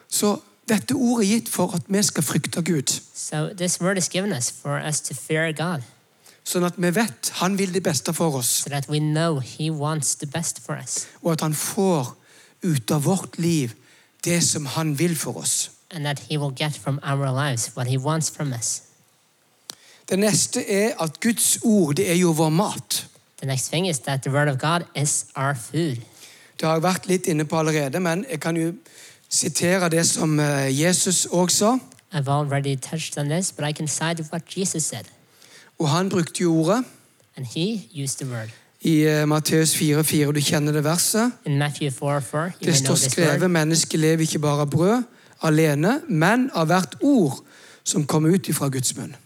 Så 0.08 0.36
dette 0.68 0.92
ordet 0.94 1.26
er 1.26 1.32
gitt 1.34 1.48
for 1.48 1.72
at 1.74 1.82
vi 1.88 2.02
skal 2.02 2.22
frykte 2.22 2.62
Gud. 2.62 2.92
So 3.14 3.48
this 3.56 3.80
word 3.80 3.96
is 3.98 4.08
given 4.08 4.32
us 4.32 4.50
for 4.50 4.76
us 4.88 5.00
to 5.00 5.14
fear 5.14 5.52
God, 5.52 5.82
Sånn 6.44 6.64
at 6.66 6.78
vi 6.80 6.90
vet 6.94 7.32
han 7.40 7.58
vil 7.58 7.72
det 7.74 7.82
beste 7.82 8.12
for 8.12 8.36
oss, 8.40 8.48
so 8.64 8.70
that 8.70 8.88
we 8.88 8.98
know 8.98 9.40
He 9.40 9.70
wants 9.70 10.14
the 10.14 10.26
best 10.26 10.60
for 10.64 10.76
us, 10.76 11.06
og 11.22 11.32
at 11.32 11.40
han 11.40 11.54
får 11.54 12.16
ut 12.62 12.90
av 12.90 13.04
vårt 13.04 13.38
liv 13.38 13.72
det 14.24 14.42
som 14.44 14.66
han 14.66 14.98
vil 14.98 15.16
for 15.16 15.40
oss. 15.40 15.70
And 15.90 16.04
that 16.04 16.18
He 16.18 16.38
will 16.38 16.54
get 16.56 16.72
from 16.72 17.00
our 17.02 17.46
lives 17.46 17.76
what 17.76 17.86
He 17.86 17.98
wants 17.98 18.30
from 18.30 18.52
us. 18.52 18.82
Det 20.08 20.18
neste 20.18 20.70
er 20.72 21.02
at 21.02 21.20
Guds 21.20 21.58
ord 21.62 21.94
det 21.94 22.10
er 22.10 22.14
jo 22.14 22.30
vår 22.30 22.48
mat. 22.48 23.06
The 23.38 23.46
next 23.46 23.68
thing 23.68 23.88
is 23.88 23.98
that 23.98 24.22
the 24.22 24.32
Word 24.32 24.48
of 24.48 24.58
God 24.58 24.80
is 25.02 25.26
our 25.36 25.54
food. 25.54 25.96
Det 26.60 26.68
har 26.68 26.72
jeg 26.72 26.82
vært 26.82 27.06
litt 27.06 27.26
inne 27.26 27.44
på 27.44 27.58
allerede, 27.58 28.00
men 28.00 28.24
jeg 28.30 28.40
kan 28.40 28.56
jo 28.56 28.72
sitere 29.28 29.88
det 29.88 30.06
som 30.06 30.40
eh, 30.40 30.80
Jesus 30.82 31.26
òg 31.30 31.50
sa. 31.50 31.78
I've 32.12 32.28
already 32.28 32.76
touched 32.76 33.18
on 33.18 33.28
this, 33.28 33.52
but 33.52 33.64
I 33.64 33.72
can 33.72 33.88
cite 33.88 34.24
what 34.32 34.42
Jesus 34.56 34.82
said, 34.84 35.04
Og 35.78 35.88
han 35.88 36.08
brukte 36.08 36.42
jo 36.42 36.54
ordet 36.54 36.84
and 37.36 37.46
He 37.46 37.88
used 38.02 38.18
the 38.18 38.34
word. 38.34 38.48
I 38.80 39.22
uh, 39.22 39.28
Matteus 39.28 39.74
4,4, 39.74 40.32
du 40.32 40.40
kjenner 40.40 40.72
det 40.72 40.84
verset. 40.84 41.32
In 41.44 41.58
Matthew 41.58 41.90
4 41.90 42.20
4, 42.22 42.44
you 42.44 42.66
Det 42.66 42.76
står 42.76 42.94
skrevet 42.94 43.50
mennesket 43.50 44.00
lever 44.00 44.20
ikke 44.20 44.38
bare 44.38 44.60
av 44.60 44.70
brød 44.70 45.02
alene, 45.42 46.00
men 46.08 46.50
av 46.54 46.66
hvert 46.66 46.96
ord 47.00 47.40
som 47.84 48.06
kommer 48.06 48.34
ut 48.34 48.48
ifra 48.48 48.68
Guds 48.68 48.96
munn. 48.96 49.16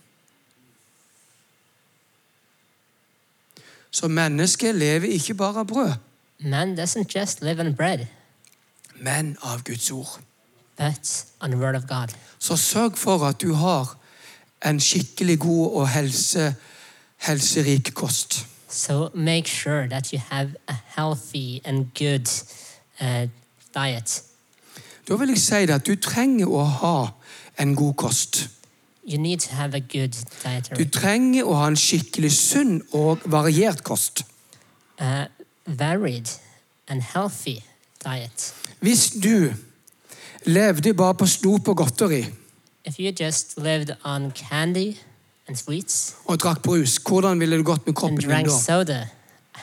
Så 3.91 4.09
mennesket 4.09 4.75
lever 4.75 5.09
ikke 5.15 5.35
bare 5.35 5.61
av 5.61 5.67
brød, 5.67 5.93
Man 6.41 6.75
doesn't 6.79 7.15
just 7.15 7.43
live 7.43 7.61
on 7.61 7.75
bread, 7.75 8.07
men 9.01 9.37
av 9.43 9.63
Guds 9.65 9.91
ord. 9.91 10.21
but 10.77 11.25
on 11.41 11.51
the 11.51 11.59
word 11.59 11.77
of 11.77 11.87
God. 11.87 12.09
Så 12.39 12.57
sørg 12.57 12.97
for 12.99 13.25
at 13.27 13.41
du 13.41 13.53
har 13.55 13.97
en 14.65 14.81
skikkelig 14.81 15.39
god 15.39 15.71
og 15.71 15.89
helse, 15.89 16.55
helserik 17.17 17.95
kost. 17.95 18.47
So 18.69 19.09
make 19.15 19.49
sure 19.49 19.89
that 19.89 20.07
you 20.13 20.19
have 20.31 20.57
a 20.69 20.75
healthy 20.97 21.61
and 21.65 21.87
good 21.99 22.27
uh, 23.01 23.29
diet. 23.75 24.23
Da 25.09 25.17
vil 25.21 25.29
jeg 25.29 25.39
si 25.39 25.67
det 25.67 25.75
at 25.75 25.87
du 25.87 25.95
trenger 26.01 26.49
å 26.49 26.65
ha 26.65 26.99
en 27.61 27.75
god 27.77 27.95
kost. 27.95 28.49
Du 30.79 30.85
trenger 30.93 31.45
å 31.45 31.55
ha 31.61 31.67
en 31.69 31.77
skikkelig 31.77 32.33
sunn 32.33 32.79
og 32.93 33.21
variert 33.25 33.83
kost. 33.85 34.25
uh, 35.01 35.27
varied 35.67 36.29
and 36.89 37.03
healthy 37.03 37.61
diet. 38.05 38.55
Hvis 38.81 39.11
du 39.11 39.53
levde 40.45 40.95
bare 40.95 41.15
på 41.15 41.27
snop 41.27 41.69
og 41.69 41.77
godteri 41.77 42.25
If 42.85 42.99
you 43.01 43.13
just 43.21 43.57
lived 43.59 43.97
on 44.05 44.31
candy 44.31 44.97
and 45.49 45.57
sweets 45.57 46.15
og 46.25 46.39
drakk 46.41 46.63
brus, 46.63 46.99
hvordan 46.99 47.41
ville 47.41 47.57
det 47.57 47.65
gått 47.65 47.87
med 47.87 47.95
kroppen 47.95 48.19
din 48.21 48.45
da? 48.45 48.59
soda, 48.61 49.07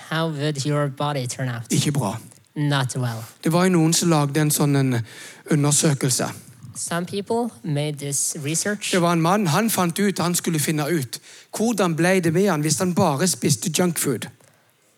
how 0.10 0.28
would 0.28 0.66
your 0.66 0.88
body 0.88 1.28
turn 1.28 1.50
out? 1.50 1.62
Ikke 1.70 1.92
bra. 1.92 2.18
Not 2.56 2.96
well. 2.98 3.24
Det 3.44 3.52
var 3.54 3.70
noen 3.70 3.94
som 3.94 4.10
lagde 4.10 4.42
en 4.42 4.52
sånn 4.52 4.76
en 4.76 4.98
undersøkelse. 5.52 6.28
Some 6.76 7.06
people 7.06 7.50
made 7.64 8.00
this 8.00 8.36
research. 8.44 8.92
Det 8.92 9.02
var 9.02 9.14
en 9.14 9.22
mann, 9.22 9.48
Han 9.48 9.70
fant 9.70 10.00
ut, 10.00 10.20
han 10.20 10.36
skulle 10.36 10.60
finne 10.60 10.86
ut 10.90 11.20
hvordan 11.58 11.96
ble 11.96 12.20
det 12.24 12.34
med 12.34 12.48
han 12.50 12.62
hvis 12.62 12.80
han 12.80 12.94
bare 12.96 13.28
spiste 13.28 13.70
junkfood. 13.78 14.28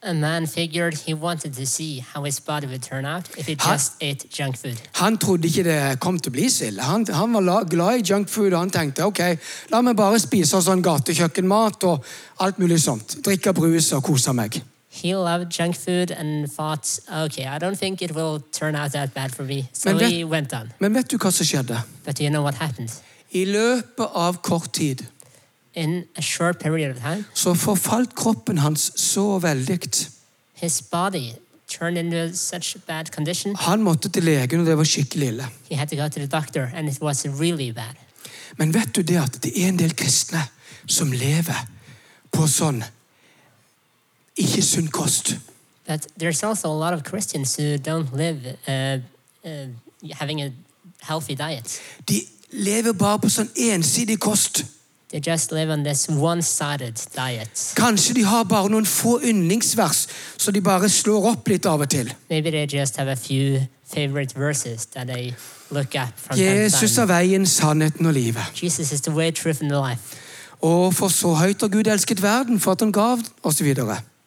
A 0.05 0.13
man 0.13 0.47
figured 0.47 0.93
he 1.07 1.13
wanted 1.13 1.53
to 1.53 1.65
see 1.65 1.99
how 2.13 2.23
his 2.23 2.39
body 2.39 2.67
would 2.67 2.81
turn 2.83 3.05
out 3.05 3.23
if 3.37 3.47
he 3.47 3.55
Huh? 3.59 3.71
just 3.73 3.93
ate 4.01 4.27
junk 4.39 4.57
food. 4.57 4.77
Han 4.93 5.17
trodde 5.17 5.47
ikke 5.47 5.63
det 5.63 5.99
kom 5.99 6.19
til 6.19 6.29
å 6.29 6.33
bli 6.33 6.49
så 6.49 6.65
ille. 6.67 6.81
Han, 6.81 7.05
han 7.09 7.33
var 7.33 7.41
la- 7.41 7.63
glad 7.63 7.99
i 7.99 8.03
junkfood, 8.13 8.53
og 8.53 8.59
han 8.59 8.69
tenkte 8.69 9.05
ok, 9.05 9.19
la 9.71 9.81
meg 9.81 9.95
bare 9.95 10.19
spise 10.19 10.59
sånn 10.61 10.83
gatekjøkkenmat 10.83 11.83
og 11.83 12.03
alt 12.39 12.59
mulig 12.59 12.81
sånt. 12.83 13.15
Drikke 13.23 13.53
brus 13.53 13.93
og 13.93 14.03
kose 14.03 14.33
meg. 14.33 14.61
He 15.01 15.15
loved 15.15 15.49
junk 15.57 15.75
food 15.75 16.11
and 16.11 16.47
thought, 16.51 16.99
okay, 17.25 17.45
I 17.47 17.57
don't 17.59 17.75
think 17.79 18.01
it 18.01 18.11
will 18.15 18.39
turn 18.51 18.75
out 18.75 18.91
that 18.91 19.13
bad 19.13 19.31
for 19.31 19.43
me. 19.43 19.63
So 19.73 19.89
Men 19.89 19.99
vet- 19.99 20.11
he 20.11 20.23
went 20.23 20.53
on. 20.53 20.71
Men 20.79 20.93
vet 20.93 21.11
du 21.11 21.17
hva 21.17 21.31
som 21.31 21.45
skjedde? 21.45 21.81
But 22.05 22.17
do 22.17 22.23
you 22.23 22.29
know 22.29 22.41
what 22.43 22.55
happened? 22.55 22.89
I 23.31 23.45
løpet 23.45 24.07
av 24.15 24.33
kort 24.43 24.73
tid 24.73 25.05
In 25.75 26.03
a 26.15 26.21
short 26.21 26.59
period 26.59 26.91
of 26.95 27.01
time, 27.01 27.25
så 27.33 27.53
forfalt 27.53 28.15
kroppen 28.15 28.57
hans 28.57 28.91
så 28.95 29.39
veldig. 29.39 29.79
his 30.53 30.81
body 30.81 31.31
turned 31.67 31.97
into 31.97 32.35
such 32.37 32.75
bad 32.87 33.05
condition, 33.11 33.55
Han 33.55 33.81
måtte 33.83 34.09
til 34.09 34.23
legen, 34.23 34.59
og 34.59 34.65
det 34.65 34.77
var 34.77 34.83
skikkelig 34.83 35.27
ille. 35.27 35.47
he 35.71 35.75
had 35.75 35.87
to 35.87 35.95
go 35.95 36.03
to 36.07 36.19
the 36.19 36.27
doctor, 36.27 36.69
and 36.75 36.87
it 36.89 37.01
was 37.01 37.25
really 37.25 37.71
bad. 37.71 37.95
Men 38.57 38.73
vet 38.73 38.95
du 38.95 39.01
det 39.01 39.17
at 39.17 39.43
det 39.43 39.63
er 39.63 39.67
en 39.67 39.79
del 39.79 39.95
kristne 39.95 40.43
som 40.87 41.11
lever 41.11 41.65
på 42.31 42.47
sånn 42.47 42.83
ikke 44.37 44.61
sunn 44.61 44.87
kost? 44.87 45.37
But 45.87 46.07
there's 46.17 46.43
also 46.43 46.67
a 46.67 46.79
lot 46.79 46.93
of 46.93 47.03
Christians 47.03 47.55
who 47.55 47.77
don't 47.77 48.13
live 48.15 48.55
uh, 48.67 48.99
uh, 49.45 49.67
having 50.11 50.41
a 50.41 50.51
healthy 51.01 51.35
diet. 51.35 51.81
De 52.09 52.21
lever 52.51 52.93
bare 52.93 53.19
på 53.19 53.29
sånn 53.29 53.49
ensidig 53.55 54.19
kost. 54.19 54.63
They 55.13 55.19
just 55.19 55.51
live 55.51 55.69
on 55.69 55.83
this 55.83 56.09
one-sided 56.09 56.97
diet. 57.13 57.73
Kanskje 57.77 58.15
de 58.17 58.23
har 58.25 58.43
bare 58.49 58.69
noen 58.73 58.85
få 58.85 59.19
yndlingsvers, 59.21 60.07
så 60.37 60.51
de 60.51 60.61
bare 60.61 60.89
slår 60.89 61.27
opp 61.35 61.51
litt 61.51 61.67
av 61.69 61.83
og 61.85 61.89
til. 61.89 62.09
Maybe 62.29 62.49
they 62.49 62.65
just 62.65 62.97
have 62.97 63.11
a 63.11 63.15
few 63.15 63.67
favorite 63.85 64.33
verses 64.39 64.85
that 64.85 65.07
they 65.07 65.35
look 65.69 65.95
at 65.95 66.13
from 66.15 66.37
Jesus 66.37 66.95
time. 66.95 67.03
er 67.03 67.05
veien, 67.05 67.45
sannheten 67.45 68.05
og 68.05 68.13
livet. 68.13 68.63
Jesus 68.63 68.91
is 68.91 69.01
the 69.01 69.11
way, 69.11 69.31
truth, 69.31 69.61
and 69.61 69.69
the 69.69 69.77
life. 69.89 70.17
Og 70.61 70.93
for 70.93 71.07
så 71.07 71.33
høyt 71.33 71.61
har 71.61 71.67
Gud 71.67 71.87
elsket 71.87 72.21
verden, 72.21 72.59
for 72.59 72.71
at 72.71 72.79
han 72.81 72.91
gav, 72.91 73.19
osv. 73.43 73.75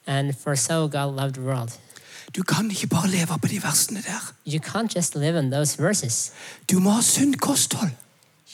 And 0.06 0.32
for 0.42 0.54
so 0.54 0.88
God 0.88 1.16
loved 1.16 1.32
the 1.32 1.42
world. 1.42 1.70
Du 2.36 2.42
kan 2.42 2.70
ikke 2.70 2.86
bare 2.86 3.08
leve 3.08 3.38
på 3.42 3.46
de 3.46 3.62
versene 3.62 4.02
der. 4.02 4.32
You 4.46 4.60
can't 4.66 4.96
just 4.96 5.14
live 5.14 5.38
on 5.38 5.50
those 5.50 5.82
verses. 5.82 6.32
Du 6.70 6.78
må 6.78 6.90
ha 6.90 7.02
sunt 7.02 7.40
kosthold. 7.40 7.90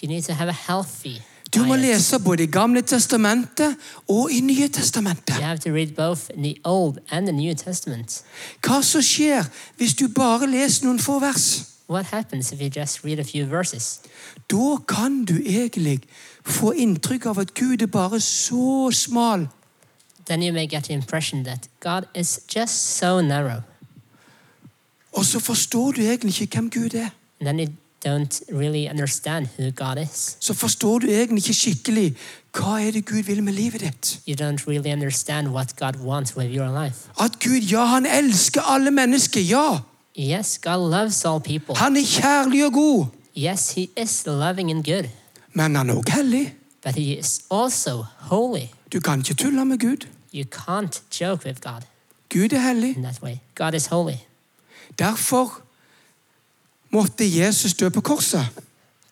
You 0.03 0.09
need 0.09 0.22
to 0.22 0.32
have 0.32 0.48
a 0.48 0.57
healthy 0.66 1.20
Du 1.55 1.64
må 1.64 1.76
lese 1.76 2.18
både 2.18 2.42
i 2.42 2.46
Gamle 2.46 2.80
testamentet 2.82 3.76
og 4.09 4.32
i 4.32 4.40
Nye 4.40 4.68
testamentet. 4.68 5.36
You 5.36 5.44
have 5.44 5.59
to 5.59 5.70
read 5.70 5.86
both 5.96 6.20
the 6.36 6.55
Old 6.64 6.98
and 7.11 7.26
the 7.26 7.32
New 7.32 7.55
Testament. 7.55 8.22
Hva 8.64 8.80
som 8.82 9.05
skjer 9.05 9.44
hvis 9.76 9.94
du 9.94 10.07
bare 10.09 10.48
leser 10.48 10.86
noen 10.86 11.00
få 11.00 11.18
vers? 11.20 11.68
What 11.90 12.09
happens 12.09 12.53
if 12.53 12.61
you 12.61 12.70
just 12.76 13.05
read 13.05 13.18
a 13.18 13.24
few 13.24 13.44
verses? 13.50 14.00
Da 14.50 14.78
kan 14.88 15.24
du 15.24 15.34
egentlig 15.44 16.00
få 16.44 16.72
inntrykk 16.72 17.26
av 17.26 17.38
at 17.44 17.55
Gud 17.55 17.82
er 17.82 17.86
bare 17.86 18.20
så 18.20 18.88
smal. 18.92 19.48
Then 20.27 20.43
you 20.43 20.53
may 20.53 20.66
get 20.66 20.85
the 20.85 20.93
impression 20.95 21.45
that 21.45 21.68
God 21.81 22.03
is 22.14 22.41
just 22.57 22.97
so 22.99 23.20
narrow. 23.20 23.61
Og 25.12 25.25
så 25.25 25.39
forstår 25.41 25.91
du 25.93 26.01
egentlig 26.01 26.41
ikke 26.43 26.57
hvem 26.57 26.70
Gud 26.70 26.95
er. 26.95 27.09
And 27.41 27.47
then 27.49 27.61
you 27.61 27.68
don't 28.07 28.41
really 28.57 28.89
understand 28.91 29.47
who 29.59 29.70
God 29.70 30.03
is. 30.03 30.37
Så 30.41 30.55
forstår 30.55 30.99
du 30.99 31.07
egentlig 31.07 31.37
ikke 31.49 31.55
skikkelig 31.55 32.16
hva 32.57 32.79
er 32.87 32.91
det 32.91 33.05
Gud 33.07 33.23
vil 33.23 33.43
med 33.43 33.53
livet 33.53 33.81
ditt. 33.81 34.20
You 34.29 34.35
don't 34.41 34.68
really 34.68 34.93
understand 34.93 35.49
what 35.49 35.77
God 35.77 35.97
wants 36.07 36.37
with 36.37 36.57
your 36.57 36.85
life. 36.85 36.97
At 37.20 37.31
Gud, 37.45 37.61
ja, 37.70 37.85
han 37.85 38.07
elsker 38.07 38.61
alle 38.62 38.91
mennesker, 38.91 39.41
ja. 39.41 39.79
Yes, 40.18 40.59
God 40.59 40.91
loves 40.91 41.25
all 41.25 41.41
people. 41.41 41.77
Han 41.77 41.97
er 41.97 42.05
kjærlig 42.07 42.66
og 42.66 42.73
god. 42.73 43.07
Yes, 43.39 43.70
He 43.73 43.89
is 43.97 44.23
loving 44.27 44.70
and 44.70 44.85
good, 44.85 45.09
Men 45.55 45.77
han 45.77 45.91
er 45.91 45.95
også 45.95 46.12
hellig. 46.12 46.55
but 46.85 46.95
He 46.95 47.18
is 47.18 47.41
also 47.51 48.05
holy. 48.18 48.66
Du 48.93 49.01
kan 49.01 49.18
ikke 49.18 49.34
tulle 49.34 49.64
med 49.64 49.78
Gud. 49.78 50.07
You 50.34 50.45
can't 50.57 51.03
joke 51.20 51.47
with 51.47 51.61
God 51.61 51.80
Gud 52.32 52.53
er 52.53 52.59
hellig. 52.61 52.97
in 52.97 53.03
that 53.03 53.22
way. 53.22 53.36
God 53.55 53.74
is 53.74 53.86
holy. 53.86 54.14
Derfor 54.99 55.62
måtte 56.90 57.38
Jesus 57.38 57.74
dø 57.74 57.88
på 57.88 58.01
korset. 58.01 58.47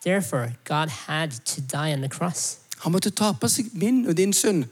Therefore, 0.04 0.52
God 0.68 0.88
had 0.88 1.30
to 1.30 1.60
die 1.72 1.92
on 1.94 1.98
the 1.98 2.08
cross. 2.08 2.58
Han 2.78 2.92
måtte 2.92 3.10
ta 3.10 3.32
på 3.32 3.48
seg 3.48 3.64
min 3.72 4.06
og 4.06 4.16
din 4.16 4.32
synd. 4.32 4.64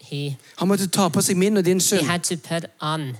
He, 0.00 0.36
Han 0.58 0.68
måtte 0.68 0.86
ta 0.86 1.08
på 1.08 1.20
seg 1.20 1.36
min 1.36 1.56
og 1.56 1.64
din 1.64 1.76
he 1.76 1.80
synd. 1.80 2.06
had 2.06 2.20
to 2.20 2.36
put 2.36 2.64
on 2.80 3.16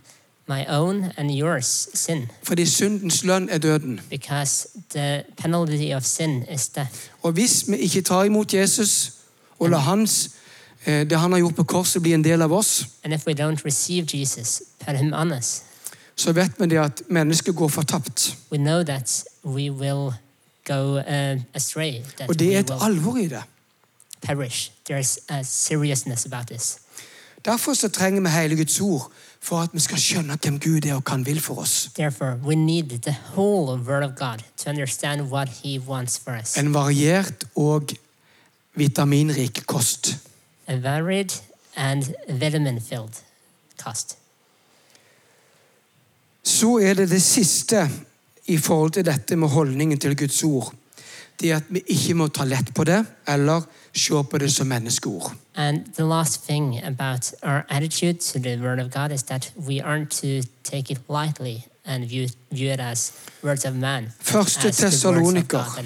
my 0.48 0.64
own 0.68 1.04
and 1.16 1.30
yours 1.30 1.88
sin 1.94 2.26
Fordi 2.42 2.66
syndens 2.66 3.24
lønn 3.24 3.48
er 3.50 3.58
døden. 3.58 4.00
because 4.10 4.68
the 4.90 5.22
penalty 5.36 5.92
of 5.94 6.02
sin 6.04 6.44
is 6.54 6.68
death. 6.68 7.08
Og 7.22 7.32
hvis 7.32 7.64
vi 7.68 7.76
ikke 7.76 8.02
tar 8.02 8.24
imot 8.24 8.54
Jesus 8.54 9.12
og 9.58 9.70
lar 9.70 9.78
hans, 9.78 10.26
eh, 10.26 10.30
det 10.86 11.18
han 11.18 11.32
har 11.32 11.38
gjort 11.38 11.56
på 11.56 11.64
korset, 11.64 12.02
blir 12.02 12.14
en 12.14 12.24
del 12.24 12.42
av 12.42 12.52
oss, 12.52 12.86
Jesus, 14.14 14.62
us, 15.32 15.62
så 16.16 16.32
vet 16.32 16.50
vi 16.58 16.66
det 16.66 16.78
at 16.78 17.02
mennesket 17.08 17.54
går 17.56 17.68
fortapt. 17.68 18.36
go 20.66 20.98
uh, 20.98 21.40
astray, 21.54 22.02
Og 22.28 22.38
det 22.38 22.54
er 22.54 22.60
et 22.60 22.70
alvor 22.80 23.16
i 23.16 23.28
det. 23.28 23.42
perish. 24.22 24.70
There's 24.90 25.18
a 25.28 25.44
seriousness 25.44 26.26
about 26.26 26.46
this. 26.46 26.78
Derfor 27.44 27.74
så 27.74 27.88
trenger 27.88 28.20
vi 28.20 28.28
hele 28.28 28.56
Guds 28.56 28.80
ord 28.80 29.12
for 29.40 29.60
at 29.60 29.70
vi 29.72 29.80
skal 29.80 29.98
skjønne 29.98 30.36
hvem 30.42 30.58
Gud 30.62 30.86
er 30.86 30.94
og 30.94 31.02
hva 31.02 31.16
han 31.16 31.26
vil 31.26 31.40
for 31.42 31.64
oss. 31.64 31.88
En 36.58 36.74
variert 36.74 37.44
og 37.56 37.94
vitaminrik 38.74 39.62
kost. 39.66 40.14
A 40.66 40.76
varied 40.76 41.42
and 41.76 42.14
vitamin 42.28 42.80
filled 42.80 43.22
kost. 43.84 44.18
Så 46.42 46.78
er 46.78 46.94
det 46.94 47.10
det 47.10 47.22
siste 47.22 47.90
i 48.46 48.58
forhold 48.58 48.90
til 48.90 49.06
dette 49.06 49.36
med 49.36 49.48
holdningen 49.48 49.98
til 49.98 50.16
Guds 50.16 50.42
ord. 50.42 50.74
Det 51.40 51.52
at 51.52 51.62
vi 51.68 51.82
ikke 51.86 52.14
må 52.14 52.28
ta 52.28 52.44
lett 52.44 52.74
på 52.74 52.84
det 52.84 53.04
eller 53.28 53.62
se 53.94 54.22
på 54.30 54.38
det 54.38 54.52
som 54.52 54.66
menneskeord. 54.66 55.32
And 55.54 55.84
the 55.94 56.04
last 56.04 56.44
thing 56.46 56.84
about 56.84 57.32
our 57.42 57.64
attitude 57.68 58.20
to 58.20 58.38
the 58.38 58.56
Word 58.56 58.80
of 58.80 58.90
God 58.90 59.12
is 59.12 59.22
that 59.22 59.52
we 59.56 59.80
aren't 59.80 60.10
to 60.10 60.48
take 60.64 60.92
it 60.92 61.00
lightly 61.08 61.62
and 61.84 62.04
view, 62.04 62.28
view 62.50 62.72
it 62.72 62.80
as 62.80 63.12
words 63.42 63.64
of 63.64 63.74
man. 63.74 64.12
Første 64.20 64.70
Tessaloniker. 64.70 65.80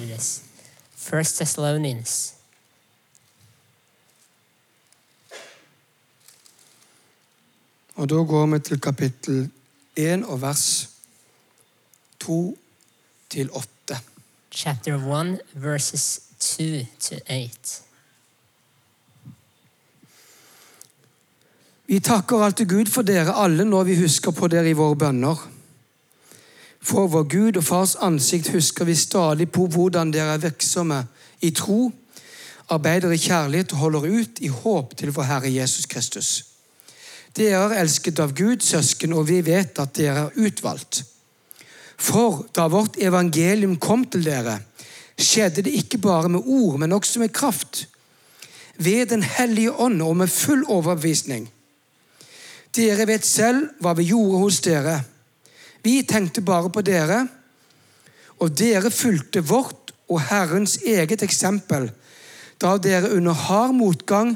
First 0.95 1.37
Thessalonians 1.37 2.33
Og 7.97 8.09
da 8.09 8.15
går 8.15 8.45
vi 8.45 8.59
til 8.59 8.79
kapittel 8.81 9.49
1 9.95 10.25
og 10.25 10.41
vers 10.41 10.89
2 12.19 12.57
til 13.29 13.49
8. 13.51 13.97
Chapter 14.51 15.21
1, 15.21 15.39
verses 15.53 16.21
2 16.39 16.63
to 16.99 17.15
8. 17.15 17.81
Vi 21.87 21.99
takker 21.99 22.43
alltid 22.43 22.69
Gud 22.69 22.91
for 22.91 23.01
dere 23.01 23.33
alle 23.33 23.65
når 23.65 23.83
vi 23.83 23.95
husker 24.01 24.31
på 24.31 24.47
dere 24.47 24.69
i 24.69 24.77
våre 24.77 24.95
bønner. 24.95 25.41
For 26.81 27.07
vår 27.07 27.23
Gud 27.31 27.57
og 27.57 27.63
Fars 27.63 27.95
ansikt 27.95 28.51
husker 28.53 28.85
vi 28.85 28.95
stadig 28.95 29.49
på 29.51 29.65
hvordan 29.65 30.11
dere 30.13 30.35
er 30.35 30.43
virksomme 30.43 30.99
i 31.41 31.49
tro, 31.49 31.91
arbeider 32.69 33.11
i 33.11 33.17
kjærlighet 33.17 33.73
og 33.73 33.77
holder 33.77 34.07
ut 34.19 34.43
i 34.43 34.51
håp 34.53 34.93
til 34.97 35.15
vår 35.15 35.27
Herre 35.31 35.53
Jesus 35.53 35.85
Kristus. 35.85 36.56
Dere 37.37 37.67
er 37.67 37.83
elsket 37.83 38.19
av 38.19 38.33
Gud, 38.33 38.63
søsken, 38.65 39.13
og 39.13 39.27
vi 39.29 39.43
vet 39.45 39.77
at 39.77 39.93
dere 39.97 40.27
er 40.27 40.39
utvalgt. 40.47 41.03
For 41.97 42.45
da 42.53 42.65
vårt 42.69 42.97
evangelium 43.01 43.75
kom 43.81 44.05
til 44.09 44.25
dere, 44.25 44.57
skjedde 45.17 45.63
det 45.65 45.75
ikke 45.79 45.99
bare 46.01 46.29
med 46.33 46.45
ord, 46.45 46.79
men 46.81 46.93
også 46.93 47.21
med 47.21 47.33
kraft, 47.33 47.85
ved 48.77 49.09
Den 49.09 49.23
hellige 49.23 49.71
ånd 49.73 50.01
og 50.01 50.17
med 50.17 50.29
full 50.29 50.63
overbevisning. 50.69 51.47
Dere 52.75 53.07
vet 53.09 53.25
selv 53.25 53.71
hva 53.81 53.95
vi 53.97 54.05
gjorde 54.11 54.41
hos 54.43 54.59
dere. 54.61 54.99
Vi 55.81 56.03
tenkte 56.05 56.41
bare 56.45 56.69
på 56.69 56.81
dere, 56.85 57.23
og 58.37 58.53
dere 58.57 58.91
fulgte 58.93 59.41
vårt 59.41 59.93
og 60.07 60.21
Herrens 60.29 60.77
eget 60.85 61.23
eksempel 61.25 61.89
da 62.61 62.77
dere 62.81 63.11
under 63.13 63.33
hard 63.33 63.73
motgang 63.77 64.35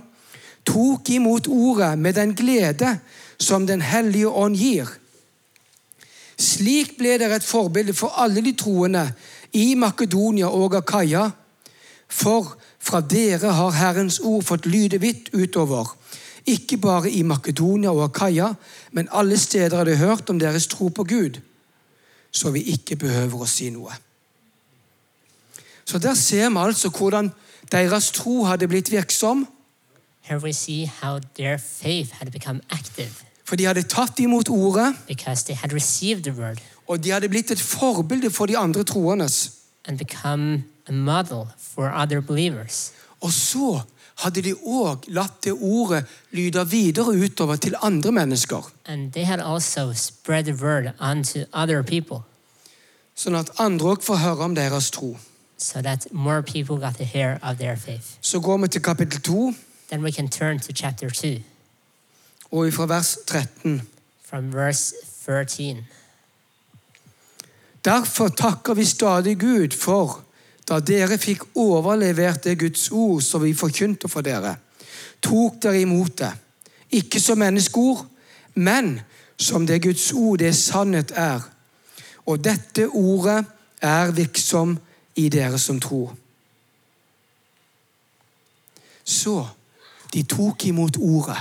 tok 0.72 1.10
imot 1.10 1.48
ordet 1.48 1.98
med 2.00 2.16
den 2.16 2.36
glede 2.36 3.00
som 3.40 3.68
Den 3.68 3.82
hellige 3.82 4.30
ånd 4.30 4.56
gir. 4.56 4.88
Slik 6.38 6.98
ble 6.98 7.18
dere 7.20 7.38
et 7.38 7.46
forbilde 7.46 7.94
for 7.94 8.14
alle 8.22 8.42
de 8.42 8.54
troende 8.58 9.04
i 9.58 9.74
Makedonia 9.76 10.50
og 10.50 10.76
Akaya. 10.80 11.30
For 12.08 12.56
fra 12.80 13.02
dere 13.02 13.54
har 13.54 13.78
Herrens 13.78 14.20
ord 14.20 14.44
fått 14.44 14.66
lyde 14.66 15.02
vidt 15.02 15.30
utover. 15.34 15.94
Ikke 16.46 16.78
bare 16.82 17.12
i 17.12 17.22
Makedonia 17.24 17.92
og 17.94 18.04
Akaya, 18.10 18.54
men 18.92 19.10
alle 19.12 19.38
steder 19.38 19.78
har 19.78 19.86
de 19.86 19.96
hørt 19.96 20.30
om 20.30 20.40
deres 20.40 20.68
tro 20.68 20.88
på 20.88 21.04
Gud. 21.04 21.42
Så 22.32 22.52
vi 22.52 22.64
ikke 22.74 22.96
behøver 22.96 23.44
å 23.44 23.50
si 23.50 23.70
noe. 23.70 23.94
Så 25.86 26.00
der 26.00 26.16
ser 26.16 26.50
vi 26.50 26.62
altså 26.62 26.90
hvordan 26.90 27.32
deres 27.72 28.12
tro 28.16 28.44
hadde 28.48 28.68
blitt 28.68 28.92
virksom. 28.92 29.46
Here 30.32 30.40
we 30.40 30.54
see 30.54 30.86
how 30.86 31.20
their 31.36 31.58
faith 31.58 32.12
had 32.12 32.32
become 32.32 32.62
active 32.70 33.24
For 33.44 33.56
de 33.58 33.64
hadde 33.68 33.84
tatt 33.84 34.20
imot 34.20 34.50
ordet, 34.50 34.96
because 35.08 35.44
they 35.44 35.56
had 35.56 35.74
received 35.74 36.24
the 36.24 36.32
word 36.32 36.62
og 36.88 37.04
de 37.04 37.10
hadde 37.12 37.28
blitt 37.30 37.52
et 37.52 37.60
forbilde 37.60 38.30
for 38.32 38.46
de 38.46 38.58
andre 38.58 38.84
troendes. 38.84 39.52
and 39.86 39.98
become 39.98 40.64
a 40.88 40.92
model 40.92 41.48
for 41.58 41.92
other 42.02 42.22
believers. 42.22 42.92
Og 43.22 43.32
så 43.32 43.82
hadde 44.24 44.42
de 44.42 44.54
òg 44.56 45.04
latt 45.08 45.44
det 45.44 45.54
ordet 45.62 46.06
lyde 46.32 46.70
videre 46.70 47.06
utover 47.26 47.56
til 47.56 47.76
andre 47.82 48.12
mennesker. 48.12 48.72
And 48.86 49.12
they 49.12 49.24
had 49.26 49.40
also 49.40 49.94
spread 49.94 50.44
the 50.46 50.54
word 50.66 50.94
onto 51.00 51.40
other 51.54 51.82
people 51.84 52.18
Sånn 53.16 53.36
at 53.36 53.50
andre 53.60 53.90
òg 53.92 54.04
får 54.04 54.16
høre 54.16 54.44
om 54.48 54.56
deres 54.56 54.92
tro. 54.92 55.18
so 55.58 55.82
that 55.82 56.08
more 56.14 56.42
people 56.42 56.78
got 56.78 56.96
to 56.98 57.04
hear 57.04 57.40
of 57.44 57.58
their 57.58 57.76
faith. 57.76 58.16
Så 58.22 58.40
går 58.40 58.58
vi 58.58 58.68
til 58.68 58.82
kapittel 58.82 59.22
2, 59.22 59.54
Then 59.92 60.04
we 60.04 60.12
can 60.12 60.30
turn 60.30 60.60
to 60.60 60.74
chapter 60.74 61.10
2 61.10 61.42
og 62.52 62.74
fra 62.74 62.86
vers 62.86 63.18
13. 63.28 63.82
from 64.26 64.54
verse 64.54 64.94
13. 65.26 65.78
Derfor 67.86 68.28
takker 68.28 68.74
vi 68.74 68.86
stadig 68.86 69.40
Gud 69.40 69.76
for 69.78 70.24
da 70.70 70.80
dere 70.80 71.18
fikk 71.18 71.44
overlevert 71.56 72.44
det 72.44 72.60
Guds 72.60 72.92
ord 72.92 73.22
som 73.22 73.44
vi 73.44 73.54
forkynte 73.54 74.08
for 74.08 74.22
dere, 74.22 74.56
tok 75.22 75.58
dere 75.64 75.82
imot 75.82 76.18
det, 76.22 76.32
ikke 76.92 77.20
som 77.20 77.38
menneskeord, 77.38 78.06
men 78.56 79.02
som 79.38 79.68
det 79.68 79.82
Guds 79.84 80.12
ord 80.14 80.40
det 80.40 80.56
sannhet 80.56 81.12
er. 81.16 81.42
Og 82.26 82.44
dette 82.44 82.88
ordet 82.88 83.46
er 83.82 84.12
virksom 84.12 84.78
i 85.16 85.30
dere 85.30 85.60
som 85.60 85.80
tror. 85.80 86.16
Så 89.04 89.48
de 90.14 90.24
tok 90.24 90.66
imot 90.66 90.98
ordet, 91.00 91.38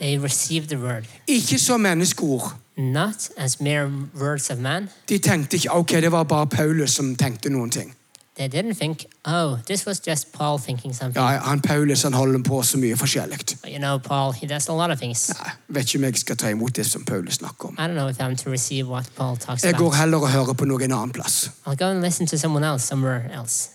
They 0.00 0.18
received 0.18 0.68
the 0.68 0.78
word, 0.78 1.04
ikke 1.26 1.58
som 1.58 1.80
menneskeord. 1.80 2.52
not 2.76 3.30
as 3.36 3.60
mere 3.60 3.90
words 4.20 4.50
of 4.50 4.58
man. 4.58 4.88
De 5.08 5.18
tenkte 5.18 5.56
ikke 5.56 5.72
ok, 5.72 5.90
det 5.90 6.12
var 6.12 6.22
bare 6.24 6.46
Paulus 6.46 6.90
som 6.90 7.16
tenkte 7.16 7.50
noen 7.50 7.70
ting. 7.70 7.94
They 8.36 8.46
didn't 8.48 8.74
think, 8.78 9.04
oh, 9.24 9.58
this 9.66 9.84
was 9.86 10.00
just 10.06 10.32
Paul 10.32 10.58
thinking 10.58 10.94
something. 10.94 11.24
Ja, 11.24 11.38
han 11.42 11.60
Paulus 11.60 12.02
han 12.02 12.12
holder 12.14 12.38
på 12.42 12.62
så 12.62 12.78
mye 12.78 12.96
forskjellig. 12.96 13.38
You 13.66 13.78
know, 13.78 13.98
Paul, 13.98 14.32
he 14.32 14.46
does 14.46 14.68
a 14.68 14.72
lot 14.72 14.90
of 14.92 14.98
things. 14.98 15.28
Nei, 15.28 15.50
vet 15.68 15.88
ikke 15.88 15.98
om 15.98 16.04
jeg 16.04 16.16
skal 16.16 16.36
ta 16.36 16.48
imot 16.48 16.76
det 16.76 16.86
som 16.86 17.04
Paulus 17.04 17.34
snakker 17.34 17.68
om. 17.68 17.74
I 17.78 17.82
don't 17.88 17.94
know 17.98 18.08
if 18.08 18.20
I'm 18.20 18.36
to 18.44 18.50
receive 18.50 18.86
what 18.88 19.10
Paul 19.16 19.36
talks 19.36 19.64
Jeg 19.64 19.74
går 19.74 19.92
heller 19.94 20.18
og 20.18 20.30
hører 20.30 20.52
på 20.54 20.64
noen 20.64 20.92
annen 20.92 21.10
plass. 21.10 21.50
I'll 21.66 21.74
go 21.74 21.84
and 21.90 22.00
listen 22.02 22.26
to 22.26 22.36
someone 22.38 22.62
else 22.72 22.86
somewhere 22.86 23.22
else. 23.40 23.68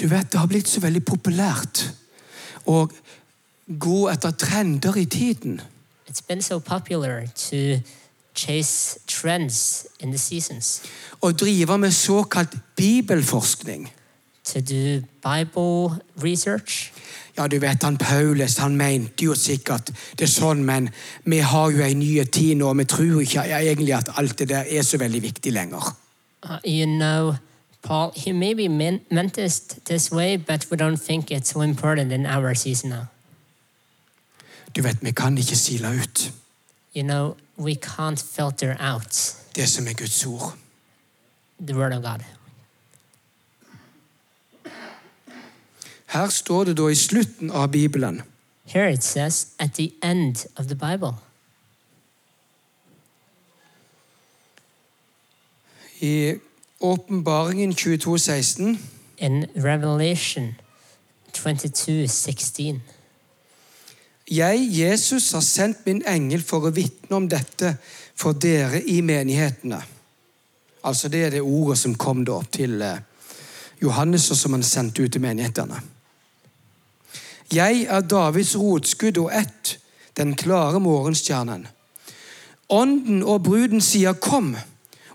Du 0.00 0.06
vet, 0.06 0.32
Det 0.32 0.40
har 0.40 0.46
blitt 0.46 0.68
så 0.68 0.80
veldig 0.80 1.04
populært 1.04 1.90
å 2.66 2.88
gå 3.68 4.08
etter 4.08 4.30
trender 4.30 4.96
i 4.96 5.04
tiden. 5.04 5.60
It's 6.08 6.24
been 6.26 6.42
so 6.42 6.58
popular 6.58 7.26
to 7.50 7.80
chase 8.34 8.98
trends 9.06 9.86
in 10.00 10.10
the 10.10 10.18
seasons, 10.18 10.82
Å 11.20 11.32
drive 11.32 11.78
med 11.78 11.92
såkalt 11.92 12.54
bibelforskning. 12.76 13.88
to 14.44 14.60
do 14.60 15.02
Bible 15.22 16.00
research. 16.16 16.92
Ja, 17.36 17.46
du 17.48 17.58
vet, 17.58 17.82
han 17.82 17.96
Paulus 17.96 18.56
han 18.58 18.76
mente 18.76 19.24
jo 19.24 19.34
sikkert 19.34 19.92
det 20.16 20.24
er 20.24 20.32
sånn, 20.32 20.64
men 20.64 20.88
vi 21.24 21.38
har 21.38 21.70
jo 21.70 21.82
en 21.84 21.98
ny 21.98 22.24
tid 22.24 22.56
nå, 22.56 22.70
og 22.70 22.78
vi 22.80 22.84
tror 22.88 23.20
ikke 23.22 23.44
egentlig 23.44 23.94
at 23.94 24.08
alt 24.16 24.38
det 24.38 24.48
der 24.48 24.64
er 24.64 24.82
så 24.82 24.98
veldig 24.98 25.22
viktig 25.22 25.52
lenger. 25.52 25.92
Uh, 26.42 26.58
you 26.64 26.86
know, 26.86 27.36
Paul, 27.82 28.12
he 28.16 28.32
maybe 28.32 28.68
meant 28.68 29.34
this 29.34 29.60
this 29.84 30.10
way, 30.10 30.36
but 30.36 30.66
we 30.70 30.76
don't 30.76 30.96
think 30.96 31.30
it's 31.30 31.50
so 31.50 31.60
important 31.60 32.12
in 32.12 32.26
our 32.26 32.54
season 32.54 32.90
now. 32.90 33.06
Du 34.76 34.82
vet, 34.82 34.96
vi 35.02 35.10
kan 35.10 35.38
ikke 35.38 35.56
sile 35.56 35.88
ut 36.02 36.32
You 36.96 37.02
know, 37.06 37.36
we 37.58 37.74
can't 37.86 38.24
filter 38.36 38.76
out 38.80 39.36
det 39.56 39.68
som 39.68 39.86
er 39.86 39.92
Guds 39.92 40.26
ord. 40.26 40.56
the 41.60 41.74
Word 41.76 41.92
of 41.92 42.02
God. 42.02 42.20
Her 46.06 46.28
står 46.28 46.64
det 46.64 46.76
da 46.76 46.86
i 46.88 46.94
slutten 46.94 47.50
av 47.50 47.68
Bibelen 47.68 48.22
Here 48.64 48.92
it 48.92 49.04
says 49.04 49.46
at 49.58 49.74
the 49.74 49.90
end 50.02 50.46
of 50.56 50.66
the 50.66 50.74
Bible. 50.74 51.12
i 56.00 56.34
Åpenbaringen 56.80 57.74
22, 57.74 58.18
16 58.18 58.78
In 59.18 59.46
Revelation 59.56 60.54
22 61.32 62.08
16. 62.08 62.82
Jeg, 64.30 64.80
Jesus, 64.80 65.32
har 65.32 65.40
sendt 65.40 65.86
min 65.86 66.02
engel 66.06 66.42
for 66.44 66.68
å 66.68 66.74
vitne 66.74 67.16
om 67.16 67.28
dette 67.28 67.76
for 68.18 68.36
dere 68.36 68.82
i 68.84 69.00
menighetene. 69.00 69.78
Altså 70.84 71.08
Det 71.08 71.22
er 71.24 71.30
det 71.30 71.42
ordet 71.42 71.78
som 71.78 71.94
kom 71.94 72.24
da 72.28 72.40
til 72.52 72.82
eh, 72.82 73.00
Johannes, 73.82 74.30
og 74.30 74.36
som 74.36 74.52
han 74.52 74.62
sendte 74.62 75.02
ut 75.02 75.12
til 75.12 75.22
menighetene. 75.22 75.80
Jeg 77.52 77.86
er 77.88 78.04
Davids 78.04 78.56
rotskudd 78.56 79.18
og 79.18 79.32
ett, 79.32 79.78
den 80.16 80.34
klare 80.36 80.80
morgenstjernen. 80.80 81.66
Ånden 82.68 83.22
og 83.22 83.42
bruden 83.42 83.80
sier 83.80 84.12
'kom', 84.12 84.56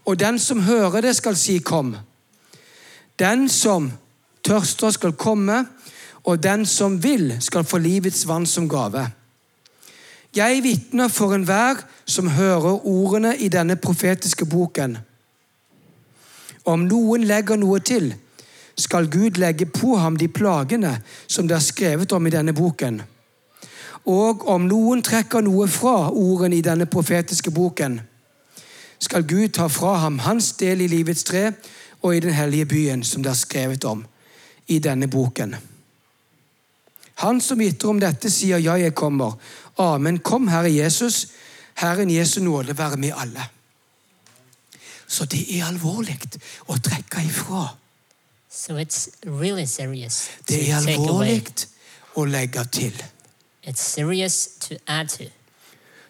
og 0.05 0.19
den 0.19 0.39
som 0.39 0.59
hører 0.61 1.01
det, 1.01 1.15
skal 1.15 1.35
si 1.35 1.59
'kom'. 1.59 1.97
Den 3.19 3.49
som 3.49 3.91
tørster, 4.43 4.89
skal 4.89 5.13
komme, 5.13 5.65
og 6.23 6.43
den 6.43 6.65
som 6.65 7.03
vil, 7.03 7.35
skal 7.39 7.63
få 7.63 7.77
livets 7.77 8.27
vann 8.27 8.45
som 8.45 8.69
gave. 8.69 9.07
Jeg 10.35 10.63
vitner 10.63 11.07
for 11.07 11.35
enhver 11.35 11.83
som 12.05 12.27
hører 12.27 12.85
ordene 12.87 13.35
i 13.37 13.47
denne 13.47 13.75
profetiske 13.75 14.45
boken. 14.45 14.97
Om 16.65 16.85
noen 16.87 17.25
legger 17.27 17.59
noe 17.59 17.79
til, 17.79 18.13
skal 18.77 19.09
Gud 19.11 19.37
legge 19.37 19.65
på 19.65 19.97
ham 20.01 20.15
de 20.17 20.27
plagene 20.27 20.95
som 21.27 21.47
det 21.47 21.55
er 21.55 21.65
skrevet 21.65 22.11
om 22.11 22.27
i 22.27 22.31
denne 22.33 22.53
boken. 22.53 23.01
Og 24.09 24.47
om 24.49 24.65
noen 24.67 25.03
trekker 25.03 25.43
noe 25.45 25.67
fra 25.67 26.09
ordene 26.09 26.57
i 26.57 26.65
denne 26.65 26.87
profetiske 26.89 27.51
boken, 27.51 27.99
skal 28.99 29.27
Gud 29.27 29.53
ta 29.53 29.67
fra 29.67 29.97
ham 30.05 30.19
hans 30.23 30.53
del 30.59 30.81
i 30.81 30.87
livets 30.87 31.23
tre 31.27 31.51
og 32.01 32.15
i 32.15 32.23
den 32.23 32.33
hellige 32.33 32.65
byen 32.65 33.03
som 33.03 33.23
det 33.23 33.31
er 33.31 33.39
skrevet 33.39 33.85
om 33.85 34.05
i 34.67 34.79
denne 34.79 35.07
boken. 35.07 35.55
Han 37.15 37.41
som 37.41 37.59
vitner 37.59 37.89
om 37.89 37.99
dette, 37.99 38.31
sier 38.31 38.61
ja, 38.61 38.77
jeg 38.77 38.95
kommer. 38.95 39.37
Amen. 39.77 40.19
Kom, 40.19 40.47
Herre 40.47 40.71
Jesus. 40.71 41.27
Herren 41.75 42.09
Jesu 42.09 42.41
nåde 42.41 42.77
være 42.77 42.97
med 42.97 43.13
alle. 43.17 43.45
Så 45.07 45.25
det 45.25 45.43
er 45.57 45.67
alvorlig 45.67 46.17
å 46.67 46.77
trekke 46.77 47.25
ifra. 47.25 47.67
So 48.49 48.77
it's 48.77 49.09
really 49.25 49.65
serious 49.65 50.29
Det 50.47 50.69
er 50.69 50.77
alvorlig 50.77 51.41
å 52.15 52.25
legge 52.25 52.65
til. 52.71 53.03
It's 53.63 53.81
serious 53.81 54.47
to 54.59 54.75
add 54.87 55.09
to. 55.09 55.29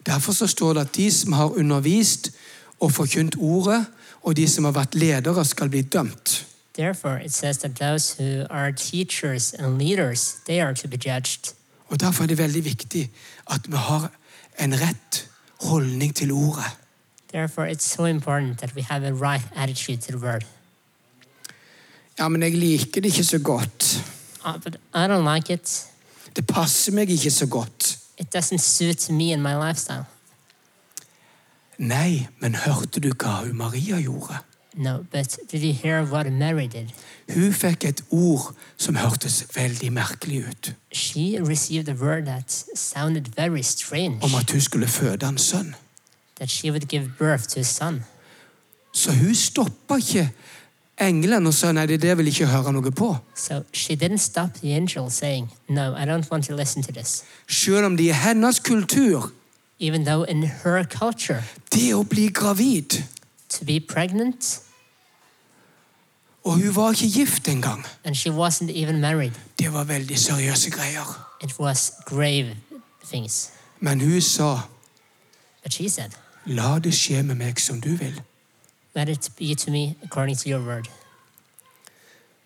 Derfor 0.06 0.34
så 0.34 0.48
står 0.48 0.74
det 0.74 0.82
at 0.82 0.96
de 0.96 1.12
som 1.12 1.34
har 1.34 1.56
undervist 1.60 2.32
og 2.80 2.92
forkynt 2.92 3.36
ordet, 3.40 3.86
og 4.22 4.36
de 4.36 4.48
som 4.48 4.66
har 4.66 4.76
vært 4.76 4.96
ledere, 4.96 5.46
skal 5.46 5.70
bli 5.70 5.82
dømt. 5.82 6.46
Therefore, 6.76 7.18
it 7.18 7.32
says 7.32 7.58
that 7.58 7.76
those 7.76 8.18
who 8.18 8.46
are 8.50 8.72
teachers 8.72 9.54
and 9.54 9.78
leaders, 9.78 10.42
they 10.48 10.60
are 10.62 10.74
to 10.74 10.88
be 10.88 10.98
judged. 10.98 11.54
Og 11.88 12.00
Derfor 12.00 12.24
er 12.24 12.28
det 12.28 12.38
veldig 12.38 12.66
viktig 12.66 13.12
at 13.50 13.72
vi 13.72 13.76
har 13.78 14.12
en 14.60 14.74
rett 14.82 15.30
holdning 15.62 16.16
til 16.16 16.32
ordet. 16.32 16.78
Therefore, 17.34 17.72
it's 17.72 17.86
so 17.86 18.06
important 18.06 18.60
that 18.60 18.76
we 18.76 18.82
have 18.82 19.04
a 19.04 19.12
right 19.12 19.48
attitude 19.56 19.98
to 20.02 20.12
the 20.12 20.26
word. 20.26 20.46
Ja, 22.20 22.28
men 22.28 22.42
jeg 22.42 22.52
liker 22.52 23.02
det 23.02 23.06
ikke 23.06 23.24
så 23.24 23.40
godt. 23.40 24.06
Uh, 24.46 24.58
but 24.64 24.76
I 24.76 25.08
don't 25.08 25.36
like 25.36 25.54
it. 25.54 25.86
Det 26.36 26.48
passer 26.48 26.92
meg 26.92 27.10
ikke 27.10 27.32
så 27.32 27.46
godt. 27.46 28.00
It 28.18 28.36
doesn't 28.36 28.58
suit 28.58 29.10
me 29.10 29.34
and 29.34 29.42
my 29.42 29.68
lifestyle. 29.68 30.06
Nei, 31.78 32.28
men 32.40 32.56
hørte 32.56 33.00
du 33.00 33.10
hva 33.10 33.46
hun 33.46 33.58
Maria 33.58 34.00
gjorde? 34.02 34.38
No, 34.76 35.06
but 35.12 35.38
did 35.52 35.62
you 35.62 35.74
hear 35.74 36.04
what 36.04 36.32
Mary 36.32 36.68
did? 36.68 36.90
Hun 37.34 37.54
fikk 37.54 37.86
et 37.86 38.02
ord 38.12 38.56
som 38.78 38.96
hørtes 38.96 39.44
veldig 39.56 39.92
merkelig 39.94 40.44
ut. 40.50 40.74
She 40.92 41.40
received 41.42 41.90
a 41.90 41.94
word 41.94 42.26
that 42.26 42.66
sounded 42.76 43.26
very 43.36 43.62
strange 43.62 44.24
Om 44.24 44.36
at 44.36 44.52
hun 44.52 44.62
skulle 44.62 44.88
føde 44.88 45.26
en 45.28 45.38
sønn. 45.38 45.76
that 46.40 46.50
she 46.50 46.72
would 46.72 46.88
give 46.88 47.12
birth 47.20 47.48
to 47.48 47.60
a 47.60 47.64
son. 47.64 48.04
Så 48.94 49.12
hun 49.12 49.36
stoppa 49.36 49.96
ikke 49.96 50.30
engelen 51.02 51.48
og 51.48 51.54
sa 51.54 51.72
nei, 51.72 51.86
det 51.86 52.02
der 52.02 52.16
vil 52.16 52.26
jeg 52.26 52.34
ikke 52.42 52.48
høre 52.52 52.74
noe 52.74 52.92
på. 52.92 53.16
So 53.36 53.64
she 53.74 53.96
didn't 53.96 54.18
stop 54.18 54.54
the 54.62 54.74
angel 54.76 55.10
saying, 55.12 55.52
No, 55.70 55.94
I 55.96 56.06
don't 56.06 56.32
want 56.32 56.46
to 56.46 56.56
listen 56.56 56.84
to 56.84 56.92
this. 56.92 57.24
Selv 57.48 57.86
om 57.86 57.98
det 57.98 58.10
er 58.10 58.14
hennes 58.14 58.60
kultur, 58.60 59.32
Even 59.80 60.06
though 60.06 60.26
in 60.32 60.44
her 60.44 60.84
culture, 60.84 61.44
det 61.74 61.94
å 61.94 62.04
bli 62.04 62.28
gravid 62.30 63.04
to 63.60 63.66
be 63.66 63.80
pregnant, 63.80 64.60
Og 66.44 66.54
hun 66.54 66.76
var 66.76 66.90
ikke 66.92 67.12
gift 67.20 67.48
engang. 67.48 67.86
and 68.04 68.16
she 68.16 68.30
wasn't 68.32 68.70
even 68.72 69.02
married, 69.02 69.32
Det 69.60 69.74
var 69.74 69.84
veldig 69.84 70.18
seriøse 70.20 70.72
greier. 70.72 71.30
it 71.44 71.60
was 71.60 71.92
grave 72.06 72.56
things. 73.08 73.50
Men 73.80 74.02
hun 74.02 74.22
sa, 74.22 74.60
But 75.64 75.74
she 75.74 75.90
said, 75.90 76.12
la 76.46 76.80
det 76.80 76.94
skje 76.94 77.24
med 77.24 77.36
meg 77.36 77.60
som 77.60 77.82
du 77.82 77.90
vil. 77.90 78.22
Let 78.96 79.10
it 79.10 79.30
be 79.38 79.56
to 79.56 79.72
me 79.72 79.96
according 80.04 80.38
to 80.38 80.50
your 80.50 80.60
word. 80.68 80.90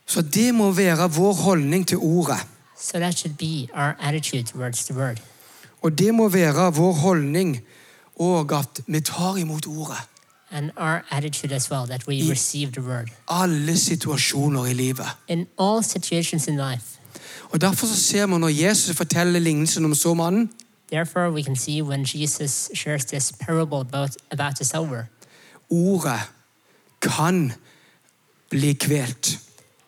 Så 0.05 0.21
det 0.21 0.53
må 0.55 0.71
være 0.71 1.11
vår 1.11 1.33
holdning 1.33 1.87
til 1.87 1.97
ordet. 1.97 2.37
So 2.79 2.99
that 2.99 3.17
should 3.17 3.37
be 3.37 3.67
our 3.73 3.95
attitude 3.99 4.43
towards 4.43 4.85
the 4.85 4.95
word. 4.95 5.17
Og 5.81 5.97
det 5.97 6.13
må 6.15 6.29
være 6.29 6.73
vår 6.73 6.91
holdning 6.93 7.61
og 8.15 8.59
at 8.59 8.81
vi 8.87 8.99
tar 9.01 9.35
imot 9.37 9.67
ordet. 9.67 9.97
And 10.51 10.71
our 10.77 11.03
attitude 11.11 11.51
as 11.55 11.71
well, 11.71 11.85
that 11.85 12.07
we 12.07 12.15
I- 12.27 12.29
receive 12.29 12.71
the 12.71 12.81
word. 12.81 13.07
Alle 13.29 13.77
situasjoner 13.77 14.65
i 14.65 14.73
livet. 14.73 15.05
In 15.27 15.47
all 15.59 15.83
situations 15.83 16.47
in 16.47 16.55
life. 16.57 16.83
Og 17.49 17.61
Derfor 17.61 17.87
så 17.87 17.95
ser 18.03 18.25
man 18.25 18.39
når 18.41 18.47
Jesus 18.47 18.95
forteller 18.97 19.39
lignelsen 19.39 19.85
om 19.85 19.95
såmannen, 19.95 20.49
Therefore, 20.91 21.31
we 21.31 21.43
can 21.43 21.55
see 21.55 21.81
when 21.81 22.05
Jesus 22.15 22.69
shares 22.73 23.05
this 23.05 23.33
parable 23.39 23.77
about, 23.79 24.09
about 24.31 24.55
the 24.55 24.65
sower, 24.65 25.03
ordet 25.69 26.19
kan 27.01 27.51
bli 28.49 28.73
kvelt 28.73 29.39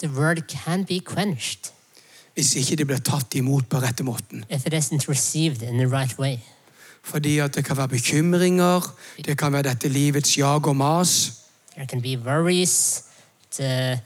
the 0.03 0.09
word 0.09 0.37
can 0.49 0.85
be 0.85 0.99
quenched 0.99 1.71
hvis 2.33 2.55
ikke 2.55 2.75
det 2.75 2.87
blir 2.87 2.97
tatt 2.97 3.35
imot 3.35 3.69
på 3.69 3.77
rette 3.79 4.03
måten. 4.03 4.45
if 4.49 4.65
it 4.65 4.73
isn't 4.73 5.09
received 5.09 5.61
in 5.61 5.77
the 5.77 5.87
right 5.87 6.19
way. 6.19 6.37
Fordi 7.09 7.37
at 7.39 7.55
det 7.55 7.65
kan 7.65 7.77
være 7.77 7.87
bekymringer, 7.87 8.95
det 9.25 9.37
kan 9.37 9.53
være 9.53 9.63
dette 9.63 9.89
livets 9.89 10.37
jag 10.37 10.67
og 10.67 10.75
mas. 10.75 11.33
There 11.73 11.87
can 11.87 12.01
be 12.01 12.17
worries, 12.17 13.03
the 13.57 13.99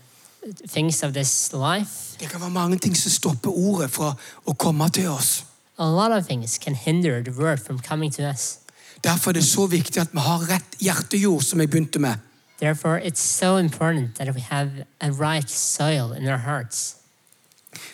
things 0.67 1.03
of 1.03 1.13
this 1.13 1.51
life. 1.53 2.17
Det 2.19 2.29
kan 2.29 2.41
være 2.41 2.49
mange 2.49 2.77
ting 2.77 2.97
som 2.97 3.11
stopper 3.11 3.51
ordet 3.51 3.91
fra 3.91 4.13
å 4.45 4.53
komme 4.53 4.89
til 4.89 5.09
oss. 5.09 5.43
A 5.77 5.85
lot 5.85 6.11
of 6.11 6.27
things 6.27 6.57
can 6.57 6.75
hinder 6.75 7.23
the 7.23 7.31
word 7.31 7.59
from 7.59 7.79
coming 7.79 8.13
to 8.13 8.23
us. 8.23 8.59
Derfor 9.03 9.31
er 9.31 9.33
det 9.33 9.43
så 9.43 9.65
viktig 9.67 10.01
at 10.01 10.13
vi 10.13 10.19
har 10.19 10.49
rett 10.49 10.77
hjertejord, 10.79 11.41
som 11.41 11.59
jeg 11.59 11.69
begynte 11.69 11.99
med. 11.99 12.15
Therefore, 12.61 13.01
it's 13.01 13.19
so 13.19 13.57
important 13.57 14.15
that 14.15 14.35
we 14.35 14.41
have 14.41 14.85
a 15.01 15.09
right 15.09 15.49
soil 15.51 16.13
in 16.13 16.27
our 16.27 16.37
hearts, 16.37 16.95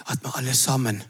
At 0.10 0.18
vi 0.24 0.30
alle 0.36 0.54
sammen 0.54 1.04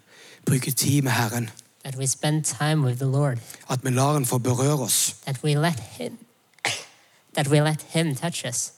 bruker 0.46 0.72
tid 0.72 1.02
med 1.02 1.12
Herren. 1.12 1.50
That 1.90 1.98
we 2.00 2.08
spend 2.08 2.46
time 2.46 2.84
with 2.86 2.98
the 3.00 3.06
Lord, 3.06 3.40
At 3.70 3.84
vi 3.84 3.90
lar 3.90 4.14
Han 4.14 4.26
få 4.26 4.38
berøre 4.38 4.80
oss. 4.80 5.16
that 5.26 5.44
we 5.44 5.56
let 5.56 5.80
Him, 5.80 6.18
that 7.36 7.48
we 7.48 7.62
let 7.62 7.82
Him 7.90 8.16
touch 8.16 8.46
us. 8.46 8.72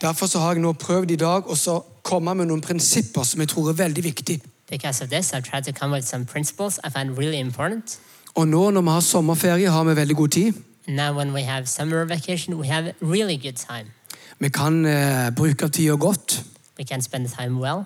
Derfor 0.00 0.26
så 0.26 0.38
har 0.38 0.52
jeg 0.52 0.60
nå 0.62 0.72
prøvd 0.72 1.10
i 1.10 1.16
dag 1.16 1.42
å 1.50 1.84
komme 2.02 2.34
med 2.34 2.46
noen 2.46 2.60
prinsipper 2.60 3.22
som 3.22 3.40
jeg 3.40 3.48
tror 3.48 3.68
er 3.68 3.72
veldig 3.72 4.04
viktige. 4.04 4.40
Because 4.70 5.04
of 5.04 5.10
this, 5.10 5.32
I've 5.32 5.44
tried 5.44 5.64
to 5.64 5.72
come 5.72 5.92
with 5.94 6.06
some 6.06 6.24
principles 6.26 6.78
I 6.84 6.90
find 6.90 7.18
really 7.18 7.38
important. 7.38 7.98
Og 8.34 8.48
nå 8.48 8.70
når 8.70 8.80
vi 8.80 8.88
har 8.88 9.00
sommerferie, 9.00 9.70
har 9.70 9.84
vi 9.84 9.96
veldig 9.96 10.16
god 10.16 10.28
tid. 10.28 10.52
Now, 10.86 11.12
when 11.12 11.34
we 11.34 11.42
have 11.42 11.66
summer 11.66 12.04
vacation, 12.04 12.58
we 12.58 12.66
have 12.66 12.94
really 13.02 13.36
good 13.36 13.56
time. 13.56 13.90
Vi 14.38 14.48
kan 14.48 14.86
eh, 14.86 15.30
bruke 15.36 15.68
tida 15.68 15.96
godt. 15.96 16.44
We 16.78 16.84
can 16.84 17.02
spend 17.02 17.28
time 17.28 17.60
well. 17.60 17.84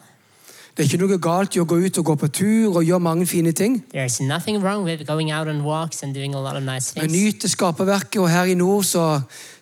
Det 0.77 0.87
er 0.87 0.89
ikke 0.89 1.05
noe 1.05 1.19
galt 1.21 1.57
i 1.57 1.61
å 1.61 1.65
gå 1.69 1.77
ut 1.85 1.99
og 2.01 2.05
gå 2.05 2.15
på 2.17 2.29
tur 2.33 2.77
og 2.79 2.85
gjøre 2.85 3.01
mange 3.01 3.27
fine 3.27 3.53
ting. 3.53 3.83
There's 3.93 4.23
nothing 4.25 4.63
wrong 4.65 4.85
with 4.85 5.07
going 5.07 5.31
out 5.31 5.49
on 5.49 5.65
walks 5.65 6.03
and 6.03 6.15
doing 6.15 6.35
a 6.35 6.41
lot 6.41 6.57
of 6.57 6.63
nice 6.63 6.95
Vi 6.95 7.01
things. 7.01 7.51
skaperverket, 7.53 8.21
og 8.21 8.31
her 8.31 8.45
i 8.45 8.55
nord 8.55 8.85
så 8.85 9.21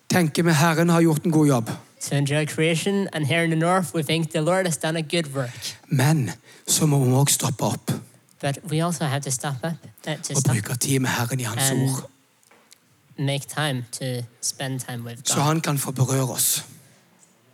tenker 0.09 0.43
vi 0.43 0.53
Herren 0.53 0.89
har 0.89 1.01
gjort 1.01 1.25
en 1.25 1.33
god 1.33 1.47
jobb. 1.47 1.71
To 2.01 2.15
enjoy 2.15 2.47
creation, 2.47 3.09
and 3.13 3.27
here 3.27 3.45
in 3.45 3.51
the 3.51 3.59
north, 3.59 3.95
we 3.95 4.03
think 4.03 4.31
the 4.31 4.41
Lord 4.41 4.67
has 4.67 4.77
done 4.77 4.99
a 4.99 5.03
good 5.03 5.35
work. 5.35 5.77
Men 5.89 6.31
så 6.67 6.87
må 6.87 7.05
vi 7.05 7.13
også 7.13 7.35
stoppe 7.35 7.65
opp 7.65 7.93
But 8.41 8.59
we 8.71 8.85
also 8.85 9.05
have 9.05 9.21
to 9.21 9.31
stop 9.31 9.57
up, 9.65 9.73
uh, 10.09 10.15
to 10.15 10.35
og 10.35 10.41
stop 10.41 10.55
bruke 10.55 10.79
tid 10.79 10.99
med 10.99 11.11
Herren 11.11 11.41
i 11.41 11.43
Hans 11.43 11.71
ord, 11.71 12.11
make 13.19 13.45
time 13.49 13.85
to 13.93 14.25
spend 14.41 14.81
time 14.81 15.05
with 15.05 15.21
så 15.25 15.41
Han 15.41 15.61
kan 15.61 15.79
få 15.79 15.91
berøre 15.91 16.31
oss. 16.31 16.65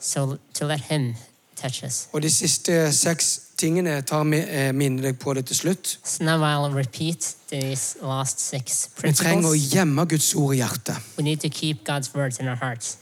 So 0.01 0.37
to 0.55 0.67
let 0.67 0.81
Him 0.81 1.15
touch 1.57 1.85
us. 1.85 2.09
Og 2.13 2.23
de 2.23 2.31
siste 2.31 2.93
seks 2.93 3.41
tingene 3.59 4.03
tar 4.03 4.23
med, 4.25 4.49
eh, 4.49 4.73
minner 4.73 5.03
deg 5.03 5.19
på 5.19 5.35
det 5.35 5.47
til 5.47 5.57
slutt. 5.57 5.99
So 6.05 6.25
now 6.25 6.43
I'll 6.45 6.75
repeat 6.75 7.35
these 7.49 7.97
last 8.03 8.41
six 8.41 8.89
Vi 9.03 9.13
trenger 9.13 9.49
å 9.49 9.57
gjemme 9.57 10.07
Guds 10.09 10.35
ord 10.35 10.55
i 10.55 10.59
hjertet. 10.59 10.97
We 11.17 11.25
need 11.25 11.41
to 11.41 11.49
keep 11.49 11.85
God's 11.85 12.15
words 12.15 12.39
in 12.39 12.49
our 12.49 12.57
hearts. 12.57 12.97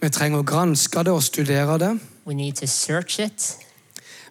Vi 0.00 0.08
trenger 0.08 0.42
å 0.42 0.44
granske 0.44 1.04
det 1.04 1.12
og 1.12 1.22
studere 1.22 1.78
det. 1.78 2.00
We 2.26 2.34
need 2.34 2.56
to 2.56 2.66
search 2.66 3.18
it. 3.18 3.56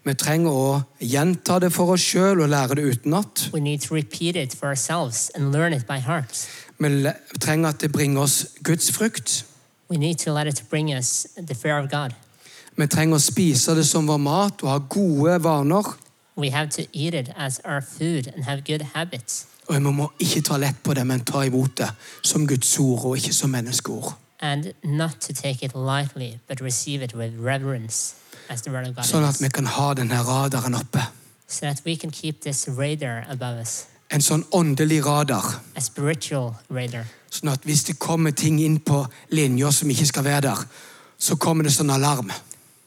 Vi 0.03 0.13
trenger 0.13 0.51
å 0.51 0.85
gjenta 0.99 1.59
det 1.63 1.71
for 1.71 1.93
oss 1.93 2.03
sjøl 2.03 2.41
og 2.43 2.49
lære 2.49 2.75
det 2.75 2.83
utenat. 2.83 3.49
We 3.53 3.61
need 3.61 3.81
to 3.81 3.95
repeat 3.95 4.35
it 4.35 4.53
for 4.53 4.67
ourselves 4.67 5.31
and 5.33 5.53
learn 5.53 5.73
it 5.73 5.87
by 5.87 5.99
heart. 5.99 6.47
Vi 6.77 6.89
trenger 7.39 7.69
at 7.69 7.79
det 7.79 7.91
bringer 7.91 8.21
oss 8.21 8.45
Guds 8.63 8.91
frukt. 8.91 9.45
We 9.89 9.97
need 9.97 10.19
to 10.19 10.33
let 10.33 10.47
it 10.47 10.63
bring 10.69 10.91
us 10.93 11.27
the 11.37 11.55
fear 11.55 11.79
of 11.79 11.89
God. 11.89 12.13
Vi 12.75 12.87
trenger 12.87 13.19
å 13.19 13.21
spise 13.21 13.75
det 13.77 13.85
som 13.85 14.07
vår 14.09 14.17
mat 14.17 14.63
og 14.63 14.69
ha 14.69 14.77
gode 14.89 15.37
vaner. 15.43 15.93
We 16.35 16.49
have 16.49 16.69
to 16.71 16.83
eat 16.93 17.13
it 17.13 17.29
as 17.37 17.59
our 17.63 17.81
food 17.81 18.27
and 18.33 18.45
have 18.45 18.63
good 18.65 18.81
habits. 18.95 19.45
Og 19.67 19.75
vi 19.75 19.79
må 19.93 20.09
ikke 20.19 20.41
ta 20.41 20.57
lett 20.57 20.81
på 20.83 20.93
det, 20.97 21.05
men 21.07 21.21
ta 21.23 21.43
imot 21.45 21.77
det 21.77 21.89
som 22.25 22.47
Guds 22.47 22.73
ord 22.79 23.05
og 23.05 23.17
ikke 23.17 23.33
som 23.33 23.49
menneskeord. 23.53 24.13
And 24.41 24.73
not 24.83 25.21
to 25.21 25.33
take 25.33 25.63
it 25.63 25.75
lightly, 25.75 26.39
but 26.47 26.61
receive 26.61 27.03
it 27.03 27.13
with 27.13 27.31
reverence 27.39 28.15
as 28.49 28.61
the 28.61 28.71
word 28.71 28.87
of 28.87 28.95
God 28.95 29.05
Sånn 29.05 29.23
at 29.23 29.39
vi 29.39 29.47
kan 29.53 29.65
ha 29.65 29.93
denne 29.93 30.19
radaren 30.27 30.75
oppe. 30.75 31.05
So 31.47 31.65
that 31.67 31.81
we 31.85 31.95
can 31.95 32.11
keep 32.11 32.41
this 32.41 32.67
radar 32.67 33.23
above 33.29 33.61
us, 33.61 33.85
En 34.09 34.21
sånn 34.21 34.43
åndelig 34.51 35.05
radar. 35.05 35.61
a 35.75 35.81
spiritual 35.81 36.55
radar. 36.69 37.05
Sånn 37.31 37.53
at 37.53 37.63
hvis 37.63 37.83
det 37.87 37.99
kommer 37.99 38.31
ting 38.31 38.59
inn 38.59 38.79
på 38.79 39.05
linjer 39.31 39.71
som 39.71 39.89
ikke 39.89 40.05
skal 40.05 40.23
være 40.23 40.41
der, 40.41 40.65
så 41.17 41.35
kommer 41.35 41.63
det 41.63 41.71
sånn 41.73 41.93
alarm. 41.93 42.31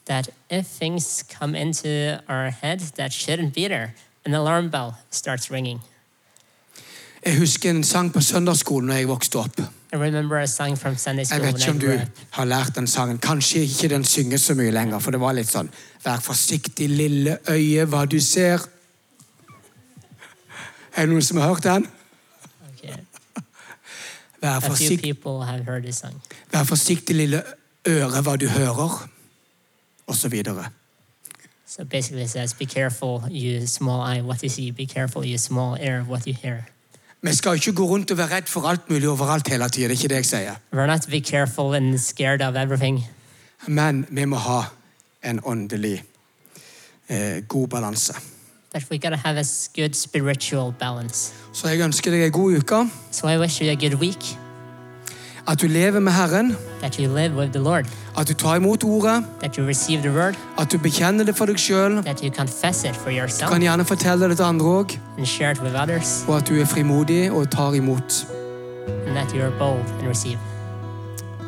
That 0.07 0.29
if 0.49 0.65
things 0.79 1.23
come 1.39 1.55
into 1.55 2.17
our 2.29 2.49
head 2.49 2.79
that 2.95 3.11
shouldn't 3.11 3.53
be 3.53 3.67
there, 3.67 3.93
an 4.25 4.33
alarm 4.33 4.69
bell 4.69 4.93
starts 5.11 5.51
ringing. 5.51 5.81
Jeg 7.25 7.37
husker 7.37 7.69
en 7.69 7.83
sang 7.83 8.13
på 8.13 8.21
søndagsskolen 8.21 8.89
da 8.89 8.95
jeg 8.95 9.07
vokste 9.07 9.35
opp. 9.39 9.59
I 9.93 9.95
remember 9.95 10.37
a 10.37 10.45
song 10.47 10.77
from 10.77 10.95
Sunday 10.97 11.19
Jeg 11.21 11.27
school 11.27 11.41
vet 11.41 11.53
when 11.53 11.61
ikke 11.61 11.71
om 11.71 11.79
du 11.79 11.85
grew 11.85 11.95
up. 12.01 12.09
har 12.31 12.45
lært 12.45 12.75
den 12.75 12.87
sangen. 12.87 13.17
Kanskje 13.17 13.59
ikke 13.59 13.87
den 13.89 14.03
synges 14.03 14.41
så 14.41 14.53
mye 14.53 14.71
lenger, 14.71 14.99
for 14.99 15.11
det 15.11 15.19
var 15.19 15.33
litt 15.33 15.49
sånn 15.51 15.69
Vær 16.05 16.19
forsiktig, 16.23 16.87
lille 16.89 17.37
øye, 17.49 17.85
hva 17.85 18.05
du 18.05 18.19
ser. 18.19 18.63
Er 20.95 21.05
det 21.05 21.09
noen 21.09 21.21
som 21.21 21.37
har 21.37 21.47
hørt 21.51 21.63
den? 21.63 21.87
Okay. 22.73 22.95
Vær 24.41 24.55
A 24.57 24.61
few 24.61 24.69
forsiktig, 24.69 25.01
people 25.01 25.43
have 25.45 25.65
heard 25.65 25.83
this 25.83 25.97
song. 25.99 26.21
vær 26.51 26.63
forsiktig 26.63 27.15
lille 27.15 27.43
øre, 27.87 28.21
hva 28.21 28.35
du 28.35 28.47
hører, 28.47 29.09
videre. 30.29 30.65
So 31.65 31.83
basically 31.83 32.23
it 32.23 32.29
says, 32.29 32.53
be 32.53 32.65
careful, 32.65 33.23
you 33.29 33.67
small 33.67 34.01
eye, 34.01 34.21
what 34.21 34.41
you 34.43 34.49
see. 34.49 34.71
Be 34.71 34.85
careful, 34.85 35.25
you 35.25 35.37
small 35.37 35.75
ear, 35.79 36.03
what 36.07 36.25
you 36.27 36.33
hear. 36.33 36.63
Vi 37.21 37.33
skal 37.35 37.53
ikke 37.55 37.73
gå 37.73 37.85
rundt 37.85 38.11
og 38.11 38.17
være 38.17 38.35
redd 38.35 38.47
for 38.47 38.67
alt 38.69 38.89
mulig 38.89 39.09
overalt 39.09 39.47
hele 39.47 39.69
tida. 39.69 39.87
Det 39.87 39.97
er 39.97 39.97
ikke 40.03 40.07
det 40.07 40.15
jeg 40.15 40.25
sier. 40.25 40.55
We're 40.73 40.85
not 40.87 41.01
to 41.01 41.09
be 41.09 41.19
careful 41.19 41.73
and 41.75 41.97
scared 41.99 42.41
of 42.41 42.55
everything, 42.55 43.03
Men 43.67 44.05
vi 44.09 44.25
må 44.25 44.35
ha 44.35 44.61
en 45.23 45.39
åndelig 45.43 46.03
eh, 47.09 47.41
god 47.47 47.67
balanse. 47.67 48.13
but 48.73 48.83
we 48.91 48.97
gotta 48.97 49.15
have 49.17 49.37
a 49.37 49.43
good 49.75 49.93
spiritual 49.95 50.71
balance. 50.79 51.33
Så 51.53 51.67
jeg 51.67 51.79
ønsker 51.81 52.11
deg 52.11 52.21
ei 52.23 52.29
god 52.29 52.57
uke. 52.57 52.89
So 53.11 53.27
I 53.27 53.37
wish 53.37 53.61
you 53.61 53.69
a 53.71 53.75
good 53.75 53.93
week, 53.99 54.37
at 55.47 55.61
du 55.61 55.67
lever 55.67 55.99
med 55.99 56.11
Herren. 56.11 56.57
At 58.17 58.27
du 58.27 58.33
tar 58.33 58.55
imot 58.55 58.83
ordet. 58.83 59.23
Word. 60.05 60.35
At 60.57 60.71
du 60.71 60.77
bekjenner 60.77 61.23
det 61.23 61.35
for 61.37 61.45
deg 61.45 61.59
sjøl. 61.59 62.03
Du 62.03 63.47
kan 63.47 63.61
gjerne 63.61 63.85
fortelle 63.85 64.29
det 64.29 64.37
til 64.37 64.43
andre 64.43 64.65
òg. 64.65 64.97
Og 66.27 66.37
at 66.37 66.47
du 66.47 66.59
er 66.61 66.65
frimodig 66.65 67.31
og 67.31 67.51
tar 67.51 67.73
imot. 67.73 68.27
And 69.07 69.15
that 69.15 69.31
you. 69.33 70.37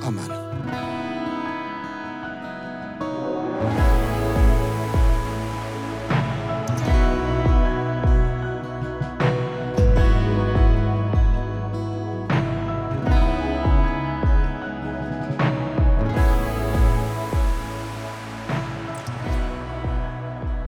Amen. 0.04 0.32